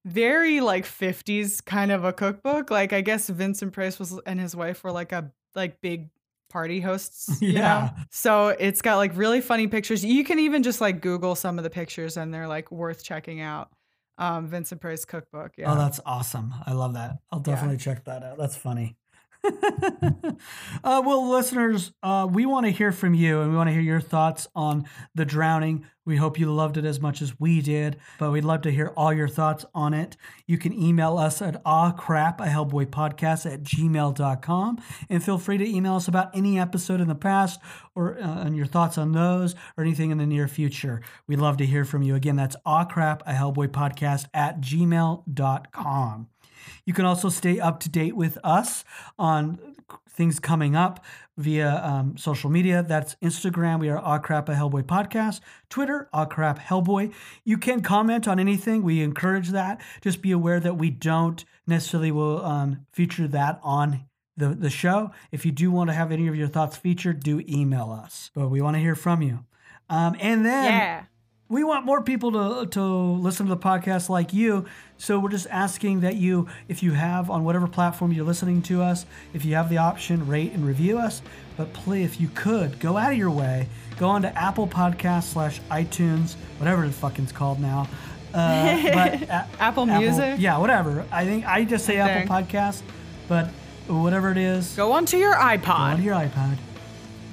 very 0.05 0.61
like 0.61 0.85
50s 0.85 1.65
kind 1.65 1.91
of 1.91 2.05
a 2.05 2.13
cookbook. 2.13 2.71
Like 2.71 2.93
I 2.93 3.01
guess 3.01 3.29
Vincent 3.29 3.73
Price 3.73 3.99
was 3.99 4.17
and 4.25 4.39
his 4.39 4.55
wife 4.55 4.85
were 4.85 4.93
like 4.93 5.11
a 5.11 5.33
like 5.57 5.81
big 5.81 6.11
party 6.49 6.79
hosts. 6.79 7.39
you 7.43 7.55
know? 7.55 7.61
Yeah. 7.61 7.91
So 8.11 8.51
it's 8.51 8.83
got 8.83 8.99
like 8.99 9.17
really 9.17 9.41
funny 9.41 9.67
pictures. 9.67 10.05
You 10.05 10.23
can 10.23 10.39
even 10.39 10.63
just 10.63 10.81
like 10.81 11.01
Google 11.01 11.35
some 11.35 11.59
of 11.59 11.65
the 11.65 11.71
pictures 11.71 12.17
and 12.17 12.33
they're 12.33 12.47
like 12.47 12.71
worth 12.71 13.03
checking 13.03 13.41
out. 13.41 13.73
Um, 14.19 14.49
Vincent 14.49 14.81
Price 14.81 15.05
cookbook. 15.05 15.53
Yeah. 15.57 15.73
Oh, 15.73 15.77
that's 15.77 16.01
awesome. 16.05 16.53
I 16.67 16.73
love 16.73 16.95
that. 16.95 17.19
I'll 17.31 17.41
definitely 17.41 17.77
check 17.77 18.05
that 18.05 18.23
out. 18.25 18.37
That's 18.37 18.57
funny. 18.57 18.97
uh, 20.85 21.03
well, 21.05 21.31
listeners, 21.31 21.93
uh, 22.03 22.29
we 22.31 22.47
want 22.47 22.67
to 22.67 22.73
hear 22.73 22.93
from 22.93 23.15
you 23.15 23.41
and 23.41 23.51
we 23.51 23.57
want 23.57 23.69
to 23.69 23.73
hear 23.73 23.83
your 23.83 24.01
thoughts 24.01 24.49
on 24.55 24.85
The 25.15 25.25
Drowning. 25.25 25.87
We 26.05 26.17
hope 26.17 26.39
you 26.39 26.51
loved 26.51 26.79
it 26.79 26.87
as 26.87 27.01
much 27.01 27.21
as 27.21 27.39
we 27.39 27.61
did, 27.61 27.99
but 28.19 28.33
we'd 28.33 28.45
love 28.45 28.63
to 28.63 28.71
hear 28.71 28.93
all 28.97 29.13
your 29.13 29.29
thoughts 29.29 29.67
on 29.75 29.93
it. 29.93 30.17
You 30.47 30.57
can 30.57 30.73
email 30.73 31.19
us 31.19 31.43
at 31.43 31.63
awcrap, 31.65 32.41
a 32.41 32.49
Hellboy 32.49 32.87
podcast 32.87 33.51
at 33.51 33.63
gmail.com. 33.63 34.79
And 35.11 35.23
feel 35.23 35.37
free 35.37 35.59
to 35.59 35.69
email 35.69 35.97
us 35.97 36.09
about 36.09 36.35
any 36.35 36.59
episode 36.59 37.03
in 37.03 37.09
the 37.09 37.15
past 37.15 37.61
or 37.95 38.19
uh, 38.19 38.43
and 38.45 38.57
your 38.57 38.67
thoughts 38.67 38.97
on 38.97 39.13
those 39.13 39.55
or 39.77 39.85
anything 39.85 40.11
in 40.11 40.17
the 40.17 40.27
near 40.27 40.49
future. 40.49 41.03
We'd 41.27 41.41
love 41.41 41.59
to 41.59 41.67
hear 41.67 41.85
from 41.85 42.03
you. 42.03 42.15
Again, 42.15 42.37
that's 42.37 42.57
awcrap, 42.67 43.21
a 43.27 43.35
Hellboy 43.35 43.69
podcast 43.69 44.29
at 44.33 44.61
gmail.com. 44.63 46.29
You 46.85 46.95
can 46.95 47.05
also 47.05 47.29
stay 47.29 47.59
up 47.61 47.81
to 47.81 47.89
date 47.89 48.17
with 48.17 48.39
us 48.45 48.85
on 49.19 49.59
things 50.11 50.41
coming 50.41 50.75
up 50.75 51.05
via 51.37 51.81
um, 51.85 52.17
social 52.17 52.51
media. 52.51 52.83
That's 52.83 53.15
Instagram. 53.23 53.79
We 53.79 53.89
are 53.89 53.99
Aw 53.99 54.19
Crap 54.19 54.49
a 54.49 54.55
Hellboy 54.55 54.83
Podcast. 54.83 55.41
Twitter, 55.71 56.09
Aw 56.13 56.25
Crap 56.27 56.59
Hellboy. 56.59 57.15
You 57.45 57.57
can 57.57 57.81
comment 57.81 58.27
on 58.27 58.41
anything. 58.41 58.83
We 58.83 59.01
encourage 59.03 59.51
that. 59.51 59.81
Just 60.03 60.21
be 60.21 60.33
aware 60.33 60.59
that 60.59 60.77
we 60.77 60.91
don't 60.91 61.45
necessarily 61.67 62.11
will 62.11 62.45
um, 62.45 62.87
feature 62.93 63.29
that 63.29 63.61
on 63.63 64.05
the, 64.37 64.49
the 64.49 64.71
show. 64.71 65.13
If 65.31 65.47
you 65.47 65.53
do 65.53 65.71
want 65.71 65.91
to 65.91 65.95
have 65.95 66.11
any 66.11 66.27
of 66.27 66.35
your 66.35 66.49
thoughts 66.49 66.77
featured, 66.77 67.23
do 67.23 67.41
email 67.49 67.91
us. 67.93 68.31
But 68.35 68.49
we 68.49 68.61
want 68.61 68.75
to 68.75 68.81
hear 68.81 68.97
from 68.97 69.23
you. 69.23 69.45
Um, 69.89 70.17
and 70.21 70.45
then 70.45 70.65
yeah. 70.65 71.05
We 71.49 71.65
want 71.65 71.85
more 71.87 72.03
people 72.03 72.33
to 72.33 72.67
to 72.71 72.83
listen 72.83 73.47
to 73.47 73.51
the 73.51 73.61
podcast 73.61 74.09
like 74.09 74.33
you. 74.33 74.67
So 74.99 75.19
we're 75.19 75.31
just 75.31 75.47
asking 75.51 76.01
that 76.01 76.17
you, 76.17 76.49
if 76.69 76.83
you 76.83 76.93
have 76.93 77.31
on 77.31 77.45
whatever 77.45 77.67
platform 77.69 78.13
you're 78.13 78.25
listening 78.27 78.63
to 78.63 78.83
us, 78.83 79.07
if 79.33 79.45
you 79.45 79.55
have 79.55 79.71
the 79.71 79.79
option, 79.79 80.27
rate 80.27 80.53
and 80.53 80.67
review 80.67 80.99
us. 80.99 81.23
But 81.57 81.73
please, 81.73 82.05
if 82.05 82.21
you 82.21 82.29
could, 82.35 82.81
go 82.81 82.97
out 82.97 83.13
of 83.13 83.19
your 83.19 83.31
way, 83.31 83.69
go 83.97 84.09
on 84.09 84.23
to 84.23 84.37
Apple 84.39 84.67
Podcast 84.67 85.25
slash 85.33 85.61
iTunes, 85.71 86.35
whatever 86.59 86.87
the 86.87 86.93
fucking's 86.93 87.33
called 87.33 87.61
now. 87.61 87.89
Uh, 88.35 88.83
but 88.93 89.23
a- 89.23 89.47
Apple 89.61 89.87
Music? 89.87 90.37
yeah, 90.39 90.59
whatever. 90.59 91.07
I 91.13 91.25
think 91.25 91.47
I 91.47 91.65
just 91.65 91.85
say. 91.87 91.97
Apple 91.99 92.29
Podcast, 92.35 92.83
but 93.29 93.47
whatever 93.87 94.31
it 94.33 94.37
is, 94.39 94.75
Go 94.77 94.93
onto 94.93 95.17
your 95.17 95.33
Go 95.35 95.41
on 95.41 95.59
iPod. 95.61 96.05
your 96.05 96.15
iPod. 96.15 96.57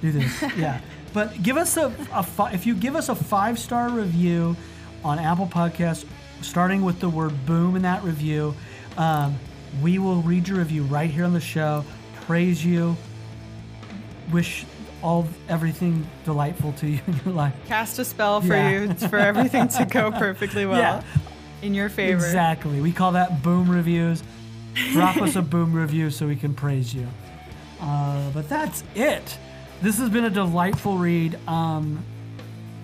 Do 0.02 0.12
this. 0.12 0.42
yeah. 0.58 0.80
But 1.16 1.42
give 1.42 1.56
us 1.58 1.78
a, 1.78 1.86
a 2.14 2.22
fi- 2.22 2.52
if 2.52 2.66
you 2.68 2.76
give 2.76 2.96
us 2.96 3.08
a 3.10 3.16
five 3.16 3.58
star 3.58 3.90
review 3.90 4.56
on 5.04 5.18
Apple 5.18 5.48
Podcasts, 5.48 6.06
starting 6.42 6.84
with 6.84 7.00
the 7.00 7.10
word 7.10 7.34
boom 7.48 7.76
in 7.76 7.82
that 7.84 8.04
review, 8.04 8.54
Um, 8.98 9.36
we 9.82 9.98
will 10.00 10.22
read 10.22 10.48
your 10.48 10.60
review 10.60 10.84
right 10.84 11.10
here 11.10 11.26
on 11.26 11.34
the 11.34 11.40
show, 11.42 11.84
praise 12.28 12.64
you, 12.64 12.96
wish 14.32 14.66
all 15.02 15.28
everything 15.50 16.06
delightful 16.24 16.72
to 16.74 16.88
you 16.88 17.00
in 17.08 17.20
your 17.26 17.34
life. 17.34 17.54
Cast 17.68 18.00
a 18.00 18.06
spell 18.06 18.42
for 18.42 18.56
Yeah. 18.56 18.70
you 18.70 18.94
for 18.94 19.18
everything 19.18 19.68
to 19.70 19.86
go 19.86 20.12
perfectly 20.26 20.66
well 20.66 20.80
Yeah. 20.80 21.04
in 21.62 21.74
your 21.74 21.90
favor. 21.90 22.26
Exactly. 22.26 22.80
We 22.82 22.92
call 22.92 23.12
that 23.14 23.42
boom 23.44 23.70
reviews. 23.70 24.24
Drop 24.94 25.18
us 25.18 25.36
a 25.38 25.42
boom 25.42 25.72
review 25.74 26.10
so 26.10 26.28
we 26.28 26.36
can 26.36 26.54
praise 26.54 26.94
you. 26.94 27.08
Uh, 27.82 28.30
but 28.34 28.50
that's 28.50 28.84
it. 28.96 29.38
This 29.82 29.98
has 30.00 30.10
been 30.10 30.26
a 30.26 30.30
delightful 30.30 30.98
read. 30.98 31.38
Um, 31.48 32.04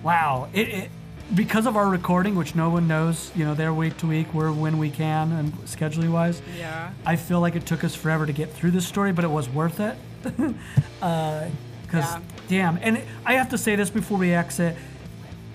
wow. 0.02 0.48
It, 0.52 0.68
it 0.68 0.90
because 1.34 1.64
of 1.66 1.76
our 1.76 1.88
recording, 1.88 2.34
which 2.34 2.54
no 2.54 2.68
one 2.68 2.86
knows, 2.86 3.32
you 3.34 3.44
know, 3.44 3.54
they're 3.54 3.72
week 3.72 3.96
to 3.98 4.06
week, 4.06 4.32
we're 4.34 4.52
when 4.52 4.76
we 4.76 4.90
can 4.90 5.32
and 5.32 5.52
scheduling 5.64 6.10
wise. 6.12 6.42
Yeah. 6.58 6.90
I 7.06 7.16
feel 7.16 7.40
like 7.40 7.56
it 7.56 7.64
took 7.64 7.84
us 7.84 7.94
forever 7.94 8.26
to 8.26 8.32
get 8.32 8.52
through 8.52 8.72
this 8.72 8.86
story, 8.86 9.12
but 9.12 9.24
it 9.24 9.30
was 9.30 9.48
worth 9.48 9.80
it. 9.80 9.96
Because 11.00 12.10
Yeah. 12.10 12.20
damn, 12.48 12.78
and 12.80 13.02
I 13.26 13.34
have 13.34 13.50
to 13.50 13.58
say 13.58 13.76
this 13.76 13.90
before 13.90 14.16
we 14.18 14.32
exit. 14.32 14.76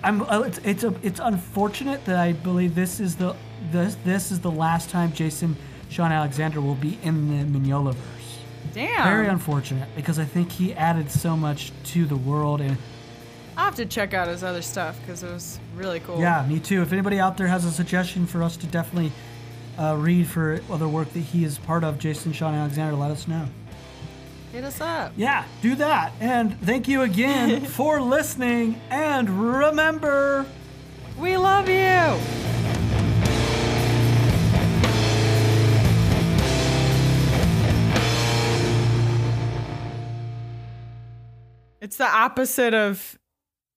I'm. 0.04 0.22
uh, 0.22 0.42
It's 0.42 0.58
it's 0.58 0.84
a, 0.84 0.94
it's 1.02 1.18
unfortunate 1.20 2.04
that 2.04 2.16
I 2.16 2.32
believe 2.32 2.74
this 2.76 3.00
is 3.00 3.16
the 3.16 3.34
this 3.72 3.96
this 4.04 4.30
is 4.30 4.38
the 4.40 4.50
last 4.50 4.88
time 4.90 5.12
Jason 5.12 5.56
Shawn 5.88 6.12
Alexander 6.12 6.60
will 6.60 6.76
be 6.76 6.96
in 7.02 7.28
the 7.52 7.58
Mignolaverse. 7.58 8.37
Damn. 8.74 9.04
Very 9.04 9.26
unfortunate 9.28 9.88
because 9.96 10.18
I 10.18 10.24
think 10.24 10.52
he 10.52 10.74
added 10.74 11.10
so 11.10 11.36
much 11.36 11.72
to 11.86 12.04
the 12.06 12.16
world 12.16 12.60
and 12.60 12.76
I'll 13.56 13.64
have 13.64 13.74
to 13.76 13.86
check 13.86 14.14
out 14.14 14.28
his 14.28 14.44
other 14.44 14.62
stuff 14.62 14.98
because 15.00 15.22
it 15.24 15.32
was 15.32 15.58
really 15.74 15.98
cool. 16.00 16.20
yeah, 16.20 16.46
me 16.48 16.60
too. 16.60 16.80
If 16.82 16.92
anybody 16.92 17.18
out 17.18 17.36
there 17.36 17.48
has 17.48 17.64
a 17.64 17.70
suggestion 17.72 18.24
for 18.26 18.42
us 18.42 18.56
to 18.58 18.66
definitely 18.68 19.10
uh, 19.78 19.96
read 19.96 20.28
for 20.28 20.60
other 20.70 20.86
work 20.86 21.12
that 21.14 21.20
he 21.20 21.42
is 21.44 21.58
part 21.58 21.82
of, 21.82 21.98
Jason 21.98 22.32
Shawn 22.32 22.54
Alexander, 22.54 22.94
let 22.96 23.10
us 23.10 23.26
know. 23.26 23.46
Hit 24.52 24.64
us 24.64 24.80
up. 24.80 25.12
Yeah, 25.16 25.44
do 25.60 25.74
that. 25.74 26.12
And 26.20 26.58
thank 26.60 26.86
you 26.88 27.02
again 27.02 27.64
for 27.64 28.00
listening. 28.00 28.80
And 28.90 29.28
remember, 29.54 30.46
We 31.18 31.36
love 31.36 31.68
you. 31.68 32.47
It's 41.88 41.96
the 41.96 42.04
opposite 42.06 42.74
of 42.74 43.18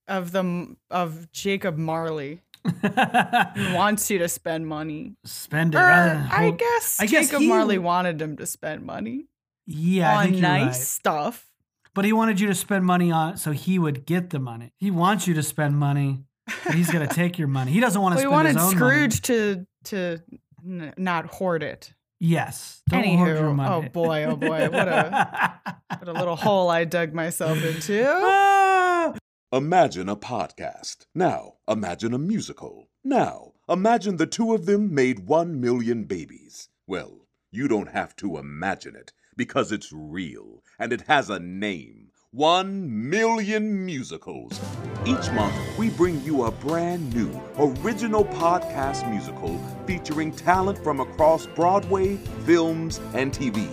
of 0.08 0.34
the 0.34 0.76
of 0.90 1.32
Jacob 1.32 1.78
Marley. 1.78 2.42
he 2.66 3.74
wants 3.74 4.12
you 4.12 4.20
to 4.20 4.28
spend 4.28 4.68
money. 4.68 5.16
spend 5.24 5.74
it. 5.74 5.78
Or, 5.78 5.82
than 5.82 6.28
I 6.30 6.52
guess 6.52 7.00
I 7.00 7.06
guess 7.06 7.28
Jacob 7.28 7.42
he- 7.44 7.48
Marley 7.48 7.78
wanted 7.78 8.22
him 8.22 8.36
to 8.36 8.46
spend 8.46 8.84
money 8.84 9.28
Yeah, 9.66 10.12
I 10.20 10.26
on 10.28 10.42
nice 10.42 10.66
right. 10.66 10.76
stuff. 10.76 11.48
But 11.94 12.04
he 12.04 12.12
wanted 12.12 12.40
you 12.42 12.48
to 12.48 12.54
spend 12.56 12.86
money 12.86 13.12
on 13.14 13.38
so 13.38 13.52
he 13.54 13.80
would 13.80 14.06
get 14.06 14.30
the 14.32 14.40
money. 14.40 14.74
He 14.78 14.92
wants 14.92 15.26
you 15.28 15.34
to 15.36 15.44
spend 15.44 15.78
money, 15.78 16.20
but 16.66 16.74
he's 16.76 16.92
going 16.92 17.08
to 17.08 17.14
take 17.16 17.40
your 17.40 17.48
money. 17.48 17.72
He 17.72 17.80
doesn't 17.80 18.02
want 18.02 18.18
to 18.20 18.26
We 18.26 18.30
wanted 18.30 18.56
his 18.56 18.66
own 18.66 18.72
Scrooge 18.76 19.22
to 19.24 19.66
to 19.86 20.20
n- 20.66 20.94
not 20.98 21.28
hoard 21.28 21.64
it. 21.64 21.94
Money. 22.22 22.32
Yes. 22.32 22.82
Don't 22.90 23.04
hoard 23.04 23.28
your 23.30 23.38
Anywho, 23.38 23.56
money. 23.56 23.88
oh 23.88 23.90
boy, 23.90 24.24
oh 24.26 24.36
boy, 24.36 24.70
what 24.70 24.88
a 24.88 25.60
what 26.00 26.08
a 26.08 26.14
little 26.20 26.36
hole 26.36 26.70
I 26.70 26.86
dug 26.86 27.14
myself 27.14 27.64
into. 27.64 28.06
Ah! 28.08 29.14
Imagine 29.54 30.08
a 30.08 30.16
podcast. 30.16 31.06
Now, 31.14 31.56
imagine 31.68 32.14
a 32.14 32.18
musical. 32.18 32.88
Now, 33.04 33.54
imagine 33.68 34.18
the 34.18 34.28
two 34.28 34.54
of 34.54 34.66
them 34.66 34.94
made 34.94 35.28
one 35.28 35.60
million 35.60 36.06
babies. 36.06 36.70
Well, 36.88 37.28
you 37.52 37.68
don't 37.68 37.90
have 37.92 38.16
to 38.18 38.38
imagine 38.38 38.96
it 38.96 39.12
because 39.36 39.72
it's 39.72 39.92
real 39.92 40.64
and 40.80 40.94
it 40.94 41.02
has 41.08 41.30
a 41.30 41.40
name. 41.40 42.11
One 42.34 43.10
million 43.10 43.86
musicals. 43.86 44.58
Each 45.06 45.30
month, 45.32 45.54
we 45.78 45.90
bring 45.90 46.22
you 46.22 46.46
a 46.46 46.52
brand 46.52 47.14
new, 47.14 47.30
original 47.58 48.24
podcast 48.24 49.10
musical 49.10 49.58
featuring 49.86 50.32
talent 50.32 50.82
from 50.82 51.02
across 51.02 51.46
Broadway, 51.48 52.16
films, 52.46 53.02
and 53.14 53.34
TV. 53.34 53.68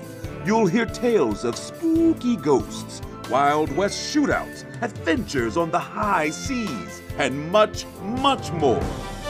You'll 0.44 0.66
hear 0.66 0.86
tales 0.86 1.44
of 1.44 1.54
spooky 1.56 2.34
ghosts, 2.34 3.00
Wild 3.30 3.70
West 3.76 4.12
shootouts, 4.12 4.64
adventures 4.82 5.56
on 5.56 5.70
the 5.70 5.78
high 5.78 6.30
seas, 6.30 7.00
and 7.16 7.52
much, 7.52 7.86
much 8.02 8.50
more. 8.50 8.82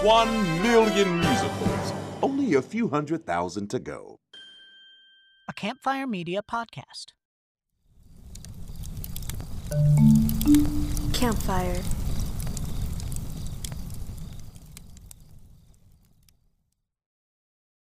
One 0.03 0.33
million 0.63 1.21
musicals. 1.21 1.93
Only 2.23 2.55
a 2.55 2.63
few 2.63 2.89
hundred 2.89 3.27
thousand 3.27 3.69
to 3.73 3.79
go. 3.79 4.21
a 5.47 5.53
Campfire 5.53 6.07
Media 6.07 6.41
podcast. 6.43 7.13
Campfire 11.13 11.83